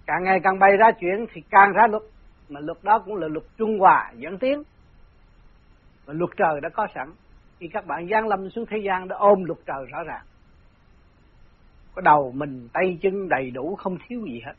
Càng 0.06 0.24
ngày 0.24 0.40
càng 0.44 0.58
bày 0.58 0.76
ra 0.76 0.90
chuyện 1.00 1.26
thì 1.32 1.40
càng 1.50 1.72
ra 1.72 1.86
luật. 1.86 2.02
Mà 2.48 2.60
luật 2.60 2.78
đó 2.82 2.98
cũng 2.98 3.16
là 3.16 3.28
luật 3.28 3.44
trung 3.58 3.78
hòa, 3.78 4.12
dẫn 4.16 4.38
tiến. 4.38 4.62
Và 6.04 6.14
luật 6.14 6.30
trời 6.36 6.60
đã 6.62 6.68
có 6.68 6.86
sẵn. 6.94 7.12
Khi 7.58 7.68
các 7.72 7.86
bạn 7.86 8.08
giáng 8.10 8.28
lâm 8.28 8.50
xuống 8.50 8.66
thế 8.70 8.78
gian 8.78 9.08
đã 9.08 9.16
ôm 9.16 9.44
luật 9.44 9.58
trời 9.66 9.84
rõ 9.92 10.02
ràng 10.02 10.24
có 11.97 12.03
đầu 12.03 12.32
mình, 12.36 12.68
tay 12.72 12.99
chân 13.03 13.28
đầy 13.28 13.51
đủ, 13.51 13.76
không 13.76 13.97
thiếu 14.09 14.20
gì 14.26 14.40
hết. 14.47 14.53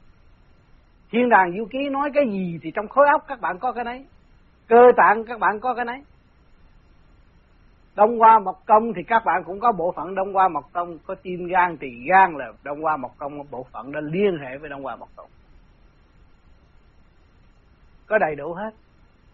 Thiên 1.12 1.30
đàng 1.30 1.58
vũ 1.58 1.66
ký 1.72 1.90
nói 1.90 2.12
cái 2.14 2.24
gì 2.32 2.60
thì 2.62 2.72
trong 2.72 2.88
khối 2.88 3.08
óc 3.08 3.24
các 3.28 3.42
bạn 3.42 3.60
có 3.60 3.72
cái 3.72 3.84
đấy 3.84 4.06
cơ 4.68 4.92
tạng 4.98 5.26
các 5.26 5.40
bạn 5.40 5.60
có 5.60 5.74
cái 5.74 5.86
đấy 5.86 6.04
đông 7.96 8.22
qua 8.22 8.40
mộc 8.40 8.66
công 8.66 8.94
thì 8.96 9.02
các 9.08 9.26
bạn 9.26 9.44
cũng 9.46 9.60
có 9.60 9.72
bộ 9.72 9.94
phận 9.96 10.16
đông 10.16 10.36
qua 10.36 10.48
mộc 10.48 10.64
công 10.74 10.98
có 11.06 11.16
tim 11.16 11.46
gan 11.46 11.78
tỳ 11.78 11.88
gan 12.10 12.34
là 12.38 12.46
đông 12.64 12.86
qua 12.86 12.98
mộc 12.98 13.12
công 13.18 13.52
bộ 13.52 13.66
phận 13.72 13.92
đã 13.92 14.00
liên 14.04 14.38
hệ 14.42 14.58
với 14.58 14.70
đông 14.70 14.86
qua 14.86 14.96
mộc 14.96 15.10
công 15.16 15.30
có 18.08 18.18
đầy 18.18 18.36
đủ 18.36 18.54
hết. 18.54 18.72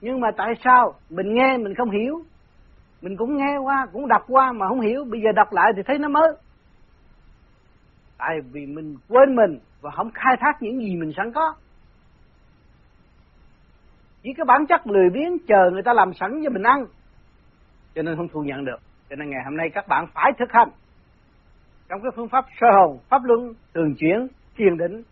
Nhưng 0.01 0.20
mà 0.20 0.32
tại 0.38 0.54
sao? 0.64 0.93
Mình 1.10 1.34
nghe, 1.34 1.58
mình 1.58 1.76
không 1.76 1.89
hiểu. 1.89 2.22
Mình 3.01 3.18
cũng 3.18 3.38
nghe 3.38 3.58
qua, 3.58 3.88
cũng 3.93 4.08
đọc 4.08 4.22
qua 4.28 4.51
mà 4.51 4.68
không 4.68 4.82
hiểu. 4.82 5.06
Bây 5.12 5.22
giờ 5.22 5.32
đọc 5.36 5.54
lại 5.54 5.72
thì 5.76 5.82
thấy 5.86 5.97
nó 5.99 6.10
mới 6.10 6.34
tại 8.28 8.41
vì 8.51 8.65
mình 8.65 8.95
quên 9.09 9.36
mình 9.36 9.59
và 9.82 9.91
không 9.91 10.11
khai 10.13 10.36
thác 10.39 10.61
những 10.61 10.80
gì 10.80 10.95
mình 10.95 11.11
sẵn 11.17 11.32
có. 11.32 11.55
Chỉ 14.24 14.34
cái 14.38 14.45
bản 14.45 14.65
chất 14.69 14.88
lười 14.88 15.09
biếng 15.09 15.38
chờ 15.47 15.69
người 15.71 15.82
ta 15.84 15.93
làm 15.93 16.13
sẵn 16.13 16.41
cho 16.43 16.49
mình 16.49 16.63
ăn. 16.63 16.86
Cho 17.95 18.01
nên 18.01 18.15
không 18.15 18.28
thu 18.28 18.41
nhận 18.41 18.65
được. 18.65 18.80
Cho 19.09 19.15
nên 19.15 19.30
ngày 19.30 19.41
hôm 19.45 19.57
nay 19.57 19.69
các 19.69 19.88
bạn 19.88 20.07
phải 20.13 20.32
thực 20.39 20.51
hành. 20.51 20.69
Trong 21.89 22.01
cái 22.01 22.11
phương 22.15 22.30
pháp 22.30 22.45
sơ 22.61 22.67
hồn, 22.71 22.99
pháp 23.09 23.21
luân, 23.24 23.53
thường 23.74 23.95
chuyển, 23.95 24.28
thiền 24.57 24.78
định, 24.78 25.03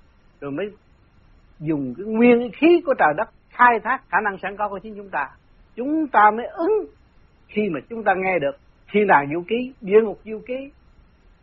rồi 0.41 0.51
mới 0.51 0.72
dùng 1.59 1.93
cái 1.97 2.05
nguyên 2.05 2.51
khí 2.53 2.82
của 2.86 2.93
trời 2.99 3.14
đất 3.18 3.30
khai 3.49 3.80
thác 3.84 4.09
khả 4.09 4.18
năng 4.24 4.38
sẵn 4.38 4.57
có 4.57 4.70
của 4.70 4.80
chính 4.80 4.95
chúng 4.95 5.09
ta. 5.09 5.30
Chúng 5.76 6.07
ta 6.07 6.32
mới 6.38 6.45
ứng 6.45 6.86
khi 7.47 7.70
mà 7.70 7.80
chúng 7.89 8.03
ta 8.03 8.14
nghe 8.14 8.39
được 8.39 8.55
thiên 8.91 9.07
đàng 9.07 9.30
diệu 9.30 9.43
ký, 9.47 9.74
địa 9.82 10.01
ngục 10.03 10.20
diệu 10.26 10.39
ký, 10.47 10.72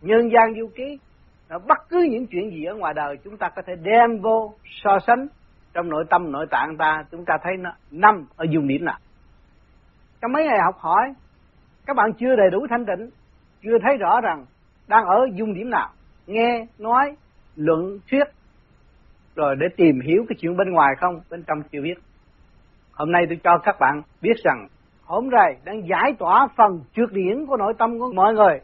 nhân 0.03 0.31
gian 0.33 0.55
diệu 0.55 0.69
ký 0.75 0.99
bất 1.49 1.79
cứ 1.89 2.07
những 2.11 2.27
chuyện 2.27 2.51
gì 2.51 2.65
ở 2.65 2.75
ngoài 2.75 2.95
đời 2.95 3.17
chúng 3.25 3.37
ta 3.37 3.49
có 3.49 3.63
thể 3.67 3.73
đem 3.83 4.21
vô, 4.23 4.55
so 4.65 4.99
sánh. 5.07 5.27
Trong 5.75 5.89
nội 5.89 6.05
tâm, 6.11 6.33
nội 6.33 6.47
tạng 6.51 6.77
ta, 6.77 7.05
chúng 7.11 7.25
ta 7.25 7.35
thấy 7.43 7.57
nó 7.57 7.71
nằm 7.91 8.27
ở 8.37 8.47
vùng 8.55 8.69
điểm 8.69 8.85
nào. 8.85 8.99
Trong 10.21 10.33
mấy 10.33 10.45
ngày 10.45 10.59
học 10.65 10.77
hỏi, 10.79 11.15
các 11.87 11.97
bạn 11.97 12.13
chưa 12.19 12.37
đầy 12.37 12.51
đủ 12.51 12.67
thanh 12.71 12.87
tịnh, 12.87 13.11
chưa 13.63 13.79
thấy 13.83 13.97
rõ 13.97 14.21
rằng 14.21 14.45
đang 14.89 15.05
ở 15.05 15.27
dung 15.35 15.55
điểm 15.55 15.71
nào. 15.71 15.89
Nghe, 16.27 16.67
nói, 16.79 17.17
luận, 17.57 17.99
thuyết. 18.11 18.25
Rồi 19.37 19.57
để 19.59 19.67
tìm 19.77 20.01
hiểu 20.01 20.25
cái 20.29 20.37
chuyện 20.41 20.57
bên 20.57 20.71
ngoài 20.71 20.95
không, 21.01 21.21
bên 21.31 21.43
trong 21.47 21.63
chưa 21.73 21.83
biết. 21.83 21.99
Hôm 22.93 23.13
nay 23.13 23.23
tôi 23.29 23.39
cho 23.45 23.59
các 23.59 23.77
bạn 23.81 24.03
biết 24.23 24.37
rằng, 24.45 24.69
hôm 25.05 25.31
nay 25.31 25.57
đang 25.65 25.89
giải 25.89 26.13
tỏa 26.19 26.49
phần 26.57 26.81
trượt 26.97 27.13
điển 27.13 27.47
của 27.47 27.57
nội 27.57 27.73
tâm 27.79 27.99
của 27.99 28.13
mọi 28.15 28.35
người 28.35 28.61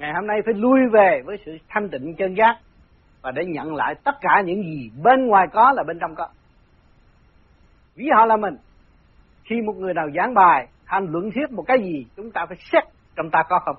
ngày 0.00 0.12
hôm 0.14 0.26
nay 0.26 0.40
phải 0.44 0.54
lui 0.54 0.80
về 0.92 1.22
với 1.24 1.36
sự 1.46 1.58
thanh 1.68 1.88
tịnh 1.90 2.14
chân 2.18 2.34
giác 2.34 2.56
và 3.22 3.30
để 3.30 3.42
nhận 3.46 3.74
lại 3.74 3.94
tất 4.04 4.14
cả 4.20 4.42
những 4.46 4.62
gì 4.62 4.90
bên 5.02 5.26
ngoài 5.26 5.46
có 5.52 5.72
là 5.72 5.82
bên 5.82 5.98
trong 6.00 6.14
có. 6.14 6.28
Ví 7.94 8.06
họ 8.14 8.26
là 8.26 8.36
mình, 8.36 8.54
khi 9.44 9.56
một 9.62 9.76
người 9.76 9.94
nào 9.94 10.08
giảng 10.16 10.34
bài 10.34 10.68
hành 10.84 11.06
luận 11.10 11.30
thuyết 11.34 11.50
một 11.50 11.62
cái 11.66 11.78
gì, 11.78 12.06
chúng 12.16 12.30
ta 12.30 12.46
phải 12.46 12.56
xét 12.72 12.84
trong 13.16 13.30
ta 13.30 13.42
có 13.48 13.58
không. 13.64 13.76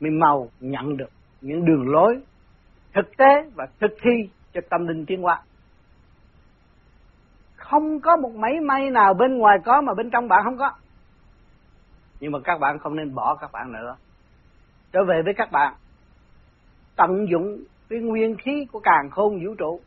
Mình 0.00 0.18
màu 0.18 0.48
nhận 0.60 0.96
được 0.96 1.10
những 1.40 1.64
đường 1.64 1.88
lối 1.88 2.20
thực 2.94 3.16
tế 3.16 3.50
và 3.54 3.66
thực 3.80 3.90
thi 4.02 4.30
cho 4.52 4.60
tâm 4.70 4.86
linh 4.86 5.06
tiến 5.06 5.22
hóa. 5.22 5.42
Không 7.56 8.00
có 8.00 8.16
một 8.16 8.34
máy 8.34 8.60
may 8.60 8.90
nào 8.90 9.14
bên 9.14 9.38
ngoài 9.38 9.58
có 9.64 9.80
mà 9.80 9.94
bên 9.94 10.10
trong 10.10 10.28
bạn 10.28 10.40
không 10.44 10.58
có. 10.58 10.70
Nhưng 12.20 12.32
mà 12.32 12.38
các 12.44 12.58
bạn 12.60 12.78
không 12.78 12.96
nên 12.96 13.14
bỏ 13.14 13.34
các 13.40 13.52
bạn 13.52 13.72
nữa 13.72 13.96
trở 14.92 15.04
về 15.04 15.22
với 15.24 15.34
các 15.34 15.52
bạn. 15.52 15.74
Tận 16.96 17.26
dụng 17.30 17.64
cái 17.88 17.98
nguyên 17.98 18.36
khí 18.36 18.66
của 18.72 18.80
càng 18.80 19.10
khôn 19.10 19.44
vũ 19.44 19.54
trụ 19.54 19.80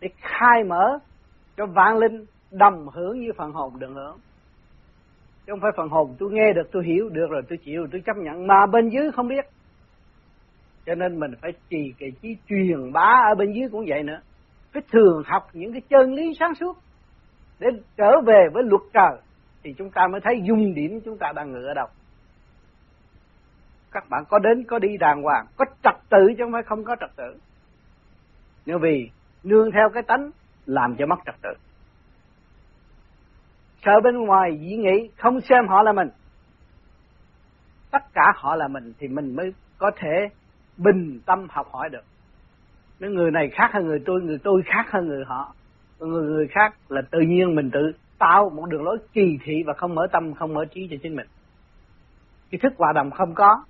để 0.00 0.08
khai 0.16 0.64
mở 0.64 0.98
cho 1.56 1.66
vạn 1.66 1.98
linh 1.98 2.24
đồng 2.50 2.88
hưởng 2.88 3.20
như 3.20 3.32
phần 3.36 3.52
hồn 3.52 3.78
được 3.78 3.92
hưởng. 3.94 4.18
Chứ 5.46 5.52
không 5.52 5.60
phải 5.60 5.70
phần 5.76 5.88
hồn 5.88 6.14
tôi 6.18 6.30
nghe 6.32 6.52
được, 6.52 6.68
tôi 6.72 6.84
hiểu 6.84 7.08
được 7.08 7.26
rồi, 7.30 7.42
tôi 7.48 7.58
chịu, 7.64 7.86
tôi 7.92 8.02
chấp 8.06 8.16
nhận. 8.16 8.46
Mà 8.46 8.66
bên 8.72 8.88
dưới 8.88 9.10
không 9.12 9.28
biết. 9.28 9.44
Cho 10.86 10.94
nên 10.94 11.20
mình 11.20 11.30
phải 11.42 11.52
trì 11.70 11.92
cái 11.98 12.10
chí 12.22 12.36
truyền 12.48 12.92
bá 12.92 13.22
ở 13.30 13.34
bên 13.34 13.52
dưới 13.52 13.68
cũng 13.72 13.84
vậy 13.88 14.02
nữa. 14.02 14.20
Phải 14.72 14.82
thường 14.92 15.22
học 15.26 15.42
những 15.52 15.72
cái 15.72 15.80
chân 15.88 16.14
lý 16.14 16.32
sáng 16.38 16.54
suốt. 16.54 16.76
Để 17.60 17.68
trở 17.96 18.20
về 18.26 18.48
với 18.52 18.62
luật 18.62 18.82
trời, 18.92 19.20
thì 19.62 19.74
chúng 19.78 19.90
ta 19.90 20.06
mới 20.12 20.20
thấy 20.24 20.42
dung 20.44 20.74
điểm 20.74 21.00
chúng 21.04 21.18
ta 21.18 21.32
đang 21.34 21.52
ngựa 21.52 21.68
ở 21.68 21.74
đâu 21.74 21.86
các 23.92 24.08
bạn 24.10 24.24
có 24.28 24.38
đến, 24.38 24.64
có 24.64 24.78
đi 24.78 24.96
đàng 25.00 25.22
hoàng, 25.22 25.46
có 25.56 25.64
trật 25.82 25.94
tự 26.10 26.26
chứ 26.28 26.44
không 26.44 26.52
phải 26.52 26.62
không 26.62 26.84
có 26.84 26.96
trật 27.00 27.10
tự. 27.16 27.36
Nhưng 28.66 28.80
vì 28.80 29.10
nương 29.44 29.70
theo 29.72 29.88
cái 29.94 30.02
tánh, 30.02 30.30
làm 30.66 30.96
cho 30.98 31.06
mất 31.06 31.18
trật 31.26 31.34
tự. 31.42 31.50
Sợ 33.84 33.92
bên 34.04 34.18
ngoài 34.18 34.58
dĩ 34.60 34.76
nghĩ 34.76 35.10
không 35.18 35.40
xem 35.40 35.68
họ 35.68 35.82
là 35.82 35.92
mình. 35.92 36.08
Tất 37.90 38.02
cả 38.14 38.32
họ 38.36 38.56
là 38.56 38.68
mình 38.68 38.92
thì 38.98 39.08
mình 39.08 39.36
mới 39.36 39.52
có 39.78 39.90
thể 39.96 40.28
bình 40.76 41.20
tâm 41.26 41.46
học 41.50 41.68
hỏi 41.72 41.88
được. 41.88 42.04
Nếu 43.00 43.10
người 43.10 43.30
này 43.30 43.50
khác 43.52 43.70
hơn 43.72 43.86
người 43.86 44.02
tôi 44.06 44.20
người 44.22 44.38
tôi 44.44 44.62
khác 44.66 44.86
hơn 44.90 45.08
người 45.08 45.24
họ, 45.26 45.54
người 45.98 46.22
người 46.22 46.46
khác 46.50 46.74
là 46.88 47.02
tự 47.10 47.20
nhiên 47.20 47.54
mình 47.54 47.70
tự 47.70 47.92
tạo 48.18 48.50
một 48.50 48.66
đường 48.66 48.82
lối 48.82 48.98
kỳ 49.12 49.38
thị 49.44 49.62
và 49.66 49.72
không 49.72 49.94
mở 49.94 50.06
tâm, 50.12 50.34
không 50.34 50.54
mở 50.54 50.64
trí 50.64 50.88
cho 50.90 50.96
chính 51.02 51.16
mình. 51.16 51.26
Cái 52.50 52.58
thức 52.62 52.72
hòa 52.78 52.92
đồng 52.92 53.10
không 53.10 53.34
có 53.34 53.64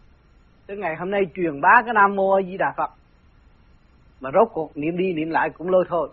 tới 0.73 0.79
ngày 0.79 0.97
hôm 0.97 1.11
nay 1.11 1.21
truyền 1.35 1.61
bá 1.61 1.83
cái 1.85 1.95
nam 1.95 2.17
mô 2.17 2.33
a 2.33 2.43
di 2.43 2.57
đà 2.57 2.73
phật. 2.77 2.91
Mà 4.21 4.31
rốt 4.35 4.49
cuộc 4.53 4.77
niệm 4.77 4.97
đi 4.97 5.13
niệm 5.13 5.31
lại 5.31 5.51
cũng 5.51 5.71
lôi 5.71 5.85
thôi. 5.89 6.09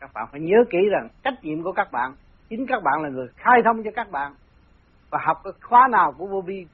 Các 0.00 0.10
bạn 0.14 0.28
phải 0.32 0.40
nhớ 0.40 0.56
kỹ 0.70 0.78
rằng 0.90 1.08
trách 1.24 1.44
nhiệm 1.44 1.62
của 1.62 1.72
các 1.72 1.92
bạn, 1.92 2.14
chính 2.48 2.66
các 2.66 2.82
bạn 2.82 3.02
là 3.02 3.08
người 3.08 3.28
khai 3.36 3.60
thông 3.64 3.82
cho 3.84 3.90
các 3.96 4.10
bạn. 4.10 4.32
Và 5.10 5.18
học 5.22 5.40
cái 5.44 5.52
khóa 5.62 5.88
nào 5.90 6.12
của 6.18 6.26
vô 6.26 6.40
vi, 6.40 6.66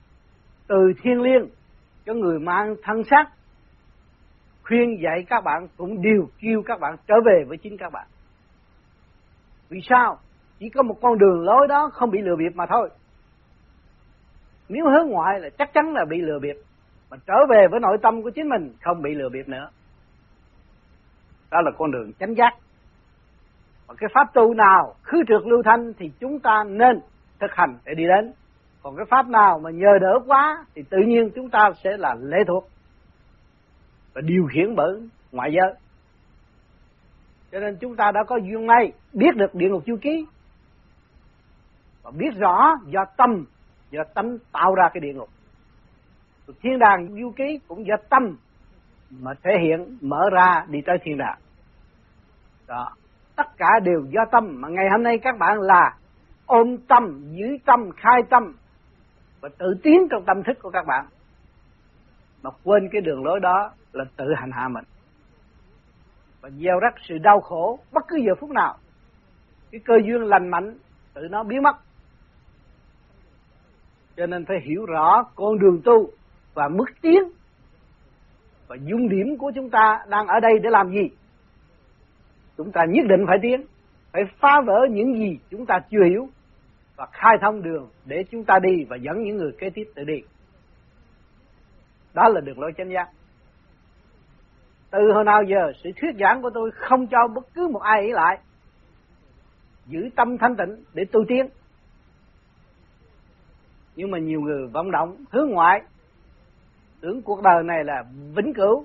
từ 0.67 0.93
thiên 1.03 1.23
liêng 1.23 1.49
cho 2.07 2.15
người 2.15 2.39
mang 2.39 2.75
thân 2.83 3.03
xác, 3.11 3.25
khuyên 4.63 5.03
dạy 5.03 5.25
các 5.29 5.45
bạn 5.45 5.69
cũng 5.77 6.03
đều 6.03 6.29
kêu 6.41 6.63
các 6.67 6.81
bạn 6.81 6.97
trở 7.07 7.15
về 7.27 7.45
với 7.49 7.59
chính 7.59 7.77
các 7.79 7.93
bạn. 7.93 8.07
Vì 9.69 9.81
sao? 9.83 10.19
Chỉ 10.59 10.69
có 10.69 10.83
một 10.83 10.97
con 11.03 11.19
đường 11.19 11.41
lối 11.41 11.69
đó 11.69 11.91
không 11.93 12.11
bị 12.11 12.19
lừa 12.23 12.37
bịp 12.37 12.55
mà 12.55 12.67
thôi. 12.69 12.91
Nếu 14.69 14.85
hướng 14.85 15.11
ngoại 15.11 15.41
là 15.41 15.49
chắc 15.59 15.73
chắn 15.75 15.93
là 15.93 16.05
bị 16.11 16.21
lừa 16.21 16.39
bịp 16.39 16.57
mà 17.13 17.19
trở 17.27 17.47
về 17.51 17.69
với 17.71 17.81
nội 17.81 17.97
tâm 18.03 18.23
của 18.23 18.31
chính 18.31 18.49
mình, 18.49 18.73
không 18.83 19.03
bị 19.03 19.15
lừa 19.15 19.29
bịp 19.29 19.49
nữa. 19.49 19.69
Đó 21.51 21.61
là 21.63 21.71
con 21.79 21.91
đường 21.91 22.13
chánh 22.21 22.35
giác. 22.35 22.55
Và 23.87 23.95
cái 23.99 24.11
pháp 24.15 24.35
tu 24.35 24.55
nào 24.55 24.95
khứ 25.03 25.23
trượt 25.29 25.43
lưu 25.47 25.63
thanh 25.63 25.93
thì 25.99 26.11
chúng 26.21 26.41
ta 26.41 26.65
nên 26.65 27.01
thực 27.41 27.51
hành 27.55 27.79
để 27.85 27.95
đi 27.95 28.05
đến. 28.07 28.33
Còn 28.83 28.97
cái 28.97 29.07
pháp 29.11 29.29
nào 29.29 29.59
mà 29.59 29.71
nhờ 29.71 29.99
đỡ 30.01 30.19
quá 30.27 30.65
thì 30.75 30.83
tự 30.91 30.99
nhiên 31.07 31.31
chúng 31.35 31.51
ta 31.51 31.71
sẽ 31.85 31.97
là 31.97 32.15
lệ 32.21 32.39
thuộc 32.47 32.69
và 34.15 34.21
điều 34.21 34.47
khiển 34.53 34.75
bởi 34.77 35.09
ngoại 35.33 35.53
giới. 35.53 35.75
Cho 37.53 37.61
nên 37.61 37.77
chúng 37.81 37.97
ta 37.97 38.13
đã 38.13 38.25
có 38.25 38.37
duyên 38.37 38.67
may 38.67 38.93
biết 39.13 39.37
được 39.37 39.55
địa 39.55 39.69
ngục 39.69 39.83
chu 39.87 39.97
ký 40.01 40.27
và 42.03 42.11
biết 42.11 42.35
rõ 42.37 42.75
do 42.87 43.05
tâm 43.17 43.45
do 43.91 44.03
tâm 44.15 44.39
tạo 44.53 44.75
ra 44.75 44.89
cái 44.95 45.01
địa 45.01 45.13
ngục 45.13 45.29
thiên 46.47 46.79
đàng 46.79 47.09
du 47.23 47.33
ký 47.37 47.59
cũng 47.69 47.87
do 47.87 47.95
tâm 48.11 48.37
mà 49.11 49.31
thể 49.43 49.51
hiện, 49.63 49.99
mở 50.01 50.21
ra 50.33 50.65
đi 50.69 50.79
tới 50.87 50.97
thiên 51.03 51.19
đàng. 51.19 51.39
Đó, 52.67 52.89
tất 53.37 53.57
cả 53.57 53.69
đều 53.83 54.07
do 54.11 54.25
tâm 54.33 54.61
mà 54.61 54.69
ngày 54.69 54.87
hôm 54.91 55.03
nay 55.03 55.19
các 55.23 55.39
bạn 55.39 55.61
là 55.61 55.97
ôm 56.47 56.77
tâm, 56.89 57.23
giữ 57.33 57.47
tâm, 57.67 57.91
khai 57.97 58.23
tâm 58.31 58.55
và 59.41 59.49
tự 59.59 59.67
tiến 59.83 60.09
trong 60.11 60.25
tâm 60.27 60.43
thức 60.43 60.57
của 60.63 60.71
các 60.71 60.87
bạn. 60.87 61.07
Mà 62.43 62.51
quên 62.65 62.89
cái 62.93 63.01
đường 63.01 63.25
lối 63.25 63.41
đó 63.41 63.71
là 63.93 64.05
tự 64.17 64.25
hành 64.37 64.51
hạ 64.53 64.69
mình. 64.69 64.85
Và 66.41 66.51
gieo 66.51 66.81
rắc 66.81 66.95
sự 67.09 67.19
đau 67.19 67.41
khổ 67.41 67.79
bất 67.93 68.05
cứ 68.09 68.17
giờ 68.27 68.35
phút 68.41 68.51
nào. 68.51 68.77
Cái 69.71 69.81
cơ 69.85 69.95
duyên 70.05 70.23
lành 70.23 70.49
mạnh 70.49 70.79
tự 71.15 71.23
nó 71.31 71.43
biến 71.43 71.63
mất. 71.63 71.77
Cho 74.17 74.27
nên 74.27 74.45
phải 74.45 74.57
hiểu 74.65 74.87
rõ 74.87 75.23
con 75.35 75.59
đường 75.59 75.81
tu 75.85 76.11
và 76.55 76.69
mức 76.69 76.85
tiến 77.03 77.23
và 78.69 78.77
dung 78.85 79.09
điểm 79.09 79.37
của 79.39 79.53
chúng 79.55 79.71
ta 79.71 79.99
đang 80.09 80.27
ở 80.27 80.41
đây 80.41 80.53
để 80.63 80.71
làm 80.71 80.91
gì? 80.91 81.09
Chúng 82.57 82.73
ta 82.73 82.85
nhất 82.89 83.07
định 83.09 83.25
phải 83.27 83.39
tiến, 83.43 83.65
phải 84.13 84.23
phá 84.41 84.61
vỡ 84.67 84.87
những 84.91 85.15
gì 85.15 85.39
chúng 85.51 85.67
ta 85.67 85.79
chưa 85.91 86.05
hiểu 86.05 86.29
và 86.97 87.07
khai 87.13 87.37
thông 87.41 87.63
đường 87.63 87.89
để 88.05 88.25
chúng 88.31 88.45
ta 88.45 88.59
đi 88.63 88.85
và 88.85 88.97
dẫn 88.97 89.23
những 89.23 89.37
người 89.37 89.53
kế 89.59 89.71
tiếp 89.71 89.85
tự 89.95 90.05
đi. 90.05 90.23
Đó 92.15 92.29
là 92.29 92.41
đường 92.41 92.61
lối 92.61 92.73
chánh 92.77 92.91
giác. 92.91 93.09
Từ 94.91 95.13
hồi 95.15 95.25
nào 95.25 95.43
giờ, 95.43 95.73
sự 95.85 95.91
thuyết 96.01 96.11
giảng 96.21 96.43
của 96.43 96.51
tôi 96.55 96.71
không 96.75 97.07
cho 97.07 97.29
bất 97.35 97.55
cứ 97.55 97.69
một 97.69 97.83
ai 97.83 98.03
ý 98.03 98.13
lại. 98.13 98.39
Giữ 99.87 100.09
tâm 100.17 100.39
thanh 100.39 100.57
tịnh 100.57 100.85
để 100.95 101.05
tu 101.13 101.25
tiến. 101.29 101.49
Nhưng 103.97 104.11
mà 104.11 104.19
nhiều 104.19 104.41
người 104.41 104.67
vọng 104.67 104.91
động 104.91 105.17
hướng 105.31 105.51
ngoại 105.51 105.83
tưởng 107.03 107.23
cuộc 107.23 107.43
đời 107.43 107.63
này 107.65 107.85
là 107.85 108.03
vĩnh 108.37 108.55
cửu. 108.55 108.85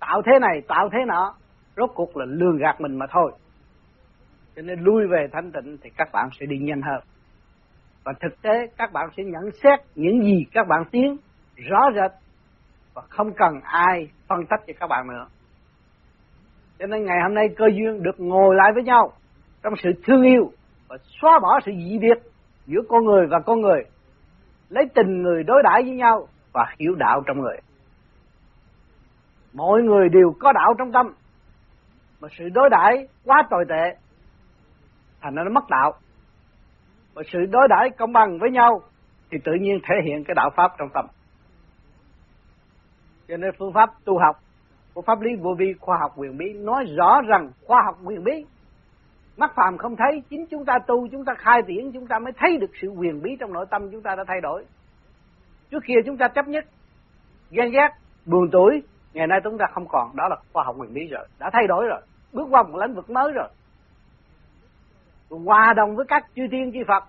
Tạo 0.00 0.22
thế 0.26 0.38
này, 0.40 0.62
tạo 0.68 0.88
thế 0.92 0.98
nọ, 1.06 1.34
rốt 1.76 1.90
cuộc 1.94 2.16
là 2.16 2.24
lường 2.28 2.58
gạt 2.58 2.80
mình 2.80 2.98
mà 2.98 3.06
thôi. 3.10 3.32
Cho 4.56 4.62
nên 4.62 4.80
lui 4.80 5.06
về 5.06 5.26
thanh 5.32 5.52
tịnh 5.52 5.76
thì 5.82 5.90
các 5.96 6.08
bạn 6.12 6.28
sẽ 6.40 6.46
đi 6.46 6.56
nhanh 6.58 6.82
hơn. 6.82 7.00
Và 8.04 8.12
thực 8.20 8.42
tế, 8.42 8.66
các 8.78 8.92
bạn 8.92 9.08
sẽ 9.16 9.22
nhận 9.24 9.50
xét 9.62 9.80
những 9.94 10.22
gì 10.22 10.44
các 10.52 10.68
bạn 10.68 10.84
tiến 10.90 11.16
rõ 11.56 11.80
rệt 11.94 12.10
và 12.94 13.02
không 13.08 13.32
cần 13.36 13.60
ai 13.62 14.08
phân 14.28 14.38
tích 14.50 14.60
cho 14.66 14.72
các 14.80 14.86
bạn 14.86 15.06
nữa. 15.08 15.26
Cho 16.78 16.86
nên 16.86 17.04
ngày 17.04 17.18
hôm 17.22 17.34
nay 17.34 17.48
cơ 17.56 17.64
duyên 17.74 18.02
được 18.02 18.20
ngồi 18.20 18.54
lại 18.54 18.70
với 18.74 18.82
nhau 18.82 19.12
trong 19.62 19.74
sự 19.82 19.90
thương 20.06 20.22
yêu 20.22 20.52
và 20.88 20.96
xóa 21.20 21.38
bỏ 21.42 21.60
sự 21.64 21.72
dị 21.72 21.98
biệt 21.98 22.18
giữa 22.66 22.80
con 22.88 23.04
người 23.04 23.26
và 23.26 23.40
con 23.46 23.60
người. 23.60 23.82
Lấy 24.68 24.84
tình 24.94 25.22
người 25.22 25.42
đối 25.42 25.62
đãi 25.62 25.82
với 25.82 25.92
nhau 25.92 26.26
và 26.52 26.74
hiểu 26.78 26.94
đạo 26.94 27.22
trong 27.26 27.40
người. 27.40 27.56
Mọi 29.52 29.82
người 29.82 30.08
đều 30.08 30.32
có 30.40 30.52
đạo 30.52 30.74
trong 30.78 30.92
tâm. 30.92 31.06
Mà 32.20 32.28
sự 32.38 32.48
đối 32.54 32.70
đãi 32.70 33.08
quá 33.24 33.42
tồi 33.50 33.64
tệ, 33.68 33.96
thành 35.20 35.34
ra 35.34 35.42
nó 35.44 35.50
mất 35.50 35.64
đạo. 35.70 35.92
Mà 37.14 37.22
sự 37.32 37.38
đối 37.50 37.68
đãi 37.68 37.90
công 37.98 38.12
bằng 38.12 38.38
với 38.38 38.50
nhau, 38.50 38.80
thì 39.30 39.38
tự 39.44 39.52
nhiên 39.60 39.78
thể 39.88 39.94
hiện 40.04 40.24
cái 40.24 40.34
đạo 40.34 40.50
pháp 40.56 40.72
trong 40.78 40.88
tâm. 40.94 41.06
Cho 43.28 43.36
nên 43.36 43.50
phương 43.58 43.72
pháp 43.72 43.90
tu 44.04 44.18
học 44.18 44.36
của 44.94 45.02
pháp 45.02 45.20
lý 45.20 45.30
vô 45.40 45.54
vi 45.58 45.74
khoa 45.80 45.98
học 46.00 46.12
quyền 46.16 46.38
bí 46.38 46.52
nói 46.52 46.84
rõ 46.96 47.20
rằng 47.26 47.50
khoa 47.66 47.82
học 47.84 47.98
quyền 48.04 48.24
bí, 48.24 48.44
mắt 49.36 49.52
phàm 49.54 49.78
không 49.78 49.96
thấy, 49.96 50.22
chính 50.30 50.46
chúng 50.50 50.64
ta 50.64 50.78
tu, 50.86 51.08
chúng 51.08 51.24
ta 51.24 51.34
khai 51.38 51.62
triển, 51.66 51.92
chúng 51.92 52.06
ta 52.06 52.18
mới 52.18 52.32
thấy 52.36 52.58
được 52.58 52.70
sự 52.82 52.88
quyền 52.88 53.22
bí 53.22 53.30
trong 53.40 53.52
nội 53.52 53.66
tâm, 53.70 53.90
chúng 53.90 54.02
ta 54.02 54.14
đã 54.16 54.24
thay 54.28 54.40
đổi 54.40 54.64
trước 55.72 55.84
kia 55.86 55.94
chúng 56.06 56.16
ta 56.16 56.28
chấp 56.28 56.48
nhất, 56.48 56.64
ghen 57.50 57.70
ghét, 57.70 57.88
buồn 58.26 58.50
tuổi, 58.52 58.82
ngày 59.12 59.26
nay 59.26 59.40
chúng 59.44 59.58
ta 59.58 59.66
không 59.72 59.88
còn. 59.88 60.16
Đó 60.16 60.28
là 60.28 60.36
khoa 60.52 60.64
học 60.64 60.76
nguyên 60.76 60.94
lý 60.94 61.06
rồi, 61.06 61.26
đã 61.38 61.50
thay 61.52 61.66
đổi 61.68 61.84
rồi, 61.86 62.00
bước 62.32 62.46
qua 62.50 62.62
một 62.62 62.78
lĩnh 62.78 62.94
vực 62.94 63.10
mới 63.10 63.32
rồi. 63.32 63.48
Hòa 65.30 65.72
đồng 65.76 65.96
với 65.96 66.06
các 66.08 66.26
chư 66.36 66.42
thiên, 66.50 66.72
chư 66.72 66.78
Phật, 66.88 67.04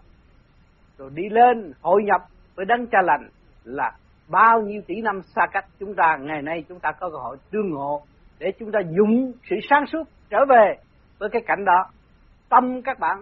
rồi 0.97 1.09
đi 1.13 1.23
lên, 1.29 1.73
hội 1.81 2.03
nhập 2.03 2.21
với 2.55 2.65
đấng 2.65 2.87
cha 2.87 3.01
lành 3.01 3.29
là 3.63 3.91
bao 4.27 4.61
nhiêu 4.61 4.81
tỷ 4.87 5.01
năm 5.01 5.21
xa 5.35 5.47
cách 5.51 5.65
chúng 5.79 5.95
ta, 5.95 6.17
ngày 6.21 6.41
nay 6.41 6.63
chúng 6.69 6.79
ta 6.79 6.91
có 6.91 7.09
cơ 7.09 7.17
hội 7.17 7.37
tương 7.51 7.69
ngộ 7.69 8.01
để 8.39 8.51
chúng 8.59 8.71
ta 8.71 8.79
dùng 8.97 9.31
sự 9.49 9.55
sáng 9.69 9.85
suốt 9.91 10.03
trở 10.29 10.45
về 10.49 10.75
với 11.19 11.29
cái 11.29 11.41
cảnh 11.47 11.65
đó. 11.65 11.85
Tâm 12.49 12.81
các 12.81 12.99
bạn 12.99 13.17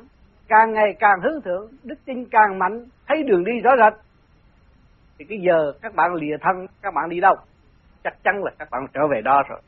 càng 0.48 0.74
ngày 0.74 0.96
càng 1.00 1.20
hướng 1.24 1.42
thượng, 1.42 1.72
đức 1.84 1.96
tin 2.06 2.26
càng 2.32 2.60
mạnh, 2.60 2.86
thấy 3.08 3.24
đường 3.24 3.44
đi 3.44 3.52
rõ 3.64 3.72
rệt 3.78 4.11
thì 5.22 5.26
cái 5.30 5.40
giờ 5.48 5.74
các 5.82 5.96
bạn 5.96 6.14
lìa 6.14 6.38
thân, 6.42 6.68
các 6.82 6.94
bạn 6.94 7.10
đi 7.10 7.20
đâu? 7.20 7.36
Chắc 8.04 8.24
chắn 8.24 8.44
là 8.44 8.52
các 8.60 8.68
bạn 8.72 8.86
trở 8.94 9.02
về 9.12 9.22
đó 9.22 9.44
rồi. 9.50 9.60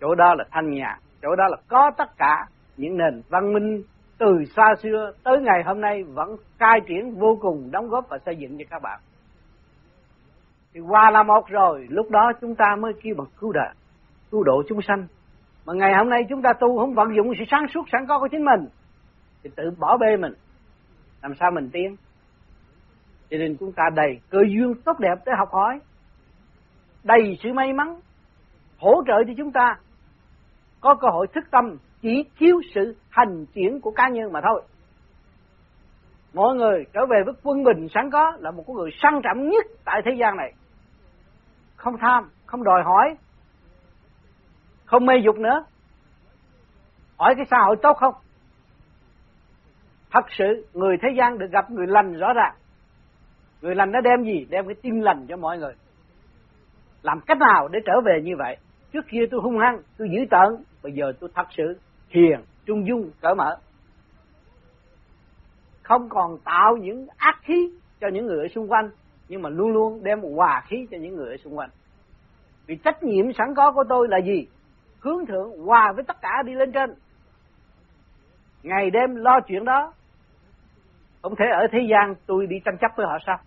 Chỗ 0.00 0.14
đó 0.14 0.34
là 0.34 0.44
thanh 0.50 0.70
nhà 0.70 0.98
chỗ 1.22 1.36
đó 1.36 1.44
là 1.48 1.56
có 1.68 1.90
tất 1.98 2.16
cả 2.18 2.46
những 2.76 2.96
nền 2.96 3.22
văn 3.28 3.52
minh 3.52 3.82
từ 4.18 4.44
xa 4.56 4.74
xưa 4.82 5.12
tới 5.24 5.40
ngày 5.40 5.62
hôm 5.66 5.80
nay 5.80 6.02
vẫn 6.02 6.36
cai 6.58 6.80
triển 6.88 7.14
vô 7.14 7.38
cùng, 7.40 7.70
đóng 7.70 7.88
góp 7.88 8.08
và 8.08 8.18
xây 8.26 8.36
dựng 8.36 8.58
cho 8.58 8.64
các 8.70 8.82
bạn. 8.82 9.00
Thì 10.74 10.80
qua 10.80 11.10
là 11.10 11.22
một 11.22 11.48
rồi, 11.48 11.86
lúc 11.90 12.10
đó 12.10 12.32
chúng 12.40 12.54
ta 12.54 12.76
mới 12.80 12.92
kêu 13.02 13.14
bằng 13.18 13.26
cứu 13.40 13.52
đời, 13.52 13.74
cứu 14.30 14.42
độ 14.44 14.62
chúng 14.68 14.82
sanh. 14.82 15.06
Mà 15.66 15.72
ngày 15.76 15.92
hôm 15.98 16.08
nay 16.08 16.20
chúng 16.28 16.42
ta 16.42 16.50
tu 16.60 16.78
không 16.78 16.94
vận 16.94 17.16
dụng 17.16 17.32
sự 17.38 17.44
sáng 17.50 17.66
suốt, 17.74 17.82
sẵn 17.92 18.06
có 18.08 18.18
của 18.18 18.28
chính 18.30 18.44
mình, 18.44 18.68
thì 19.42 19.50
tự 19.56 19.70
bỏ 19.78 19.96
bê 19.96 20.16
mình. 20.16 20.32
Làm 21.22 21.32
sao 21.40 21.50
mình 21.50 21.70
tiến? 21.72 21.96
Cho 23.30 23.38
nên 23.38 23.56
chúng 23.60 23.72
ta 23.72 23.84
đầy 23.94 24.20
cơ 24.30 24.38
duyên 24.48 24.74
tốt 24.84 24.98
đẹp 24.98 25.14
để 25.26 25.32
học 25.38 25.48
hỏi, 25.52 25.80
đầy 27.04 27.38
sự 27.42 27.52
may 27.52 27.72
mắn, 27.72 28.00
hỗ 28.78 29.02
trợ 29.06 29.24
cho 29.26 29.32
chúng 29.36 29.52
ta. 29.52 29.76
Có 30.80 30.94
cơ 30.94 31.08
hội 31.08 31.26
thức 31.34 31.44
tâm, 31.50 31.76
chỉ 32.02 32.24
thiếu 32.38 32.60
sự 32.74 32.96
hành 33.08 33.46
chuyển 33.54 33.80
của 33.80 33.90
cá 33.90 34.08
nhân 34.08 34.32
mà 34.32 34.40
thôi. 34.48 34.62
Mọi 36.34 36.54
người 36.54 36.84
trở 36.92 37.00
về 37.06 37.22
với 37.26 37.34
quân 37.42 37.64
bình 37.64 37.88
sẵn 37.94 38.10
có 38.10 38.36
là 38.38 38.50
một 38.50 38.64
con 38.66 38.76
người 38.76 38.90
sang 39.02 39.20
trọng 39.24 39.48
nhất 39.48 39.66
tại 39.84 40.02
thế 40.04 40.10
gian 40.20 40.36
này. 40.36 40.52
Không 41.76 41.98
tham, 42.00 42.30
không 42.46 42.64
đòi 42.64 42.82
hỏi, 42.84 43.16
không 44.84 45.06
mê 45.06 45.14
dục 45.24 45.36
nữa. 45.36 45.64
Hỏi 47.18 47.34
cái 47.36 47.46
xã 47.50 47.58
hội 47.58 47.76
tốt 47.82 47.96
không? 47.96 48.14
Thật 50.10 50.24
sự 50.38 50.66
người 50.72 50.96
thế 51.02 51.08
gian 51.18 51.38
được 51.38 51.50
gặp 51.50 51.70
người 51.70 51.86
lành 51.86 52.12
rõ 52.14 52.32
ràng 52.32 52.54
người 53.62 53.74
lành 53.74 53.92
nó 53.92 54.00
đem 54.00 54.24
gì? 54.24 54.46
Đem 54.50 54.66
cái 54.66 54.74
tin 54.82 55.00
lành 55.00 55.26
cho 55.28 55.36
mọi 55.36 55.58
người. 55.58 55.72
Làm 57.02 57.20
cách 57.20 57.38
nào 57.38 57.68
để 57.68 57.78
trở 57.86 57.92
về 58.04 58.22
như 58.24 58.36
vậy? 58.38 58.56
Trước 58.92 59.04
kia 59.10 59.26
tôi 59.30 59.40
hung 59.40 59.58
hăng, 59.58 59.82
tôi 59.98 60.08
dữ 60.10 60.18
tợn, 60.30 60.64
bây 60.82 60.92
giờ 60.92 61.12
tôi 61.20 61.30
thật 61.34 61.46
sự 61.56 61.78
hiền, 62.08 62.40
trung 62.66 62.86
dung, 62.86 63.10
cởi 63.20 63.34
mở. 63.34 63.56
Không 65.82 66.08
còn 66.08 66.38
tạo 66.44 66.76
những 66.76 67.06
ác 67.16 67.38
khí 67.42 67.72
cho 68.00 68.08
những 68.08 68.26
người 68.26 68.38
ở 68.38 68.48
xung 68.48 68.72
quanh, 68.72 68.90
nhưng 69.28 69.42
mà 69.42 69.48
luôn 69.48 69.72
luôn 69.72 70.04
đem 70.04 70.20
hòa 70.20 70.62
khí 70.66 70.86
cho 70.90 70.98
những 71.00 71.14
người 71.14 71.30
ở 71.30 71.36
xung 71.36 71.58
quanh. 71.58 71.70
Vì 72.66 72.76
trách 72.76 73.02
nhiệm 73.02 73.32
sẵn 73.32 73.54
có 73.56 73.72
của 73.72 73.84
tôi 73.88 74.08
là 74.08 74.18
gì? 74.18 74.46
Hướng 75.00 75.26
thượng 75.26 75.58
hòa 75.64 75.92
với 75.92 76.04
tất 76.04 76.16
cả 76.22 76.42
đi 76.46 76.54
lên 76.54 76.72
trên. 76.72 76.94
Ngày 78.62 78.90
đêm 78.90 79.14
lo 79.14 79.40
chuyện 79.40 79.64
đó 79.64 79.92
không 81.28 81.36
thể 81.36 81.44
ở 81.52 81.66
thế 81.72 81.78
gian, 81.90 82.14
tôi 82.26 82.46
đi 82.46 82.56
tranh 82.64 82.78
chấp 82.80 82.90
với 82.96 83.06
họ 83.06 83.18
sao? 83.26 83.38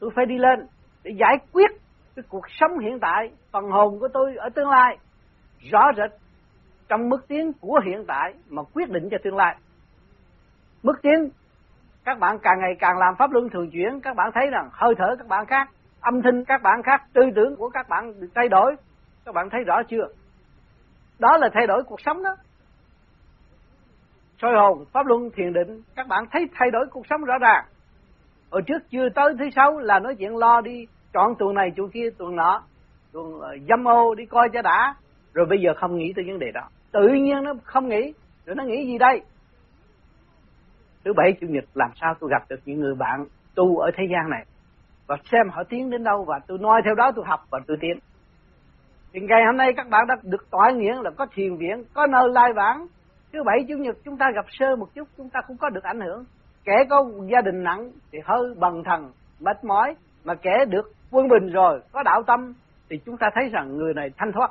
Tôi 0.00 0.10
phải 0.16 0.26
đi 0.26 0.38
lên 0.38 0.66
để 1.04 1.10
giải 1.20 1.36
quyết 1.52 1.70
cái 2.16 2.22
cuộc 2.28 2.44
sống 2.48 2.78
hiện 2.78 2.98
tại, 3.00 3.30
phần 3.52 3.64
hồn 3.64 3.98
của 4.00 4.08
tôi 4.14 4.36
ở 4.36 4.48
tương 4.48 4.68
lai. 4.68 4.98
Rõ 5.70 5.92
rệt 5.96 6.10
trong 6.88 7.08
mức 7.08 7.28
tiến 7.28 7.52
của 7.60 7.80
hiện 7.86 8.04
tại 8.08 8.34
mà 8.48 8.62
quyết 8.74 8.90
định 8.90 9.08
cho 9.10 9.16
tương 9.24 9.36
lai. 9.36 9.56
Mức 10.82 11.02
tiến, 11.02 11.30
các 12.04 12.18
bạn 12.18 12.38
càng 12.42 12.58
ngày 12.60 12.74
càng 12.78 12.98
làm 12.98 13.14
pháp 13.18 13.30
luân 13.30 13.48
thường 13.50 13.70
chuyển, 13.70 14.00
các 14.00 14.16
bạn 14.16 14.30
thấy 14.34 14.50
rằng 14.50 14.68
hơi 14.72 14.94
thở 14.98 15.16
các 15.18 15.26
bạn 15.28 15.46
khác, 15.46 15.70
âm 16.00 16.22
thanh 16.22 16.44
các 16.44 16.62
bạn 16.62 16.82
khác, 16.82 17.02
tư 17.12 17.22
tưởng 17.36 17.56
của 17.56 17.68
các 17.68 17.88
bạn 17.88 18.20
được 18.20 18.28
thay 18.34 18.48
đổi. 18.48 18.76
Các 19.24 19.34
bạn 19.34 19.48
thấy 19.50 19.64
rõ 19.64 19.82
chưa? 19.88 20.08
Đó 21.18 21.36
là 21.36 21.48
thay 21.54 21.66
đổi 21.66 21.82
cuộc 21.86 22.00
sống 22.00 22.22
đó 22.22 22.36
soi 24.42 24.52
hồn, 24.56 24.84
pháp 24.92 25.06
luân, 25.06 25.30
thiền 25.36 25.52
định. 25.52 25.82
Các 25.96 26.08
bạn 26.08 26.24
thấy 26.32 26.48
thay 26.54 26.70
đổi 26.70 26.86
cuộc 26.90 27.06
sống 27.10 27.24
rõ 27.24 27.38
ràng. 27.38 27.64
Ở 28.50 28.60
trước 28.66 28.78
chưa 28.90 29.08
tới 29.14 29.34
thứ 29.38 29.44
sáu 29.56 29.78
là 29.78 29.98
nói 29.98 30.14
chuyện 30.18 30.36
lo 30.36 30.60
đi, 30.60 30.86
chọn 31.12 31.34
tuần 31.38 31.54
này, 31.54 31.72
tuần 31.76 31.90
kia, 31.90 32.10
tuần 32.18 32.36
nọ, 32.36 32.62
tuần 33.12 33.40
ờ, 33.40 33.56
dâm 33.68 33.88
ô 33.88 34.14
đi 34.14 34.26
coi 34.26 34.48
cho 34.52 34.62
đã. 34.62 34.94
Rồi 35.34 35.46
bây 35.46 35.58
giờ 35.60 35.70
không 35.76 35.96
nghĩ 35.96 36.12
tới 36.16 36.24
vấn 36.28 36.38
đề 36.38 36.50
đó. 36.54 36.68
Tự 36.92 37.08
nhiên 37.08 37.42
nó 37.42 37.54
không 37.64 37.88
nghĩ, 37.88 38.12
rồi 38.46 38.56
nó 38.56 38.64
nghĩ 38.64 38.86
gì 38.86 38.98
đây? 38.98 39.20
Thứ 41.04 41.12
bảy, 41.16 41.32
chủ 41.40 41.46
nhật, 41.50 41.64
làm 41.74 41.90
sao 41.94 42.14
tôi 42.20 42.30
gặp 42.30 42.42
được 42.48 42.60
những 42.64 42.80
người 42.80 42.94
bạn 42.94 43.26
tu 43.54 43.78
ở 43.78 43.90
thế 43.96 44.04
gian 44.10 44.30
này? 44.30 44.44
Và 45.06 45.16
xem 45.24 45.48
họ 45.52 45.62
tiến 45.68 45.90
đến 45.90 46.04
đâu 46.04 46.24
và 46.24 46.40
tôi 46.46 46.58
noi 46.58 46.80
theo 46.84 46.94
đó 46.94 47.12
tôi 47.16 47.24
học 47.28 47.40
và 47.50 47.60
tôi 47.66 47.76
tiến. 47.80 47.98
Thì 49.12 49.20
ngày 49.20 49.44
hôm 49.46 49.56
nay 49.56 49.72
các 49.76 49.88
bạn 49.90 50.06
đã 50.06 50.16
được 50.22 50.50
tỏa 50.50 50.70
nghĩa 50.70 50.94
là 51.02 51.10
có 51.10 51.26
thiền 51.34 51.56
viện, 51.56 51.84
có 51.94 52.06
nơi 52.06 52.28
lai 52.32 52.52
vãng 52.52 52.86
thứ 53.32 53.42
bảy, 53.42 53.58
chủ 53.68 53.74
nhật 53.74 53.96
chúng 54.04 54.16
ta 54.16 54.26
gặp 54.34 54.44
sơ 54.48 54.76
một 54.76 54.94
chút, 54.94 55.08
chúng 55.16 55.30
ta 55.30 55.40
cũng 55.46 55.56
có 55.56 55.70
được 55.70 55.84
ảnh 55.84 56.00
hưởng. 56.00 56.24
Kẻ 56.64 56.84
có 56.90 57.04
gia 57.32 57.40
đình 57.40 57.62
nặng 57.62 57.90
thì 58.12 58.18
hơi 58.24 58.54
bần 58.56 58.82
thần, 58.84 59.12
mệt 59.40 59.64
mỏi, 59.64 59.94
mà 60.24 60.34
kẻ 60.34 60.64
được 60.68 60.92
quân 61.10 61.28
bình 61.28 61.52
rồi, 61.52 61.80
có 61.92 62.02
đạo 62.02 62.22
tâm, 62.26 62.54
thì 62.90 62.96
chúng 63.06 63.16
ta 63.16 63.30
thấy 63.34 63.48
rằng 63.48 63.76
người 63.76 63.94
này 63.94 64.10
thanh 64.16 64.32
thoát. 64.32 64.50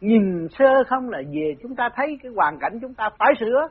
Nhìn 0.00 0.48
sơ 0.58 0.84
không 0.88 1.10
là 1.10 1.18
về, 1.32 1.54
chúng 1.62 1.76
ta 1.76 1.88
thấy 1.96 2.18
cái 2.22 2.32
hoàn 2.36 2.58
cảnh 2.58 2.78
chúng 2.80 2.94
ta 2.94 3.10
phải 3.18 3.32
sửa. 3.40 3.68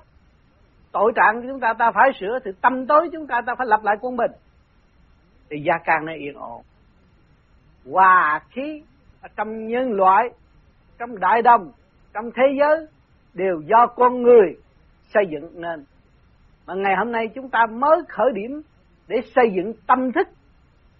Tội 0.91 1.12
trạng 1.16 1.47
chúng 1.47 1.60
ta 1.60 1.74
ta 1.74 1.91
phải 1.91 2.10
sửa, 2.20 2.39
thì 2.45 2.51
tâm 2.62 2.88
tối 2.88 3.10
chúng 3.12 3.28
ta 3.28 3.41
ta 3.45 3.53
phải 3.57 3.68
lập 3.68 3.80
lại 3.84 3.95
quân 4.01 4.18
bình. 4.18 4.32
Thì 5.49 5.57
gia 5.66 5.74
càng 5.86 6.05
này 6.05 6.18
yên 6.18 6.34
ổn. 6.34 6.62
Hòa 7.91 8.41
khí 8.49 8.84
trong 9.38 9.68
nhân 9.68 9.91
loại, 9.91 10.30
trong 10.97 11.20
đại 11.20 11.41
đồng, 11.41 11.72
trong 12.14 12.26
thế 12.36 12.43
giới 12.60 12.88
đều 13.34 13.62
do 13.62 13.88
con 13.88 14.22
người 14.22 14.58
xây 15.14 15.24
dựng 15.32 15.62
nên. 15.62 15.86
Mà 16.66 16.74
ngày 16.74 16.96
hôm 16.98 17.12
nay 17.12 17.28
chúng 17.36 17.50
ta 17.50 17.66
mới 17.66 18.02
khởi 18.10 18.32
điểm 18.36 18.62
để 19.08 19.22
xây 19.36 19.52
dựng 19.56 19.74
tâm 19.88 20.12
thức, 20.12 20.28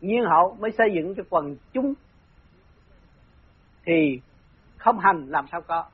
nhiên 0.02 0.24
hậu 0.24 0.58
mới 0.60 0.72
xây 0.72 0.88
dựng 0.96 1.16
cho 1.16 1.24
quần 1.30 1.56
chúng. 1.74 1.94
Thì 3.86 4.20
không 4.78 5.00
hành 5.00 5.26
làm 5.28 5.46
sao 5.52 5.62
có. 5.62 5.86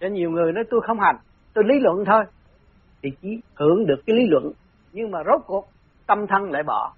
Cho 0.00 0.08
nhiều 0.08 0.30
người 0.30 0.52
nói 0.52 0.64
tôi 0.70 0.80
không 0.86 1.00
hành, 1.00 1.16
tôi 1.54 1.64
lý 1.64 1.80
luận 1.80 2.04
thôi. 2.06 2.24
Thì 3.02 3.10
chỉ 3.22 3.40
hưởng 3.54 3.86
được 3.86 4.02
cái 4.06 4.16
lý 4.16 4.26
luận, 4.26 4.52
nhưng 4.92 5.10
mà 5.10 5.18
rốt 5.26 5.42
cuộc 5.46 5.68
tâm 6.06 6.26
thân 6.26 6.50
lại 6.50 6.62
bỏ. 6.62 6.92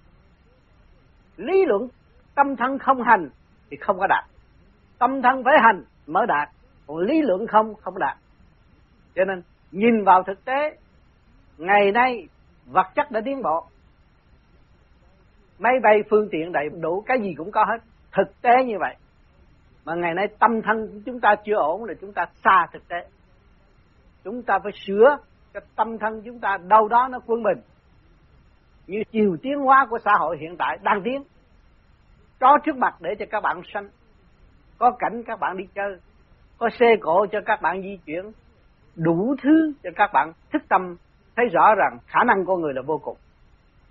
Lý 1.37 1.65
luận 1.65 1.87
tâm 2.35 2.55
thân 2.55 2.79
không 2.79 3.03
hành 3.03 3.29
thì 3.69 3.77
không 3.77 3.99
có 3.99 4.07
đạt. 4.07 4.25
Tâm 4.99 5.21
thân 5.21 5.43
phải 5.43 5.53
hành 5.61 5.83
mới 6.07 6.27
đạt 6.27 6.49
còn 6.87 6.97
lý 6.97 7.21
luận 7.21 7.47
không 7.47 7.75
không 7.75 7.99
đạt. 7.99 8.17
Cho 9.15 9.25
nên, 9.25 9.41
nhìn 9.71 10.03
vào 10.03 10.23
thực 10.23 10.45
tế, 10.45 10.77
ngày 11.57 11.91
nay, 11.91 12.27
vật 12.65 12.87
chất 12.95 13.11
đã 13.11 13.21
tiến 13.25 13.41
bộ. 13.41 13.65
Máy 15.59 15.73
bay, 15.83 16.03
phương 16.09 16.27
tiện, 16.31 16.51
đầy 16.51 16.69
đủ, 16.81 17.03
cái 17.05 17.17
gì 17.21 17.33
cũng 17.37 17.51
có 17.51 17.65
hết. 17.65 17.83
Thực 18.11 18.41
tế 18.41 18.65
như 18.65 18.75
vậy. 18.79 18.95
Mà 19.85 19.95
ngày 19.95 20.13
nay, 20.13 20.27
tâm 20.39 20.61
thân 20.61 21.01
chúng 21.05 21.19
ta 21.19 21.35
chưa 21.45 21.55
ổn 21.55 21.83
là 21.83 21.93
chúng 22.01 22.13
ta 22.13 22.25
xa 22.43 22.67
thực 22.73 22.87
tế. 22.87 23.07
Chúng 24.23 24.43
ta 24.43 24.59
phải 24.63 24.71
sửa 24.75 25.17
cái 25.53 25.63
tâm 25.75 25.97
thân 25.97 26.21
chúng 26.25 26.39
ta, 26.39 26.57
đâu 26.67 26.87
đó 26.87 27.07
nó 27.11 27.19
quân 27.25 27.43
bình. 27.43 27.57
Như 28.87 29.03
chiều 29.11 29.37
tiến 29.41 29.59
hóa 29.59 29.87
của 29.89 29.99
xã 30.05 30.11
hội 30.19 30.37
hiện 30.41 30.55
tại 30.57 30.77
đang 30.81 31.01
tiến. 31.03 31.23
Có 32.39 32.57
trước 32.65 32.77
mặt 32.77 32.95
để 33.01 33.09
cho 33.19 33.25
các 33.31 33.41
bạn 33.41 33.61
sanh, 33.73 33.89
có 34.77 34.91
cảnh 34.99 35.23
các 35.27 35.39
bạn 35.39 35.57
đi 35.57 35.63
chơi 35.75 35.97
có 36.57 36.69
xe 36.79 36.95
cộ 37.01 37.25
cho 37.31 37.39
các 37.45 37.61
bạn 37.61 37.81
di 37.81 37.97
chuyển. 38.05 38.31
Đủ 38.95 39.35
thứ 39.41 39.73
cho 39.83 39.89
các 39.95 40.13
bạn 40.13 40.33
thức 40.53 40.61
tâm, 40.69 40.95
thấy 41.35 41.45
rõ 41.53 41.75
rằng 41.75 41.97
khả 42.07 42.23
năng 42.23 42.45
con 42.45 42.61
người 42.61 42.73
là 42.73 42.81
vô 42.81 42.97
cùng. 42.97 43.17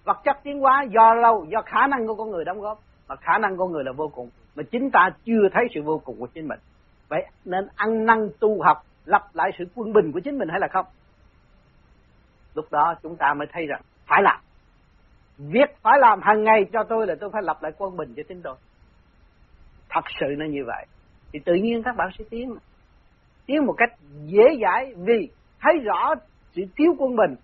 Vật 0.04 0.20
chất 0.24 0.36
tiến 0.42 0.60
hóa 0.60 0.82
do 0.82 1.14
lâu, 1.14 1.46
do 1.48 1.62
khả 1.66 1.86
năng 1.86 2.06
của 2.06 2.14
con 2.14 2.30
người 2.30 2.44
đóng 2.44 2.60
góp, 2.60 2.80
mà 3.08 3.16
khả 3.16 3.38
năng 3.38 3.56
con 3.56 3.72
người 3.72 3.84
là 3.84 3.92
vô 3.92 4.08
cùng, 4.08 4.30
mà 4.56 4.62
chính 4.70 4.90
ta 4.90 5.10
chưa 5.24 5.48
thấy 5.52 5.64
sự 5.74 5.82
vô 5.82 5.98
cùng 6.04 6.16
của 6.20 6.26
chính 6.26 6.48
mình. 6.48 6.58
Vậy 7.08 7.26
nên 7.44 7.68
ăn 7.74 8.06
năn 8.06 8.28
tu 8.40 8.62
học 8.62 8.82
lập 9.04 9.22
lại 9.32 9.50
sự 9.58 9.64
quân 9.74 9.92
bình 9.92 10.12
của 10.12 10.20
chính 10.20 10.38
mình 10.38 10.48
hay 10.48 10.60
là 10.60 10.68
không? 10.68 10.86
Lúc 12.54 12.72
đó 12.72 12.94
chúng 13.02 13.16
ta 13.16 13.34
mới 13.34 13.48
thấy 13.52 13.66
rằng 13.66 13.80
phải 14.06 14.22
làm. 14.22 14.40
Việc 15.38 15.76
phải 15.82 15.98
làm 15.98 16.20
hàng 16.22 16.44
ngày 16.44 16.64
cho 16.72 16.84
tôi 16.84 17.06
là 17.06 17.14
tôi 17.20 17.30
phải 17.32 17.42
lập 17.42 17.62
lại 17.62 17.72
quân 17.78 17.96
bình 17.96 18.14
cho 18.16 18.22
chính 18.28 18.42
tôi 18.42 18.56
thật 19.88 20.04
sự 20.20 20.26
nó 20.38 20.44
như 20.44 20.64
vậy 20.66 20.86
thì 21.32 21.38
tự 21.44 21.54
nhiên 21.54 21.82
các 21.82 21.96
bạn 21.96 22.08
sẽ 22.18 22.24
tiến. 22.30 22.54
Tiến 23.46 23.66
một 23.66 23.74
cách 23.76 23.90
dễ 24.24 24.44
dãi 24.62 24.94
vì 24.96 25.28
thấy 25.60 25.78
rõ 25.84 26.14
sự 26.52 26.62
thiếu 26.76 26.94
quân 26.98 27.16
bình. 27.16 27.34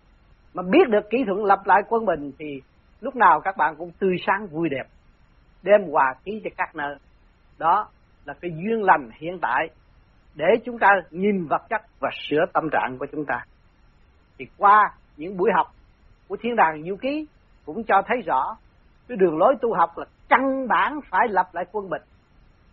Mà 0.55 0.63
biết 0.63 0.89
được 0.89 1.11
kỹ 1.11 1.19
thuật 1.27 1.39
lập 1.39 1.59
lại 1.65 1.83
quân 1.89 2.05
bình 2.07 2.33
thì 2.39 2.61
lúc 3.01 3.17
nào 3.17 3.41
các 3.41 3.57
bạn 3.57 3.75
cũng 3.79 3.91
tươi 3.99 4.17
sáng, 4.27 4.47
vui 4.47 4.69
đẹp. 4.69 4.85
Đem 5.63 5.81
hòa 5.91 6.15
khí 6.25 6.41
cho 6.45 6.51
các 6.57 6.77
nơi. 6.77 6.97
Đó 7.59 7.89
là 8.25 8.35
cái 8.41 8.51
duyên 8.51 8.83
lành 8.83 9.11
hiện 9.21 9.39
tại 9.43 9.69
để 10.35 10.47
chúng 10.65 10.79
ta 10.79 10.89
nhìn 11.11 11.47
vật 11.47 11.63
chất 11.69 11.83
và 12.01 12.11
sửa 12.29 12.45
tâm 12.53 12.65
trạng 12.73 12.99
của 12.99 13.07
chúng 13.13 13.25
ta. 13.25 13.45
Thì 14.39 14.47
qua 14.57 14.91
những 15.17 15.37
buổi 15.37 15.51
học 15.55 15.67
của 16.29 16.37
thiên 16.41 16.57
đàng 16.57 16.83
du 16.83 16.97
ký 16.97 17.27
cũng 17.65 17.85
cho 17.85 18.03
thấy 18.07 18.23
rõ 18.27 18.57
cái 19.09 19.17
đường 19.17 19.39
lối 19.39 19.55
tu 19.63 19.75
học 19.75 19.91
là 19.99 20.05
căn 20.29 20.69
bản 20.69 21.01
phải 21.11 21.29
lập 21.29 21.47
lại 21.53 21.65
quân 21.73 21.91
bình 21.91 22.03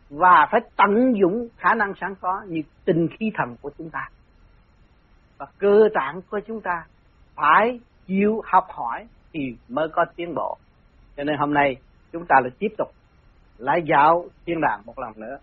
và 0.10 0.48
phải 0.52 0.62
tận 0.76 1.14
dụng 1.20 1.48
khả 1.58 1.74
năng 1.76 1.94
sẵn 2.02 2.16
có 2.22 2.42
như 2.48 2.62
tình 2.86 3.08
khí 3.20 3.32
thần 3.36 3.56
của 3.62 3.72
chúng 3.78 3.90
ta. 3.90 4.10
Và 5.38 5.46
cơ 5.58 5.90
tạng 5.94 6.22
của 6.30 6.40
chúng 6.48 6.62
ta 6.62 6.86
phải 7.36 7.80
chịu 8.08 8.42
học 8.46 8.68
hỏi 8.70 9.08
thì 9.34 9.56
mới 9.68 9.88
có 9.90 10.06
tiến 10.16 10.36
bộ. 10.36 10.58
Cho 11.18 11.24
nên 11.24 11.38
hôm 11.38 11.54
nay 11.54 11.76
chúng 12.12 12.26
ta 12.26 12.36
lại 12.42 12.52
tiếp 12.60 12.74
tục 12.78 12.90
lại 13.58 13.82
dạo 13.86 14.26
thiên 14.46 14.62
đàng 14.62 14.82
một 14.86 15.00
lần 15.00 15.12
nữa. 15.16 15.38